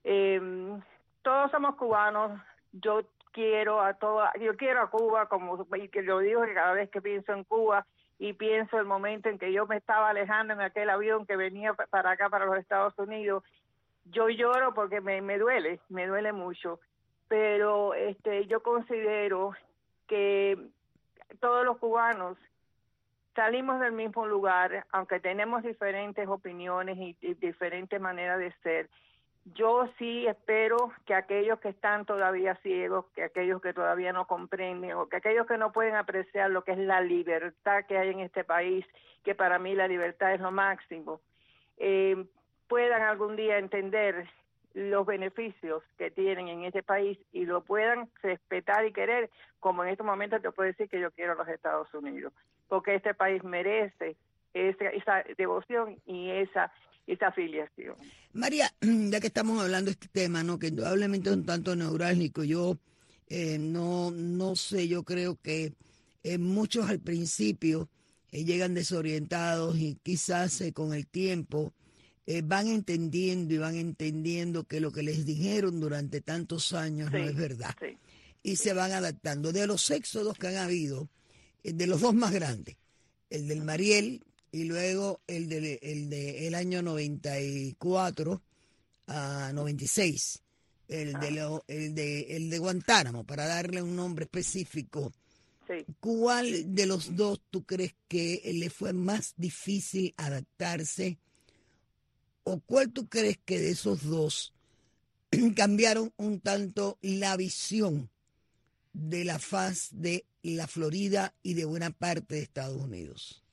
Eh, 0.03 0.79
todos 1.27 1.51
somos 1.51 1.75
cubanos, 1.75 2.39
yo 2.71 3.01
quiero 3.33 3.81
a 3.81 3.95
toda, 3.95 4.31
yo 4.39 4.55
quiero 4.55 4.81
a 4.81 4.89
Cuba, 4.89 5.27
como 5.27 5.67
y 5.75 5.89
que 5.89 6.01
lo 6.01 6.19
digo 6.19 6.43
que 6.43 6.53
cada 6.53 6.71
vez 6.71 6.89
que 6.89 7.01
pienso 7.01 7.33
en 7.33 7.43
Cuba 7.43 7.85
y 8.17 8.31
pienso 8.31 8.79
el 8.79 8.85
momento 8.85 9.27
en 9.27 9.37
que 9.37 9.51
yo 9.51 9.67
me 9.67 9.75
estaba 9.75 10.07
alejando 10.07 10.53
en 10.53 10.61
aquel 10.61 10.89
avión 10.89 11.25
que 11.25 11.35
venía 11.35 11.73
para 11.73 12.11
acá, 12.11 12.29
para 12.29 12.45
los 12.45 12.57
Estados 12.57 12.97
Unidos, 12.97 13.43
yo 14.05 14.29
lloro 14.29 14.73
porque 14.73 15.01
me, 15.01 15.21
me 15.21 15.37
duele, 15.37 15.81
me 15.89 16.07
duele 16.07 16.31
mucho, 16.31 16.79
pero 17.27 17.93
este 17.93 18.45
yo 18.45 18.63
considero 18.63 19.51
que 20.07 20.57
todos 21.41 21.65
los 21.65 21.77
cubanos 21.77 22.37
salimos 23.35 23.81
del 23.81 23.91
mismo 23.91 24.25
lugar, 24.27 24.85
aunque 24.93 25.19
tenemos 25.19 25.61
diferentes 25.61 26.25
opiniones 26.25 26.97
y 26.97 27.33
diferentes 27.33 27.99
maneras 27.99 28.39
de 28.39 28.53
ser, 28.63 28.89
yo 29.53 29.89
sí 29.97 30.25
espero 30.27 30.91
que 31.05 31.13
aquellos 31.13 31.59
que 31.59 31.69
están 31.69 32.05
todavía 32.05 32.55
ciegos, 32.63 33.05
que 33.15 33.23
aquellos 33.23 33.61
que 33.61 33.73
todavía 33.73 34.11
no 34.11 34.27
comprenden 34.27 34.93
o 34.93 35.07
que 35.07 35.17
aquellos 35.17 35.47
que 35.47 35.57
no 35.57 35.71
pueden 35.71 35.95
apreciar 35.95 36.49
lo 36.49 36.63
que 36.63 36.71
es 36.73 36.77
la 36.77 37.01
libertad 37.01 37.85
que 37.87 37.97
hay 37.97 38.09
en 38.09 38.19
este 38.19 38.43
país, 38.43 38.85
que 39.23 39.35
para 39.35 39.59
mí 39.59 39.75
la 39.75 39.87
libertad 39.87 40.33
es 40.33 40.41
lo 40.41 40.51
máximo, 40.51 41.21
eh, 41.77 42.25
puedan 42.67 43.03
algún 43.03 43.35
día 43.35 43.57
entender 43.57 44.27
los 44.73 45.05
beneficios 45.05 45.81
que 45.97 46.11
tienen 46.11 46.49
en 46.49 46.65
este 46.65 46.83
país 46.83 47.17
y 47.31 47.45
lo 47.45 47.61
puedan 47.61 48.09
respetar 48.21 48.85
y 48.85 48.91
querer, 48.91 49.29
como 49.59 49.83
en 49.83 49.89
estos 49.89 50.05
momentos 50.05 50.41
te 50.41 50.51
puedo 50.51 50.67
decir 50.67 50.89
que 50.89 50.99
yo 50.99 51.11
quiero 51.11 51.33
a 51.33 51.35
los 51.35 51.47
Estados 51.47 51.91
Unidos, 51.93 52.33
porque 52.67 52.95
este 52.95 53.13
país 53.13 53.43
merece 53.43 54.17
esa, 54.53 54.89
esa 54.89 55.23
devoción 55.37 55.97
y 56.05 56.29
esa 56.31 56.71
esa 57.07 57.27
afiliación. 57.27 57.95
María, 58.33 58.71
ya 58.81 59.19
que 59.19 59.27
estamos 59.27 59.61
hablando 59.61 59.85
de 59.85 59.93
este 59.93 60.09
tema, 60.09 60.43
¿no? 60.43 60.59
que 60.59 60.67
indudablemente 60.67 61.29
es 61.29 61.35
un 61.35 61.45
tanto 61.45 61.75
neurálgico, 61.75 62.43
yo 62.43 62.77
eh, 63.29 63.57
no, 63.57 64.11
no 64.11 64.55
sé, 64.55 64.87
yo 64.87 65.03
creo 65.03 65.37
que 65.41 65.73
eh, 66.23 66.37
muchos 66.37 66.89
al 66.89 66.99
principio 66.99 67.89
eh, 68.31 68.43
llegan 68.43 68.73
desorientados 68.73 69.77
y 69.77 69.97
quizás 70.03 70.61
con 70.73 70.93
el 70.93 71.07
tiempo 71.07 71.73
van 72.43 72.67
entendiendo 72.67 73.53
y 73.53 73.57
van 73.57 73.75
entendiendo 73.75 74.65
que 74.65 74.81
lo 74.81 74.91
que 74.91 75.01
les 75.01 75.25
dijeron 75.25 75.79
durante 75.79 76.19
tantos 76.19 76.73
años 76.73 77.09
no 77.09 77.19
es 77.19 77.33
verdad. 77.33 77.73
Y 78.43 78.57
se 78.57 78.73
van 78.73 78.91
adaptando. 78.91 79.53
De 79.53 79.65
los 79.65 79.89
éxodos 79.91 80.37
que 80.37 80.47
han 80.47 80.57
habido, 80.57 81.07
de 81.63 81.87
los 81.87 82.01
dos 82.01 82.13
más 82.13 82.33
grandes, 82.33 82.75
el 83.29 83.47
del 83.47 83.63
Mariel 83.63 84.25
y 84.51 84.63
luego 84.63 85.21
el 85.27 85.49
del 85.49 85.79
el 85.81 86.09
de, 86.09 86.47
el 86.47 86.55
año 86.55 86.81
94 86.81 88.41
a 89.07 89.51
96, 89.53 90.41
el, 90.87 91.13
de 91.13 91.31
lo, 91.31 91.63
el, 91.67 91.95
de, 91.95 92.35
el 92.35 92.49
de 92.49 92.59
Guantánamo, 92.59 93.23
para 93.23 93.47
darle 93.47 93.81
un 93.81 93.95
nombre 93.95 94.25
específico. 94.25 95.11
¿Cuál 95.99 96.73
de 96.73 96.85
los 96.85 97.15
dos 97.17 97.41
tú 97.51 97.65
crees 97.65 97.93
que 98.07 98.41
le 98.53 98.69
fue 98.69 98.93
más 98.93 99.33
difícil 99.35 100.13
adaptarse? 100.15 101.17
¿O 102.43 102.59
cuál 102.61 102.91
tú 102.93 103.09
crees 103.09 103.37
que 103.43 103.59
de 103.59 103.71
esos 103.71 104.03
dos 104.03 104.53
cambiaron 105.55 106.13
un 106.15 106.39
tanto 106.39 106.97
la 107.01 107.35
visión 107.35 108.09
de 108.93 109.25
la 109.25 109.39
faz 109.39 109.89
de 109.91 110.25
la 110.41 110.67
Florida 110.67 111.33
y 111.43 111.53
de 111.55 111.65
buena 111.65 111.89
parte 111.91 112.35
de 112.35 112.41
Estados 112.43 112.81
Unidos? 112.81 113.43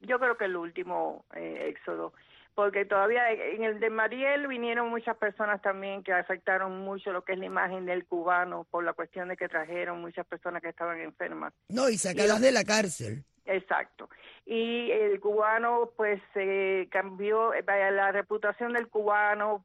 Yo 0.00 0.18
creo 0.18 0.36
que 0.36 0.44
el 0.46 0.56
último 0.56 1.24
eh, 1.34 1.66
éxodo, 1.68 2.12
porque 2.54 2.84
todavía 2.84 3.30
en 3.30 3.62
el 3.62 3.80
de 3.80 3.90
Mariel 3.90 4.46
vinieron 4.48 4.88
muchas 4.88 5.16
personas 5.16 5.62
también 5.62 6.02
que 6.02 6.12
afectaron 6.12 6.80
mucho 6.80 7.12
lo 7.12 7.22
que 7.22 7.32
es 7.32 7.38
la 7.38 7.46
imagen 7.46 7.86
del 7.86 8.04
cubano 8.04 8.66
por 8.70 8.84
la 8.84 8.92
cuestión 8.92 9.28
de 9.28 9.36
que 9.36 9.48
trajeron 9.48 10.00
muchas 10.00 10.26
personas 10.26 10.62
que 10.62 10.68
estaban 10.68 11.00
enfermas. 11.00 11.52
No, 11.68 11.88
y 11.88 11.96
sacadas 11.96 12.40
de 12.40 12.52
la 12.52 12.64
cárcel. 12.64 13.24
Exacto. 13.48 14.10
Y 14.44 14.90
el 14.90 15.18
cubano, 15.20 15.90
pues, 15.96 16.20
se 16.34 16.88
cambió, 16.90 17.54
eh, 17.54 17.64
la 17.66 18.12
reputación 18.12 18.72
del 18.72 18.88
cubano 18.88 19.64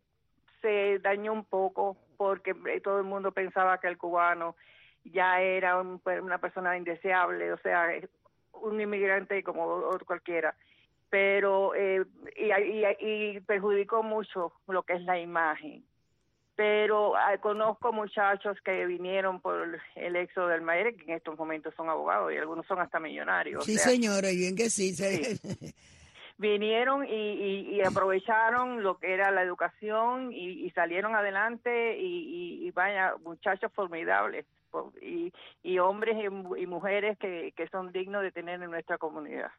se 0.62 1.00
dañó 1.00 1.34
un 1.34 1.46
poco 1.46 1.98
porque 2.16 2.56
eh, 2.70 2.80
todo 2.80 3.00
el 3.00 3.04
mundo 3.04 3.32
pensaba 3.32 3.80
que 3.80 3.88
el 3.88 3.98
cubano 3.98 4.56
ya 5.04 5.42
era 5.42 5.82
pues, 6.02 6.22
una 6.22 6.38
persona 6.38 6.78
indeseable, 6.78 7.52
o 7.52 7.58
sea, 7.58 7.90
un 8.54 8.80
inmigrante 8.80 9.44
como 9.44 9.66
otro 9.66 10.06
cualquiera, 10.06 10.56
pero 11.10 11.76
eh, 11.76 12.04
y, 12.36 13.40
perjudicó 13.42 14.04
mucho 14.04 14.54
lo 14.68 14.84
que 14.84 14.94
es 14.94 15.02
la 15.02 15.20
imagen. 15.20 15.84
Pero 16.56 17.16
ah, 17.16 17.36
conozco 17.40 17.92
muchachos 17.92 18.58
que 18.64 18.86
vinieron 18.86 19.40
por 19.40 19.80
el 19.96 20.16
éxodo 20.16 20.48
del 20.50 20.62
Maire, 20.62 20.96
que 20.96 21.04
en 21.04 21.18
estos 21.18 21.38
momentos 21.38 21.74
son 21.76 21.90
abogados 21.90 22.32
y 22.32 22.38
algunos 22.38 22.66
son 22.68 22.80
hasta 22.80 23.00
millonarios. 23.00 23.66
Sí, 23.66 23.78
señora, 23.78 24.32
y 24.32 24.38
bien 24.38 24.56
que 24.56 24.70
sí. 24.70 24.96
vinieron 26.38 27.06
y, 27.08 27.82
aprovecharon 27.82 28.84
lo 28.84 28.98
que 28.98 29.14
era 29.14 29.32
la 29.32 29.44
educación 29.44 30.32
y, 30.32 30.70
salieron 30.72 31.16
adelante 31.16 31.98
y, 32.00 32.68
y, 32.68 32.72
vaya, 32.72 33.16
muchachos 33.24 33.72
formidables 33.74 34.46
y, 35.02 35.32
y 35.64 35.80
hombres 35.80 36.16
y, 36.58 36.66
mujeres 36.66 37.18
que, 37.20 37.54
que, 37.56 37.68
son 37.70 37.92
dignos 37.92 38.22
de 38.24 38.32
tener 38.32 38.62
en 38.62 38.72
nuestra 38.72 38.98
comunidad. 38.98 39.52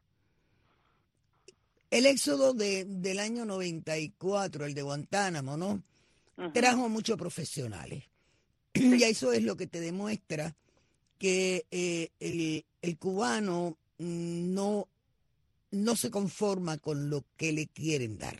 El 1.91 2.05
éxodo 2.05 2.53
de, 2.53 2.85
del 2.85 3.19
año 3.19 3.45
94, 3.45 4.65
el 4.65 4.73
de 4.73 4.81
Guantánamo, 4.81 5.55
¿no? 5.55 5.81
Trajo 6.53 6.89
muchos 6.89 7.17
profesionales. 7.17 8.03
Y 8.73 9.01
eso 9.03 9.31
es 9.31 9.43
lo 9.43 9.55
que 9.55 9.67
te 9.67 9.79
demuestra 9.79 10.53
que 11.17 11.65
eh, 11.71 12.09
el, 12.19 12.65
el, 12.81 12.97
cubano 12.97 13.77
no, 13.97 14.89
no 15.71 15.95
se 15.95 16.11
conforma 16.11 16.77
con 16.77 17.09
lo 17.09 17.23
que 17.37 17.53
le 17.53 17.67
quieren 17.67 18.17
dar. 18.17 18.37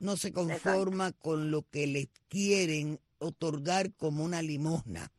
No 0.00 0.18
se 0.18 0.32
conforma 0.32 1.12
con 1.12 1.50
lo 1.50 1.62
que 1.62 1.86
le 1.86 2.10
quieren 2.28 3.00
otorgar 3.18 3.92
como 3.94 4.24
una 4.24 4.42
limosna 4.42 5.10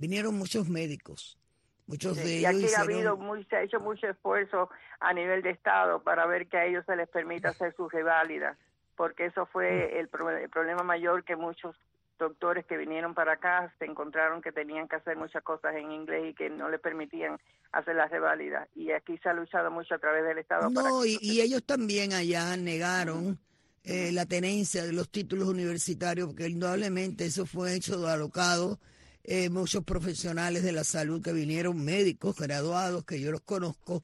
vinieron 0.00 0.34
muchos 0.34 0.68
médicos. 0.68 1.38
Muchos 1.86 2.16
de 2.16 2.38
ellos 2.38 2.52
y 2.52 2.64
aquí 2.64 2.74
ha 2.74 2.80
habido 2.80 3.18
se 3.48 3.56
ha 3.56 3.62
hecho 3.62 3.80
mucho 3.80 4.06
esfuerzo 4.06 4.70
a 5.00 5.12
nivel 5.12 5.42
de 5.42 5.50
Estado 5.50 6.02
para 6.02 6.24
ver 6.26 6.46
que 6.46 6.56
a 6.56 6.64
ellos 6.64 6.84
se 6.86 6.96
les 6.96 7.08
permita 7.08 7.50
hacer 7.50 7.74
sus 7.76 7.92
reválidas, 7.92 8.56
porque 8.96 9.26
eso 9.26 9.46
fue 9.46 9.98
el, 9.98 10.08
problema 10.08 10.84
mayor 10.84 11.24
que 11.24 11.34
muchos 11.34 11.74
doctores 12.18 12.64
que 12.66 12.76
vinieron 12.76 13.12
para 13.12 13.32
acá 13.32 13.74
se 13.78 13.86
encontraron 13.86 14.40
que 14.40 14.52
tenían 14.52 14.86
que 14.88 14.96
hacer 14.96 15.16
muchas 15.16 15.42
cosas 15.42 15.74
en 15.74 15.90
inglés 15.90 16.30
y 16.30 16.34
que 16.34 16.48
no 16.48 16.68
les 16.68 16.80
permitían 16.80 17.38
hacer 17.72 17.96
las 17.96 18.10
reválidas. 18.10 18.68
Y 18.76 18.92
aquí 18.92 19.18
se 19.18 19.28
ha 19.28 19.32
luchado 19.32 19.70
mucho 19.70 19.94
a 19.94 19.98
través 19.98 20.24
del 20.24 20.38
Estado. 20.38 20.70
No, 20.70 21.04
y, 21.04 21.40
ellos 21.40 21.64
también 21.64 22.12
allá 22.12 22.56
negaron 22.56 23.38
eh, 23.82 24.12
la 24.12 24.26
tenencia 24.26 24.84
de 24.84 24.92
los 24.92 25.10
títulos 25.10 25.48
universitarios, 25.48 26.28
porque 26.28 26.48
indudablemente 26.48 27.24
eso 27.24 27.46
fue 27.46 27.74
hecho 27.74 27.98
de 27.98 28.12
alocado 28.12 28.78
eh, 29.24 29.50
muchos 29.50 29.84
profesionales 29.84 30.62
de 30.62 30.72
la 30.72 30.84
salud 30.84 31.22
que 31.22 31.32
vinieron, 31.32 31.84
médicos 31.84 32.36
graduados, 32.36 33.04
que 33.04 33.20
yo 33.20 33.30
los 33.30 33.42
conozco, 33.42 34.02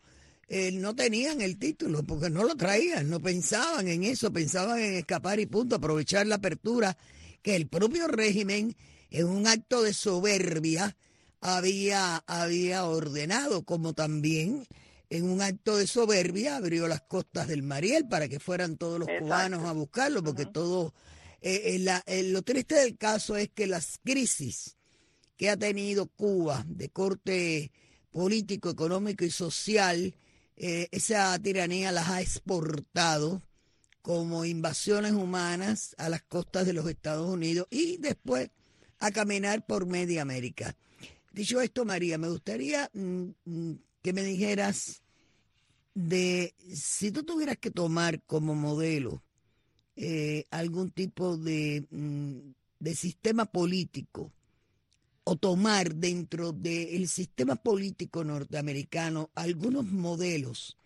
eh, 0.48 0.70
no 0.72 0.94
tenían 0.94 1.40
el 1.40 1.58
título 1.58 2.04
porque 2.04 2.30
no 2.30 2.44
lo 2.44 2.54
traían, 2.54 3.10
no 3.10 3.20
pensaban 3.20 3.88
en 3.88 4.04
eso, 4.04 4.32
pensaban 4.32 4.78
en 4.78 4.94
escapar 4.94 5.40
y 5.40 5.46
punto, 5.46 5.76
aprovechar 5.76 6.26
la 6.26 6.36
apertura 6.36 6.96
que 7.42 7.56
el 7.56 7.66
propio 7.66 8.06
régimen, 8.08 8.76
en 9.10 9.26
un 9.26 9.46
acto 9.46 9.82
de 9.82 9.92
soberbia, 9.92 10.96
había, 11.40 12.22
había 12.26 12.84
ordenado, 12.84 13.64
como 13.64 13.94
también 13.94 14.66
en 15.10 15.24
un 15.24 15.40
acto 15.40 15.76
de 15.76 15.86
soberbia 15.86 16.56
abrió 16.56 16.88
las 16.88 17.02
costas 17.02 17.48
del 17.48 17.62
Mariel 17.62 18.08
para 18.08 18.28
que 18.28 18.40
fueran 18.40 18.76
todos 18.76 18.98
los 18.98 19.08
cubanos 19.20 19.64
a 19.64 19.72
buscarlo, 19.72 20.22
porque 20.22 20.46
todo... 20.46 20.92
Eh, 21.42 21.78
lo 22.24 22.42
triste 22.42 22.74
del 22.74 22.96
caso 22.96 23.36
es 23.36 23.48
que 23.50 23.68
las 23.68 24.00
crisis 24.02 24.76
que 25.36 25.50
ha 25.50 25.56
tenido 25.56 26.06
Cuba 26.06 26.64
de 26.66 26.88
corte 26.88 27.70
político, 28.10 28.70
económico 28.70 29.24
y 29.24 29.30
social, 29.30 30.14
eh, 30.56 30.88
esa 30.90 31.38
tiranía 31.38 31.92
las 31.92 32.08
ha 32.08 32.22
exportado 32.22 33.42
como 34.00 34.44
invasiones 34.44 35.12
humanas 35.12 35.94
a 35.98 36.08
las 36.08 36.22
costas 36.22 36.64
de 36.64 36.72
los 36.72 36.88
Estados 36.88 37.28
Unidos 37.28 37.66
y 37.70 37.98
después 37.98 38.50
a 38.98 39.10
caminar 39.10 39.66
por 39.66 39.86
media 39.86 40.22
América. 40.22 40.74
Dicho 41.32 41.60
esto, 41.60 41.84
María, 41.84 42.16
me 42.16 42.28
gustaría 42.28 42.90
mm, 42.94 43.24
mm, 43.44 43.72
que 44.02 44.12
me 44.14 44.22
dijeras 44.22 45.02
de 45.94 46.54
si 46.72 47.10
tú 47.10 47.24
tuvieras 47.24 47.58
que 47.58 47.70
tomar 47.70 48.22
como 48.22 48.54
modelo 48.54 49.22
eh, 49.96 50.44
algún 50.50 50.90
tipo 50.90 51.36
de, 51.36 51.84
mm, 51.90 52.38
de 52.78 52.94
sistema 52.94 53.44
político 53.44 54.32
o 55.28 55.34
tomar 55.34 55.88
dentro 55.88 56.52
del 56.52 57.08
sistema 57.08 57.56
político 57.56 58.22
norteamericano 58.22 59.28
algunos 59.34 59.84
modelos 59.84 60.78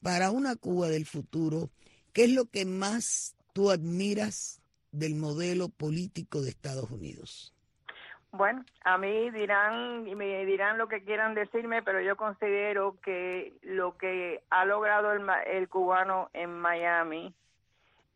para 0.00 0.30
una 0.30 0.54
Cuba 0.54 0.86
del 0.86 1.06
futuro, 1.06 1.70
¿qué 2.12 2.24
es 2.24 2.30
lo 2.30 2.44
que 2.44 2.66
más 2.66 3.34
tú 3.52 3.72
admiras 3.72 4.62
del 4.92 5.16
modelo 5.16 5.70
político 5.70 6.40
de 6.40 6.50
Estados 6.50 6.88
Unidos? 6.92 7.52
Bueno, 8.30 8.64
a 8.84 8.96
mí 8.96 9.30
dirán 9.30 10.06
y 10.06 10.14
me 10.14 10.46
dirán 10.46 10.78
lo 10.78 10.86
que 10.86 11.02
quieran 11.02 11.34
decirme, 11.34 11.82
pero 11.82 12.00
yo 12.00 12.16
considero 12.16 12.96
que 13.02 13.54
lo 13.62 13.96
que 13.96 14.40
ha 14.50 14.64
logrado 14.64 15.10
el, 15.12 15.68
cubano 15.68 16.30
en 16.32 16.52
Miami 16.60 17.34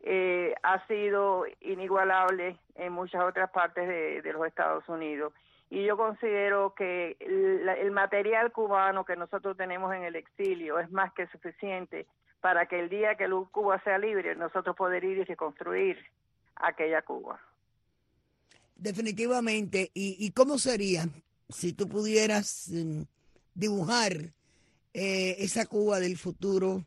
eh, 0.03 0.55
ha 0.63 0.87
sido 0.87 1.43
inigualable 1.59 2.57
en 2.75 2.93
muchas 2.93 3.25
otras 3.25 3.49
partes 3.49 3.89
de 3.89 4.31
los 4.31 4.47
Estados 4.47 4.87
Unidos 4.87 5.33
y 5.69 5.85
yo 5.85 5.97
considero 5.97 6.73
que 6.73 7.15
el, 7.19 7.91
material 7.91 8.51
cubano 8.51 9.05
que 9.05 9.15
nosotros 9.15 9.55
tenemos 9.55 9.93
en 9.93 10.03
el 10.03 10.15
exilio 10.15 10.79
es 10.79 10.89
más 10.91 11.13
que 11.13 11.27
suficiente 11.27 12.07
para 12.41 12.65
que 12.65 12.79
el 12.79 12.89
día 12.89 13.15
que 13.15 13.29
Cuba 13.51 13.81
sea 13.83 13.97
libre 13.99 14.35
nosotros 14.35 14.75
poder 14.75 15.03
ir 15.03 15.19
y 15.19 15.23
reconstruir 15.25 15.97
aquella 16.55 17.01
Cuba. 17.03 17.39
Definitivamente. 18.75 19.91
¿Y, 19.93 20.31
cómo 20.31 20.57
sería 20.57 21.07
si 21.49 21.73
tú 21.73 21.87
pudieras 21.87 22.69
mm, 22.71 23.01
dibujar 23.53 24.13
eh, 24.93 25.35
esa 25.39 25.65
Cuba 25.67 25.99
del 25.99 26.17
futuro 26.17 26.83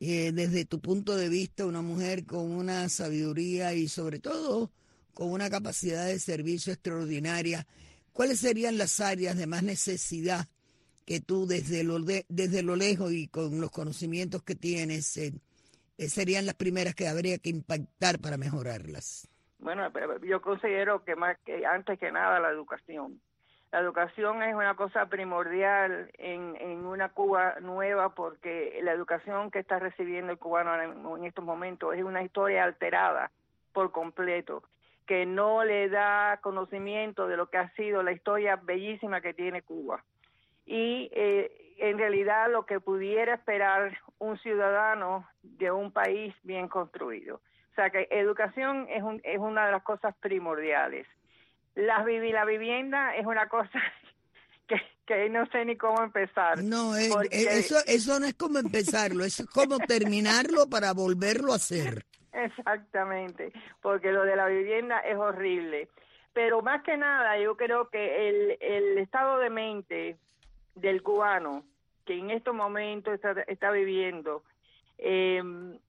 eh, 0.00 0.32
desde 0.32 0.64
tu 0.64 0.80
punto 0.80 1.16
de 1.16 1.28
vista, 1.28 1.66
una 1.66 1.82
mujer 1.82 2.24
con 2.24 2.52
una 2.52 2.88
sabiduría 2.88 3.74
y 3.74 3.88
sobre 3.88 4.18
todo 4.18 4.70
con 5.12 5.30
una 5.30 5.50
capacidad 5.50 6.06
de 6.06 6.18
servicio 6.18 6.72
extraordinaria? 6.72 7.66
¿Cuáles 8.14 8.40
serían 8.40 8.78
las 8.78 9.00
áreas 9.00 9.36
de 9.36 9.46
más 9.46 9.62
necesidad 9.62 10.46
que 11.04 11.20
tú 11.20 11.46
desde 11.46 11.84
lo, 11.84 11.98
desde 11.98 12.62
lo 12.62 12.76
lejos 12.76 13.12
y 13.12 13.28
con 13.28 13.60
los 13.60 13.70
conocimientos 13.70 14.42
que 14.42 14.54
tienes 14.54 15.16
eh, 15.16 15.32
serían 15.98 16.46
las 16.46 16.54
primeras 16.54 16.94
que 16.94 17.08
habría 17.08 17.38
que 17.38 17.50
impactar 17.50 18.20
para 18.20 18.38
mejorarlas? 18.38 19.28
Bueno, 19.58 19.90
yo 20.22 20.40
considero 20.40 21.04
que 21.04 21.16
más 21.16 21.36
que 21.44 21.66
antes 21.66 21.98
que 21.98 22.12
nada 22.12 22.38
la 22.38 22.50
educación. 22.50 23.20
La 23.72 23.80
educación 23.80 24.44
es 24.44 24.54
una 24.54 24.76
cosa 24.76 25.06
primordial 25.06 26.08
en, 26.18 26.54
en 26.60 26.86
una 26.86 27.08
Cuba 27.08 27.56
nueva 27.60 28.14
porque 28.14 28.78
la 28.84 28.92
educación 28.92 29.50
que 29.50 29.58
está 29.58 29.80
recibiendo 29.80 30.30
el 30.30 30.38
cubano 30.38 30.80
en, 31.16 31.24
estos 31.24 31.44
momentos 31.44 31.96
es 31.96 32.04
una 32.04 32.22
historia 32.22 32.62
alterada 32.62 33.32
por 33.72 33.90
completo, 33.90 34.62
que 35.06 35.26
no 35.26 35.64
le 35.64 35.88
da 35.88 36.38
conocimiento 36.42 37.26
de 37.26 37.36
lo 37.36 37.50
que 37.50 37.58
ha 37.58 37.72
sido 37.74 38.02
la 38.02 38.12
historia 38.12 38.56
bellísima 38.56 39.20
que 39.20 39.34
tiene 39.34 39.62
Cuba. 39.62 40.02
Y 40.66 41.10
eh, 41.12 41.74
en 41.78 41.98
realidad 41.98 42.50
lo 42.50 42.64
que 42.66 42.80
pudiera 42.80 43.34
esperar 43.34 43.98
un 44.18 44.38
ciudadano 44.38 45.28
de 45.42 45.70
un 45.70 45.92
país 45.92 46.34
bien 46.42 46.68
construido. 46.68 47.40
O 47.72 47.74
sea 47.74 47.90
que 47.90 48.08
educación 48.10 48.86
es, 48.88 49.02
un, 49.02 49.20
es 49.24 49.38
una 49.38 49.66
de 49.66 49.72
las 49.72 49.82
cosas 49.82 50.14
primordiales. 50.20 51.06
La, 51.74 52.04
la 52.04 52.44
vivienda 52.44 53.16
es 53.16 53.26
una 53.26 53.48
cosa 53.48 53.82
que, 54.68 54.80
que 55.06 55.28
no 55.28 55.44
sé 55.46 55.64
ni 55.64 55.76
cómo 55.76 56.02
empezar. 56.02 56.62
No, 56.62 56.96
eh, 56.96 57.10
eh, 57.30 57.46
eso, 57.50 57.76
eso 57.86 58.20
no 58.20 58.26
es 58.26 58.34
como 58.34 58.58
empezarlo, 58.58 59.24
es 59.24 59.44
como 59.52 59.78
terminarlo 59.78 60.68
para 60.68 60.92
volverlo 60.92 61.52
a 61.52 61.56
hacer. 61.56 62.06
Exactamente, 62.34 63.52
porque 63.80 64.12
lo 64.12 64.24
de 64.24 64.36
la 64.36 64.46
vivienda 64.46 64.98
es 65.00 65.16
horrible. 65.16 65.88
Pero 66.32 66.62
más 66.62 66.82
que 66.82 66.96
nada, 66.96 67.38
yo 67.38 67.56
creo 67.56 67.88
que 67.88 68.28
el, 68.28 68.58
el 68.60 68.98
estado 68.98 69.38
de 69.38 69.50
mente 69.50 70.16
del 70.74 71.02
cubano 71.02 71.62
que 72.04 72.18
en 72.18 72.30
estos 72.30 72.54
momentos 72.54 73.14
está, 73.14 73.32
está 73.42 73.70
viviendo 73.70 74.42
eh, 74.98 75.38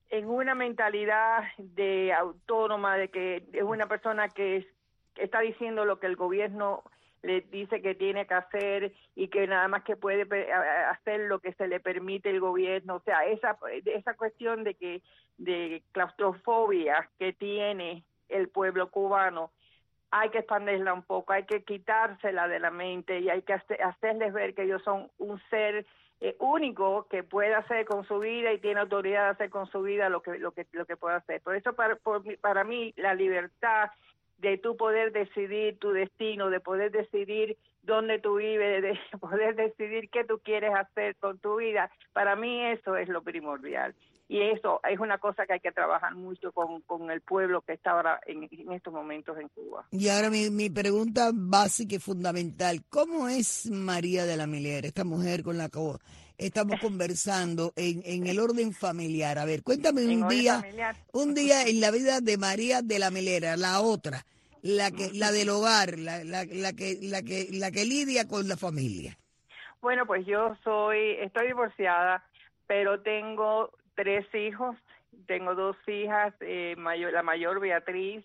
en 0.10 0.30
una 0.30 0.56
mentalidad 0.56 1.44
de 1.58 2.14
autónoma, 2.14 2.96
de 2.96 3.10
que 3.10 3.44
es 3.52 3.64
una 3.64 3.88
persona 3.88 4.30
que 4.30 4.68
está 5.16 5.42
diciendo 5.42 5.84
lo 5.84 6.00
que 6.00 6.08
el 6.08 6.16
gobierno 6.16 6.84
le 7.26 7.42
dice 7.42 7.82
que 7.82 7.96
tiene 7.96 8.28
que 8.28 8.34
hacer 8.36 8.94
y 9.16 9.28
que 9.30 9.48
nada 9.48 9.68
más 9.68 9.84
que 9.84 9.96
puede 9.96 10.28
hacer 10.90 11.22
lo 11.22 11.40
que 11.40 11.54
se 11.54 11.68
le 11.68 11.80
permite 11.80 12.30
el 12.30 12.40
gobierno, 12.40 12.96
o 12.96 13.00
sea, 13.02 13.26
esa 13.26 13.58
esa 13.86 14.14
cuestión 14.14 14.64
de 14.64 14.76
que 14.76 15.02
de 15.38 15.84
claustrofobia 15.92 17.10
que 17.18 17.34
tiene 17.34 18.04
el 18.30 18.50
pueblo 18.50 18.90
cubano 18.90 19.52
hay 20.12 20.30
que 20.30 20.40
expandirla 20.40 20.94
un 20.94 21.04
poco, 21.04 21.34
hay 21.34 21.44
que 21.46 21.64
quitársela 21.64 22.48
de 22.48 22.60
la 22.60 22.72
mente 22.72 23.20
y 23.20 23.30
hay 23.30 23.42
que 23.42 23.54
hacerles 23.54 24.32
ver 24.32 24.54
que 24.54 24.64
ellos 24.64 24.82
son 24.84 25.10
un 25.18 25.42
ser 25.50 25.86
eh, 26.22 26.36
único 26.40 27.08
que 27.10 27.24
puede 27.24 27.54
hacer 27.54 27.86
con 27.86 28.06
su 28.08 28.20
vida 28.20 28.54
y 28.54 28.60
tiene 28.60 28.80
autoridad 28.80 29.26
de 29.26 29.30
hacer 29.32 29.50
con 29.50 29.68
su 29.68 29.82
vida 29.82 30.08
lo 30.10 30.22
que 30.22 30.38
lo 30.38 30.52
que 30.52 30.68
lo 30.72 30.86
que 30.86 30.96
puede 30.96 31.16
hacer. 31.16 31.42
Por 31.42 31.56
eso 31.56 31.74
para, 31.74 31.98
para 32.40 32.64
mí 32.64 32.94
la 32.96 33.14
libertad 33.14 33.90
de 34.38 34.58
tu 34.58 34.76
poder 34.78 35.12
decidir 35.12 35.78
tu 35.80 35.92
destino, 35.92 36.50
de 36.50 36.60
poder 36.60 36.92
decidir 36.92 37.58
dónde 37.84 38.20
tú 38.20 38.36
vives, 38.36 38.82
de 38.82 39.00
poder 39.20 39.56
decidir 39.56 40.10
qué 40.10 40.24
tú 40.24 40.40
quieres 40.44 40.74
hacer 40.76 41.16
con 41.18 41.38
tu 41.40 41.58
vida, 41.58 41.90
para 42.14 42.36
mí 42.36 42.66
eso 42.66 42.96
es 42.98 43.08
lo 43.10 43.22
primordial. 43.22 43.96
Y 44.28 44.42
eso 44.42 44.80
es 44.90 45.00
una 45.00 45.20
cosa 45.20 45.46
que 45.46 45.54
hay 45.54 45.60
que 45.60 45.72
trabajar 45.72 46.16
mucho 46.16 46.52
con, 46.52 46.82
con 46.82 47.12
el 47.12 47.22
pueblo 47.22 47.62
que 47.62 47.74
está 47.74 47.92
ahora 47.92 48.20
en, 48.26 48.50
estos 48.72 48.92
momentos 48.92 49.38
en 49.38 49.50
Cuba. 49.50 49.86
Y 49.92 50.10
ahora 50.10 50.32
mi, 50.32 50.50
mi 50.50 50.72
pregunta 50.72 51.30
básica 51.32 51.96
y 51.96 52.00
fundamental, 52.00 52.82
¿cómo 52.90 53.30
es 53.30 53.70
María 53.70 54.26
de 54.26 54.36
la 54.36 54.48
Milera, 54.48 54.88
esta 54.88 55.04
mujer 55.04 55.44
con 55.44 55.60
la 55.60 55.70
estamos 56.38 56.80
conversando 56.80 57.74
en, 57.76 58.02
en 58.06 58.28
el 58.28 58.40
orden 58.40 58.74
familiar? 58.74 59.38
A 59.38 59.46
ver, 59.46 59.64
cuéntame 59.64 60.06
un 60.06 60.28
día, 60.28 60.64
un 61.14 61.34
día 61.34 61.64
en 61.64 61.82
la 61.82 61.92
vida 61.92 62.22
de 62.22 62.38
María 62.38 62.82
de 62.82 63.00
la 63.00 63.12
Milera, 63.12 63.58
la 63.58 63.82
otra, 63.82 64.26
la 64.62 64.92
que, 64.92 65.12
la 65.14 65.32
del 65.32 65.50
hogar, 65.50 65.98
la, 66.00 66.24
la, 66.24 66.46
la 66.46 66.74
que, 66.74 66.98
la 67.02 67.22
que, 67.22 67.48
la 67.52 67.72
que 67.72 67.86
lidia 67.86 68.28
con 68.28 68.48
la 68.48 68.58
familia. 68.58 69.18
Bueno, 69.82 70.06
pues 70.06 70.26
yo 70.26 70.56
soy, 70.64 71.12
estoy 71.22 71.48
divorciada, 71.48 72.24
pero 72.66 73.02
tengo 73.02 73.72
tres 73.96 74.26
hijos, 74.34 74.76
tengo 75.28 75.54
dos 75.56 75.78
hijas, 75.88 76.34
eh, 76.42 76.76
mayor, 76.78 77.14
la 77.14 77.24
mayor 77.24 77.60
Beatriz, 77.60 78.24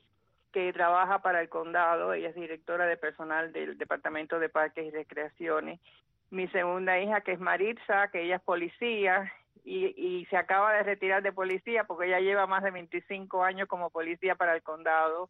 que 0.53 0.73
trabaja 0.73 1.23
para 1.23 1.41
el 1.41 1.49
condado, 1.49 2.13
ella 2.13 2.31
es 2.31 2.35
directora 2.35 2.87
de 2.87 2.97
personal 2.97 3.53
del 3.53 3.79
Departamento 3.79 4.39
de 4.39 4.49
Parques 4.49 4.85
y 4.87 4.91
Recreaciones. 4.91 5.81
Mi 6.31 6.47
segunda 6.49 6.99
hija, 7.01 7.23
que 7.23 7.33
es 7.33 7.41
Maritza, 7.41 8.09
que 8.09 8.23
ella 8.23 8.37
es 8.37 8.43
policía 8.43 9.33
y, 9.65 9.87
y 9.97 10.27
se 10.27 10.37
acaba 10.37 10.73
de 10.73 10.85
retirar 10.85 11.23
de 11.23 11.33
policía 11.33 11.85
porque 11.85 12.07
ella 12.07 12.21
lleva 12.21 12.47
más 12.47 12.63
de 12.63 12.71
25 12.71 13.43
años 13.43 13.69
como 13.69 13.91
policía 13.91 14.37
para 14.37 14.55
el 14.55 14.63
condado. 14.63 15.29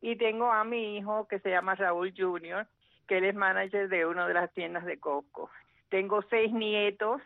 Y 0.00 0.16
tengo 0.16 0.50
a 0.50 0.64
mi 0.64 0.96
hijo, 0.96 1.28
que 1.28 1.40
se 1.40 1.50
llama 1.50 1.74
Raúl 1.74 2.14
Jr., 2.16 2.66
que 3.06 3.18
él 3.18 3.24
es 3.24 3.34
manager 3.34 3.88
de 3.88 4.06
una 4.06 4.26
de 4.26 4.34
las 4.34 4.50
tiendas 4.52 4.86
de 4.86 4.98
Coco. 4.98 5.50
Tengo 5.90 6.22
seis 6.30 6.52
nietos, 6.52 7.20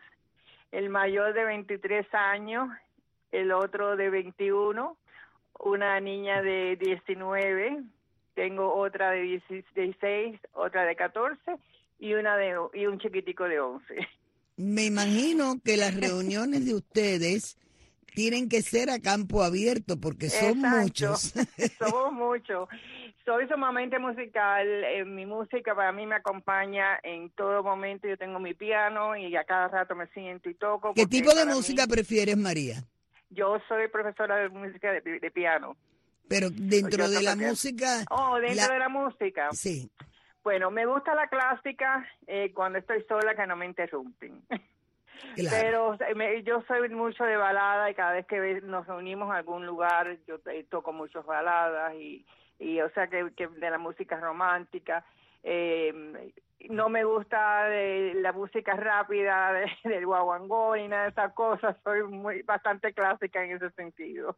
el 0.72 0.88
mayor 0.88 1.34
de 1.34 1.44
23 1.44 2.12
años, 2.14 2.68
el 3.30 3.52
otro 3.52 3.94
de 3.94 4.10
21, 4.10 4.96
una 5.60 6.00
niña 6.00 6.42
de 6.42 6.76
19, 6.76 7.82
tengo 8.34 8.74
otra 8.74 9.10
de 9.10 9.20
16, 9.20 10.40
otra 10.54 10.84
de 10.84 10.96
14 10.96 11.58
y 11.98 12.14
una 12.14 12.36
de 12.36 12.54
y 12.74 12.86
un 12.86 12.98
chiquitico 12.98 13.44
de 13.44 13.60
11. 13.60 13.84
Me 14.56 14.84
imagino 14.84 15.60
que 15.64 15.76
las 15.76 15.94
reuniones 16.00 16.66
de 16.66 16.74
ustedes 16.74 17.58
tienen 18.14 18.48
que 18.48 18.62
ser 18.62 18.90
a 18.90 19.00
campo 19.00 19.42
abierto 19.42 19.98
porque 20.00 20.30
son 20.30 20.58
muchos. 20.58 21.34
Somos 21.78 22.12
muchos 22.12 22.68
soy 23.24 23.48
sumamente 23.48 23.98
musical, 23.98 24.66
eh, 24.84 25.04
mi 25.04 25.24
música 25.24 25.74
para 25.74 25.92
mí 25.92 26.06
me 26.06 26.16
acompaña 26.16 26.98
en 27.02 27.30
todo 27.30 27.62
momento, 27.62 28.06
yo 28.06 28.18
tengo 28.18 28.38
mi 28.38 28.54
piano 28.54 29.16
y 29.16 29.34
a 29.36 29.44
cada 29.44 29.68
rato 29.68 29.94
me 29.94 30.06
siento 30.08 30.50
y 30.50 30.54
toco. 30.54 30.92
¿Qué 30.94 31.06
tipo 31.06 31.34
de 31.34 31.46
música 31.46 31.86
prefieres, 31.86 32.36
María? 32.36 32.84
Yo 33.30 33.58
soy 33.66 33.88
profesora 33.88 34.36
de 34.36 34.48
música 34.50 34.92
de, 34.92 35.30
piano. 35.30 35.76
Pero 36.28 36.48
dentro 36.50 37.08
de 37.08 37.22
la 37.22 37.34
música... 37.34 38.04
Oh, 38.10 38.38
dentro 38.38 38.72
de 38.72 38.78
la 38.78 38.88
música. 38.88 39.48
Sí. 39.52 39.90
Bueno, 40.44 40.70
me 40.70 40.86
gusta 40.86 41.14
la 41.14 41.26
clásica 41.26 42.06
eh, 42.26 42.52
cuando 42.52 42.78
estoy 42.78 43.02
sola 43.08 43.34
que 43.34 43.46
no 43.46 43.56
me 43.56 43.66
interrumpen. 43.66 44.42
Pero 45.36 45.96
yo 46.44 46.62
soy 46.68 46.88
mucho 46.90 47.24
de 47.24 47.36
balada 47.36 47.90
y 47.90 47.94
cada 47.94 48.12
vez 48.12 48.26
que 48.26 48.60
nos 48.62 48.86
reunimos 48.86 49.30
en 49.30 49.36
algún 49.36 49.66
lugar 49.66 50.18
yo 50.26 50.38
eh, 50.46 50.66
toco 50.68 50.92
muchas 50.92 51.24
baladas 51.24 51.94
y 51.94 52.24
y 52.58 52.80
o 52.80 52.90
sea 52.90 53.08
que, 53.08 53.32
que 53.36 53.48
de 53.48 53.70
la 53.70 53.78
música 53.78 54.18
romántica. 54.18 55.04
Eh, 55.42 56.32
no 56.70 56.88
me 56.88 57.04
gusta 57.04 57.64
de 57.64 58.14
la 58.14 58.32
música 58.32 58.74
rápida 58.74 59.52
de, 59.52 59.70
del 59.88 60.06
guaguangó 60.06 60.76
y 60.76 60.88
nada 60.88 61.04
de 61.04 61.10
esas 61.10 61.32
cosas. 61.32 61.76
Soy 61.84 62.04
muy 62.04 62.42
bastante 62.42 62.92
clásica 62.92 63.44
en 63.44 63.52
ese 63.52 63.70
sentido 63.70 64.36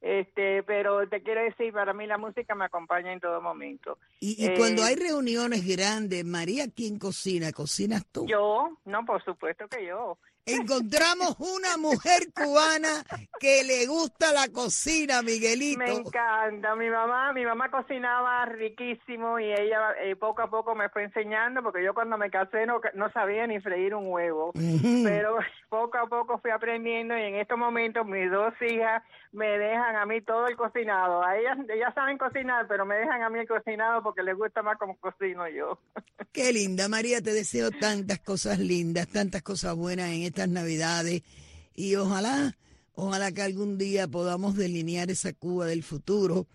este 0.00 0.62
pero 0.64 1.08
te 1.08 1.22
quiero 1.22 1.42
decir 1.42 1.72
para 1.72 1.92
mí 1.92 2.06
la 2.06 2.18
música 2.18 2.54
me 2.54 2.64
acompaña 2.64 3.12
en 3.12 3.20
todo 3.20 3.40
momento. 3.40 3.98
Y, 4.20 4.44
y 4.44 4.56
cuando 4.56 4.82
eh, 4.82 4.86
hay 4.86 4.94
reuniones 4.96 5.66
grandes 5.66 6.24
María 6.24 6.66
quién 6.74 6.98
cocina 6.98 7.52
cocinas 7.52 8.04
tú 8.06 8.26
yo 8.26 8.78
no 8.84 9.04
por 9.04 9.22
supuesto 9.24 9.68
que 9.68 9.86
yo 9.86 10.18
Encontramos 10.44 11.36
una 11.38 11.76
mujer 11.76 12.32
cubana 12.34 13.04
que 13.38 13.62
le 13.62 13.86
gusta 13.86 14.32
la 14.32 14.48
cocina, 14.48 15.22
Miguelito. 15.22 15.78
Me 15.78 15.92
encanta. 15.92 16.74
Mi 16.74 16.90
mamá, 16.90 17.32
mi 17.32 17.44
mamá 17.44 17.70
cocinaba 17.70 18.44
riquísimo 18.46 19.38
y 19.38 19.52
ella 19.52 19.94
eh, 20.02 20.16
poco 20.16 20.42
a 20.42 20.50
poco 20.50 20.74
me 20.74 20.88
fue 20.88 21.04
enseñando 21.04 21.62
porque 21.62 21.84
yo 21.84 21.94
cuando 21.94 22.18
me 22.18 22.28
casé 22.28 22.66
no, 22.66 22.80
no 22.94 23.12
sabía 23.12 23.46
ni 23.46 23.60
freír 23.60 23.94
un 23.94 24.08
huevo. 24.08 24.52
Pero 25.04 25.38
poco 25.68 25.98
a 25.98 26.08
poco 26.08 26.38
fui 26.38 26.50
aprendiendo 26.50 27.16
y 27.16 27.22
en 27.22 27.36
estos 27.36 27.56
momentos 27.56 28.04
mis 28.04 28.28
dos 28.28 28.52
hijas 28.62 29.02
me 29.32 29.46
dejan 29.46 29.96
a 29.96 30.06
mí 30.06 30.20
todo 30.22 30.46
el 30.46 30.56
cocinado. 30.56 31.24
A 31.24 31.38
ellas, 31.38 31.56
ellas 31.72 31.94
saben 31.94 32.18
cocinar, 32.18 32.66
pero 32.68 32.84
me 32.84 32.96
dejan 32.96 33.22
a 33.22 33.30
mí 33.30 33.38
el 33.38 33.48
cocinado 33.48 34.02
porque 34.02 34.22
les 34.22 34.36
gusta 34.36 34.62
más 34.62 34.76
como 34.76 34.96
cocino 34.96 35.48
yo. 35.48 35.78
Qué 36.32 36.52
linda, 36.52 36.88
María. 36.88 37.20
Te 37.20 37.32
deseo 37.32 37.70
tantas 37.70 38.18
cosas 38.20 38.58
lindas, 38.58 39.08
tantas 39.08 39.42
cosas 39.42 39.74
buenas 39.76 40.10
en 40.10 40.22
estas 40.32 40.48
navidades 40.48 41.22
y 41.74 41.94
ojalá, 41.96 42.56
ojalá 42.94 43.32
que 43.32 43.42
algún 43.42 43.78
día 43.78 44.08
podamos 44.08 44.56
delinear 44.56 45.10
esa 45.10 45.32
Cuba 45.32 45.66
del 45.66 45.82
futuro. 45.82 46.46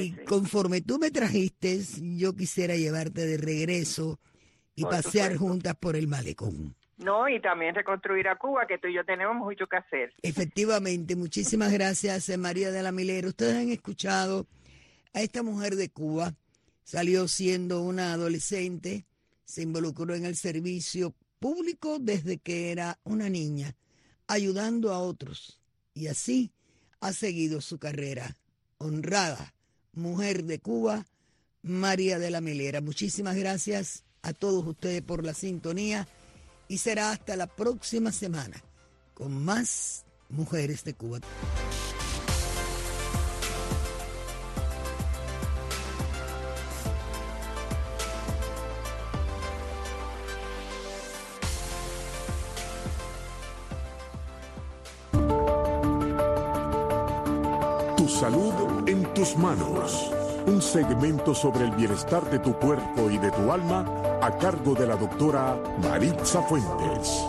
Y 0.00 0.12
conforme 0.24 0.80
tú 0.80 0.98
me 0.98 1.10
trajiste, 1.10 1.80
yo 2.16 2.34
quisiera 2.34 2.76
llevarte 2.76 3.26
de 3.26 3.36
regreso 3.36 4.18
y 4.74 4.84
pasear 4.84 5.36
juntas 5.36 5.74
por 5.76 5.96
el 5.96 6.08
malecón. 6.08 6.74
No, 6.96 7.28
y 7.28 7.40
también 7.40 7.76
reconstruir 7.76 8.26
a 8.26 8.36
Cuba, 8.36 8.66
que 8.66 8.78
tú 8.78 8.88
y 8.88 8.94
yo 8.94 9.04
tenemos 9.04 9.36
mucho 9.36 9.68
que 9.68 9.76
hacer. 9.76 10.12
Efectivamente, 10.22 11.14
muchísimas 11.14 11.72
gracias, 11.72 12.28
eh, 12.28 12.36
María 12.36 12.72
de 12.72 12.82
la 12.82 12.90
Milera. 12.90 13.28
Ustedes 13.28 13.54
han 13.54 13.70
escuchado 13.70 14.46
a 15.14 15.22
esta 15.22 15.44
mujer 15.44 15.76
de 15.76 15.90
Cuba, 15.90 16.34
salió 16.82 17.28
siendo 17.28 17.82
una 17.82 18.14
adolescente, 18.14 19.04
se 19.44 19.62
involucró 19.62 20.12
en 20.14 20.24
el 20.24 20.34
servicio 20.34 21.14
público 21.38 21.98
desde 21.98 22.38
que 22.38 22.70
era 22.72 22.98
una 23.04 23.28
niña, 23.28 23.76
ayudando 24.26 24.92
a 24.92 24.98
otros 24.98 25.60
y 25.94 26.08
así 26.08 26.52
ha 27.00 27.12
seguido 27.12 27.60
su 27.60 27.78
carrera. 27.78 28.36
Honrada, 28.78 29.54
mujer 29.92 30.44
de 30.44 30.60
Cuba, 30.60 31.06
María 31.62 32.18
de 32.18 32.30
la 32.30 32.40
Milera. 32.40 32.80
Muchísimas 32.80 33.36
gracias 33.36 34.04
a 34.22 34.32
todos 34.32 34.66
ustedes 34.66 35.02
por 35.02 35.24
la 35.24 35.34
sintonía 35.34 36.06
y 36.68 36.78
será 36.78 37.10
hasta 37.10 37.36
la 37.36 37.46
próxima 37.46 38.12
semana 38.12 38.62
con 39.14 39.44
más 39.44 40.04
mujeres 40.28 40.84
de 40.84 40.94
Cuba. 40.94 41.20
Manos. 59.38 60.10
Un 60.46 60.60
segmento 60.60 61.34
sobre 61.34 61.64
el 61.64 61.70
bienestar 61.70 62.28
de 62.30 62.38
tu 62.40 62.58
cuerpo 62.58 63.08
y 63.08 63.18
de 63.18 63.30
tu 63.30 63.52
alma 63.52 63.86
a 64.20 64.36
cargo 64.36 64.74
de 64.74 64.86
la 64.86 64.96
doctora 64.96 65.56
Maritza 65.82 66.42
Fuentes. 66.42 67.24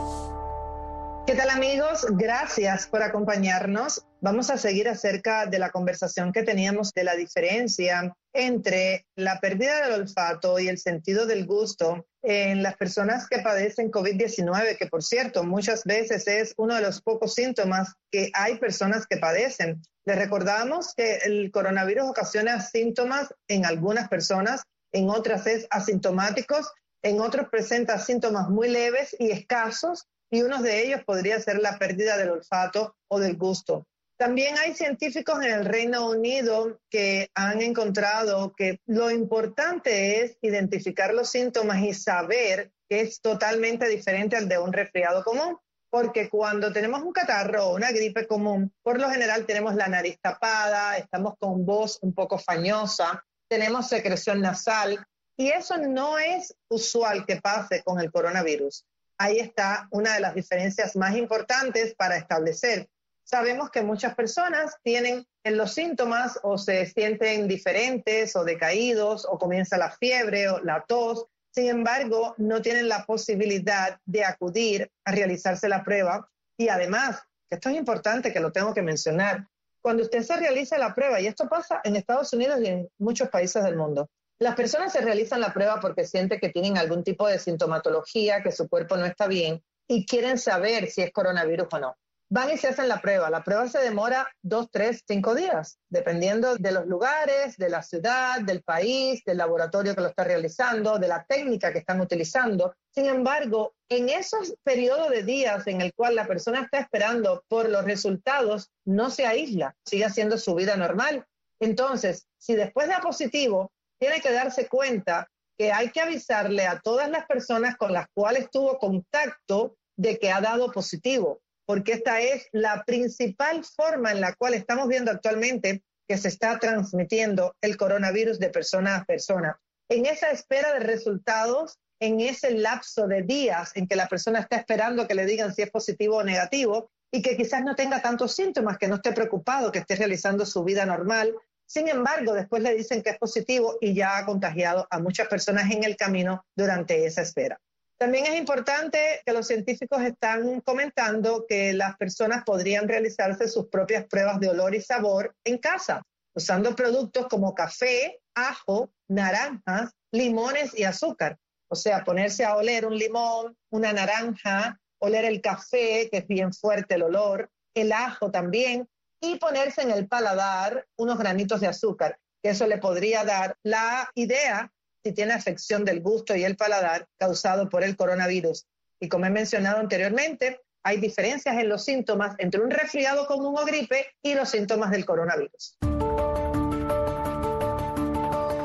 ¿Qué 1.28 1.36
tal 1.36 1.52
amigos? 1.52 2.08
Gracias 2.10 2.88
por 2.88 3.04
acompañarnos. 3.04 4.04
Vamos 4.22 4.50
a 4.50 4.58
seguir 4.58 4.90
acerca 4.90 5.46
de 5.46 5.60
la 5.60 5.70
conversación 5.70 6.34
que 6.34 6.42
teníamos 6.42 6.92
de 6.94 7.04
la 7.04 7.16
diferencia 7.16 8.16
entre 8.34 9.06
la 9.16 9.40
pérdida 9.40 9.84
del 9.84 10.02
olfato 10.02 10.60
y 10.60 10.68
el 10.68 10.78
sentido 10.78 11.26
del 11.26 11.46
gusto 11.46 12.06
en 12.22 12.62
las 12.62 12.76
personas 12.76 13.28
que 13.28 13.40
padecen 13.40 13.92
COVID-19, 13.92 14.78
que 14.78 14.88
por 14.88 15.04
cierto 15.04 15.44
muchas 15.44 15.84
veces 15.86 16.28
es 16.28 16.54
uno 16.58 16.76
de 16.76 16.82
los 16.82 17.02
pocos 17.02 17.34
síntomas 17.34 17.94
que 18.12 18.30
hay 18.34 18.58
personas 18.58 19.08
que 19.08 19.18
padecen. 19.18 19.82
Les 20.06 20.18
recordamos 20.18 20.94
que 20.96 21.18
el 21.18 21.52
coronavirus 21.52 22.10
ocasiona 22.10 22.62
síntomas 22.62 23.34
en 23.48 23.66
algunas 23.66 24.10
personas, 24.10 24.64
en 24.92 25.10
otras 25.10 25.48
es 25.48 25.68
asintomáticos, 25.70 26.72
en 27.02 27.22
otros 27.22 27.48
presenta 27.50 27.98
síntomas 28.00 28.50
muy 28.50 28.70
leves 28.70 29.16
y 29.18 29.32
escasos 29.32 30.08
y 30.32 30.42
uno 30.44 30.62
de 30.62 30.84
ellos 30.84 31.04
podría 31.06 31.40
ser 31.40 31.60
la 31.60 31.80
pérdida 31.80 32.18
del 32.18 32.32
olfato 32.32 32.96
o 33.08 33.20
del 33.20 33.38
gusto. 33.38 33.88
También 34.20 34.58
hay 34.58 34.76
científicos 34.76 35.42
en 35.42 35.50
el 35.50 35.64
Reino 35.64 36.10
Unido 36.10 36.82
que 36.90 37.30
han 37.36 37.62
encontrado 37.62 38.54
que 38.54 38.82
lo 38.86 39.10
importante 39.10 40.22
es 40.22 40.38
identificar 40.42 41.14
los 41.14 41.30
síntomas 41.30 41.82
y 41.82 41.94
saber 41.94 42.74
que 42.90 43.00
es 43.00 43.22
totalmente 43.22 43.88
diferente 43.88 44.36
al 44.36 44.50
de 44.50 44.58
un 44.58 44.74
resfriado 44.74 45.24
común. 45.24 45.58
Porque 45.90 46.28
cuando 46.28 46.74
tenemos 46.74 47.02
un 47.02 47.14
catarro 47.14 47.68
o 47.68 47.76
una 47.78 47.94
gripe 47.94 48.28
común, 48.28 48.74
por 48.84 49.00
lo 49.00 49.10
general 49.10 49.46
tenemos 49.46 49.76
la 49.76 49.88
nariz 49.88 50.20
tapada, 50.22 50.98
estamos 50.98 51.36
con 51.40 51.66
voz 51.66 51.98
un 52.02 52.14
poco 52.14 52.38
fañosa, 52.38 53.26
tenemos 53.48 53.88
secreción 53.88 54.42
nasal 54.42 55.02
y 55.38 55.48
eso 55.48 55.78
no 55.78 56.20
es 56.20 56.54
usual 56.68 57.26
que 57.26 57.38
pase 57.38 57.84
con 57.84 58.02
el 58.02 58.12
coronavirus 58.12 58.86
ahí 59.20 59.38
está 59.40 59.88
una 59.92 60.14
de 60.14 60.22
las 60.22 60.34
diferencias 60.34 60.96
más 60.96 61.16
importantes 61.16 61.94
para 61.94 62.18
establecer. 62.18 62.88
Sabemos 63.30 63.70
que 63.70 63.84
muchas 63.84 64.16
personas 64.16 64.76
tienen 64.82 65.24
los 65.44 65.76
síntomas 65.76 66.40
o 66.42 66.58
se 66.58 66.88
sienten 66.88 67.48
diferentes 67.48 68.36
o 68.36 68.44
decaídos 68.44 69.28
o 69.30 69.38
comienza 69.38 69.78
la 69.78 69.92
fiebre 69.92 70.50
o 70.50 70.60
la 70.62 70.84
tos. 70.88 71.28
Sin 71.52 71.70
embargo, 71.70 72.34
no 72.38 72.60
tienen 72.64 72.90
la 72.90 73.06
posibilidad 73.06 74.00
de 74.04 74.26
acudir 74.26 74.90
a 75.06 75.12
realizarse 75.12 75.70
la 75.70 75.84
prueba. 75.84 76.28
Y 76.58 76.70
además, 76.70 77.22
esto 77.52 77.70
es 77.70 77.76
importante 77.76 78.34
que 78.34 78.40
lo 78.40 78.52
tengo 78.52 78.74
que 78.74 78.82
mencionar, 78.82 79.48
cuando 79.80 80.02
usted 80.02 80.24
se 80.24 80.36
realiza 80.36 80.80
la 80.80 80.96
prueba, 80.96 81.22
y 81.22 81.28
esto 81.28 81.48
pasa 81.48 81.82
en 81.84 81.98
Estados 81.98 82.34
Unidos 82.34 82.60
y 82.64 82.66
en 82.66 82.90
muchos 82.98 83.30
países 83.30 83.64
del 83.64 83.78
mundo, 83.78 84.10
las 84.40 84.56
personas 84.56 84.92
se 84.92 85.02
realizan 85.02 85.40
la 85.40 85.54
prueba 85.54 85.80
porque 85.80 86.04
sienten 86.04 86.40
que 86.40 86.50
tienen 86.50 86.80
algún 86.80 87.04
tipo 87.04 87.28
de 87.28 87.38
sintomatología, 87.38 88.42
que 88.42 88.52
su 88.52 88.68
cuerpo 88.68 88.98
no 88.98 89.06
está 89.06 89.28
bien 89.28 89.62
y 89.88 90.08
quieren 90.08 90.40
saber 90.40 90.90
si 90.90 91.04
es 91.04 91.12
coronavirus 91.12 91.68
o 91.74 91.80
no. 91.80 91.96
Van 92.32 92.52
y 92.52 92.58
se 92.58 92.68
hacen 92.68 92.88
la 92.88 93.02
prueba. 93.02 93.32
La 93.32 93.44
prueba 93.44 93.68
se 93.68 93.80
demora 93.80 94.30
dos, 94.44 94.70
tres, 94.72 95.04
cinco 95.08 95.34
días, 95.34 95.80
dependiendo 95.90 96.58
de 96.58 96.72
los 96.72 96.86
lugares, 96.86 97.58
de 97.58 97.70
la 97.70 97.82
ciudad, 97.82 98.42
del 98.42 98.62
país, 98.62 99.24
del 99.26 99.38
laboratorio 99.38 99.96
que 99.96 100.02
lo 100.02 100.10
está 100.10 100.26
realizando, 100.26 101.00
de 101.00 101.08
la 101.08 101.26
técnica 101.28 101.74
que 101.74 101.80
están 101.80 102.00
utilizando. 102.02 102.76
Sin 102.94 103.08
embargo, 103.08 103.74
en 103.90 104.10
esos 104.10 104.54
periodos 104.64 105.10
de 105.10 105.24
días 105.24 105.66
en 105.66 105.82
el 105.82 105.92
cual 105.96 106.14
la 106.14 106.28
persona 106.28 106.62
está 106.62 106.78
esperando 106.78 107.44
por 107.48 107.68
los 107.68 107.84
resultados, 107.84 108.70
no 108.86 109.10
se 109.10 109.26
aísla, 109.26 109.76
sigue 109.84 110.06
haciendo 110.06 110.38
su 110.38 110.54
vida 110.54 110.78
normal. 110.78 111.26
Entonces, 111.60 112.28
si 112.38 112.54
después 112.54 112.88
da 112.88 113.02
positivo, 113.02 113.72
tiene 114.00 114.22
que 114.22 114.32
darse 114.32 114.68
cuenta 114.68 115.28
que 115.58 115.72
hay 115.72 115.90
que 115.90 116.02
avisarle 116.02 116.68
a 116.68 116.80
todas 116.80 117.10
las 117.10 117.26
personas 117.26 117.76
con 117.76 117.92
las 117.92 118.06
cuales 118.14 118.52
tuvo 118.52 118.78
contacto 118.78 119.76
de 119.98 120.20
que 120.20 120.32
ha 120.32 120.40
dado 120.40 120.72
positivo, 120.72 121.42
porque 121.70 121.92
esta 121.94 122.20
es 122.20 122.48
la 122.52 122.84
principal 122.84 123.64
forma 123.64 124.12
en 124.12 124.22
la 124.22 124.34
cual 124.34 124.56
estamos 124.56 124.88
viendo 124.88 125.12
actualmente 125.12 125.84
que 126.08 126.18
se 126.18 126.30
está 126.30 126.58
transmitiendo 126.58 127.56
el 127.62 127.78
coronavirus 127.78 128.40
de 128.40 128.50
persona 128.50 128.96
a 128.96 129.06
persona. 129.06 129.62
En 129.88 130.08
esa 130.08 130.32
espera 130.32 130.74
de 130.74 130.80
resultados, 130.80 131.78
en 132.02 132.22
ese 132.22 132.56
lapso 132.58 133.06
de 133.06 133.22
días 133.22 133.72
en 133.76 133.88
que 133.88 133.96
la 133.96 134.08
persona 134.08 134.40
está 134.40 134.56
esperando 134.56 135.08
que 135.08 135.14
le 135.14 135.28
digan 135.28 135.54
si 135.54 135.62
es 135.62 135.70
positivo 135.70 136.18
o 136.18 136.24
negativo 136.24 136.90
y 137.12 137.22
que 137.22 137.38
quizás 137.38 137.64
no 137.64 137.76
tenga 137.76 138.02
tantos 138.02 138.34
síntomas, 138.34 138.80
que 138.80 138.88
no 138.88 138.96
esté 138.96 139.12
preocupado, 139.12 139.72
que 139.72 139.78
esté 139.78 139.96
realizando 139.96 140.48
su 140.48 140.64
vida 140.64 140.88
normal, 140.88 141.36
sin 141.68 141.88
embargo, 141.88 142.34
después 142.34 142.64
le 142.64 142.74
dicen 142.74 143.04
que 143.04 143.12
es 143.12 143.20
positivo 143.20 143.78
y 143.80 143.94
ya 143.94 144.18
ha 144.18 144.26
contagiado 144.26 144.88
a 144.90 144.98
muchas 144.98 145.28
personas 145.28 145.70
en 145.70 145.84
el 145.84 145.98
camino 145.98 146.44
durante 146.56 147.06
esa 147.06 147.22
espera. 147.22 147.62
También 148.00 148.28
es 148.28 148.36
importante 148.38 149.22
que 149.26 149.34
los 149.34 149.46
científicos 149.46 150.02
están 150.02 150.62
comentando 150.62 151.46
que 151.46 151.74
las 151.74 151.98
personas 151.98 152.46
podrían 152.46 152.88
realizarse 152.88 153.50
sus 153.50 153.68
propias 153.68 154.06
pruebas 154.06 154.40
de 154.40 154.48
olor 154.48 154.74
y 154.74 154.80
sabor 154.80 155.36
en 155.44 155.58
casa, 155.58 156.02
usando 156.34 156.74
productos 156.78 157.28
como 157.28 157.54
café, 157.54 158.22
ajo, 158.34 158.94
naranjas, 159.10 159.92
limones 160.14 160.80
y 160.80 160.86
azúcar. 160.86 161.38
O 161.70 161.76
sea, 161.76 162.06
ponerse 162.06 162.46
a 162.46 162.56
oler 162.56 162.86
un 162.86 162.98
limón, 162.98 163.58
una 163.70 163.92
naranja, 163.92 164.80
oler 165.00 165.26
el 165.26 165.42
café, 165.42 166.08
que 166.10 166.20
es 166.20 166.28
bien 166.28 166.54
fuerte 166.54 166.96
el 166.96 167.04
olor, 167.04 167.52
el 167.74 167.92
ajo 167.92 168.32
también, 168.32 168.88
y 169.22 169.40
ponerse 169.40 169.82
en 169.82 169.92
el 169.92 170.08
paladar 170.08 170.88
unos 170.98 171.18
granitos 171.18 171.60
de 171.60 171.68
azúcar, 171.68 172.18
que 172.42 172.52
eso 172.52 172.66
le 172.66 172.78
podría 172.78 173.26
dar 173.26 173.58
la 173.62 174.10
idea 174.16 174.72
si 175.04 175.14
tiene 175.14 175.34
afección 175.34 175.86
del 175.86 176.02
gusto 176.02 176.36
y 176.36 176.44
el 176.44 176.58
paladar 176.58 177.08
causado 177.18 177.70
por 177.70 177.84
el 177.84 177.96
coronavirus. 177.96 178.66
Y 179.00 179.08
como 179.08 179.26
he 179.26 179.30
mencionado 179.30 179.80
anteriormente, 179.80 180.62
hay 180.84 181.00
diferencias 181.00 181.58
en 181.58 181.70
los 181.70 181.86
síntomas 181.86 182.36
entre 182.38 182.62
un 182.62 182.70
resfriado 182.70 183.26
común 183.28 183.56
o 183.58 183.66
gripe 183.66 184.08
y 184.22 184.34
los 184.34 184.50
síntomas 184.50 184.92
del 184.92 185.06
coronavirus. 185.06 185.78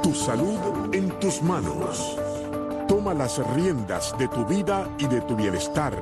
Tu 0.03 0.15
salud 0.15 0.95
en 0.95 1.11
tus 1.21 1.43
manos. 1.43 2.34
Toma 3.05 3.23
las 3.23 3.39
riendas 3.55 4.17
de 4.17 4.27
tu 4.29 4.47
vida 4.47 4.89
y 4.99 5.07
de 5.07 5.21
tu 5.21 5.37
bienestar 5.37 5.93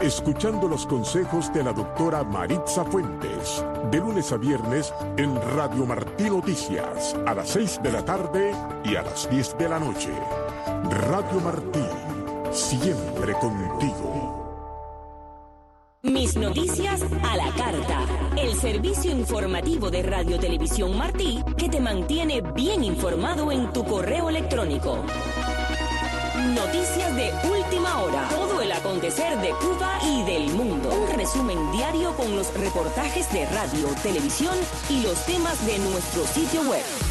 escuchando 0.00 0.66
los 0.66 0.88
consejos 0.88 1.52
de 1.52 1.62
la 1.62 1.72
doctora 1.72 2.24
Maritza 2.24 2.84
Fuentes 2.84 3.64
de 3.92 3.98
lunes 3.98 4.32
a 4.32 4.38
viernes 4.38 4.92
en 5.16 5.40
Radio 5.54 5.86
Martí 5.86 6.24
Noticias 6.24 7.14
a 7.28 7.34
las 7.34 7.50
6 7.50 7.78
de 7.84 7.92
la 7.92 8.04
tarde 8.04 8.50
y 8.84 8.96
a 8.96 9.02
las 9.02 9.30
10 9.30 9.56
de 9.56 9.68
la 9.68 9.78
noche. 9.78 10.10
Radio 11.06 11.40
Martí, 11.44 11.86
siempre 12.50 13.34
contigo. 13.34 14.18
Mis 16.02 16.36
noticias 16.36 17.02
a 17.22 17.36
la 17.36 17.52
carta. 17.52 18.00
El 18.36 18.56
servicio 18.56 19.12
informativo 19.12 19.92
de 19.92 20.02
Radio 20.02 20.40
Televisión 20.40 20.98
Martí 20.98 21.40
que 21.56 21.68
te 21.68 21.78
mantiene 21.78 22.40
bien 22.40 22.82
informado 22.82 23.52
en 23.52 23.72
tu 23.72 23.84
correo 23.84 24.28
electrónico. 24.28 25.04
Noticias 26.58 27.14
de 27.14 27.32
última 27.48 28.02
hora. 28.02 28.28
Todo 28.30 28.60
el 28.60 28.72
acontecer 28.72 29.38
de 29.38 29.50
Cuba 29.50 30.00
y 30.02 30.24
del 30.24 30.50
mundo. 30.54 30.90
Un 30.90 31.16
resumen 31.16 31.70
diario 31.70 32.16
con 32.16 32.34
los 32.34 32.52
reportajes 32.52 33.32
de 33.32 33.46
radio, 33.46 33.86
televisión 34.02 34.56
y 34.90 35.00
los 35.02 35.24
temas 35.24 35.64
de 35.64 35.78
nuestro 35.78 36.26
sitio 36.26 36.62
web. 36.62 37.07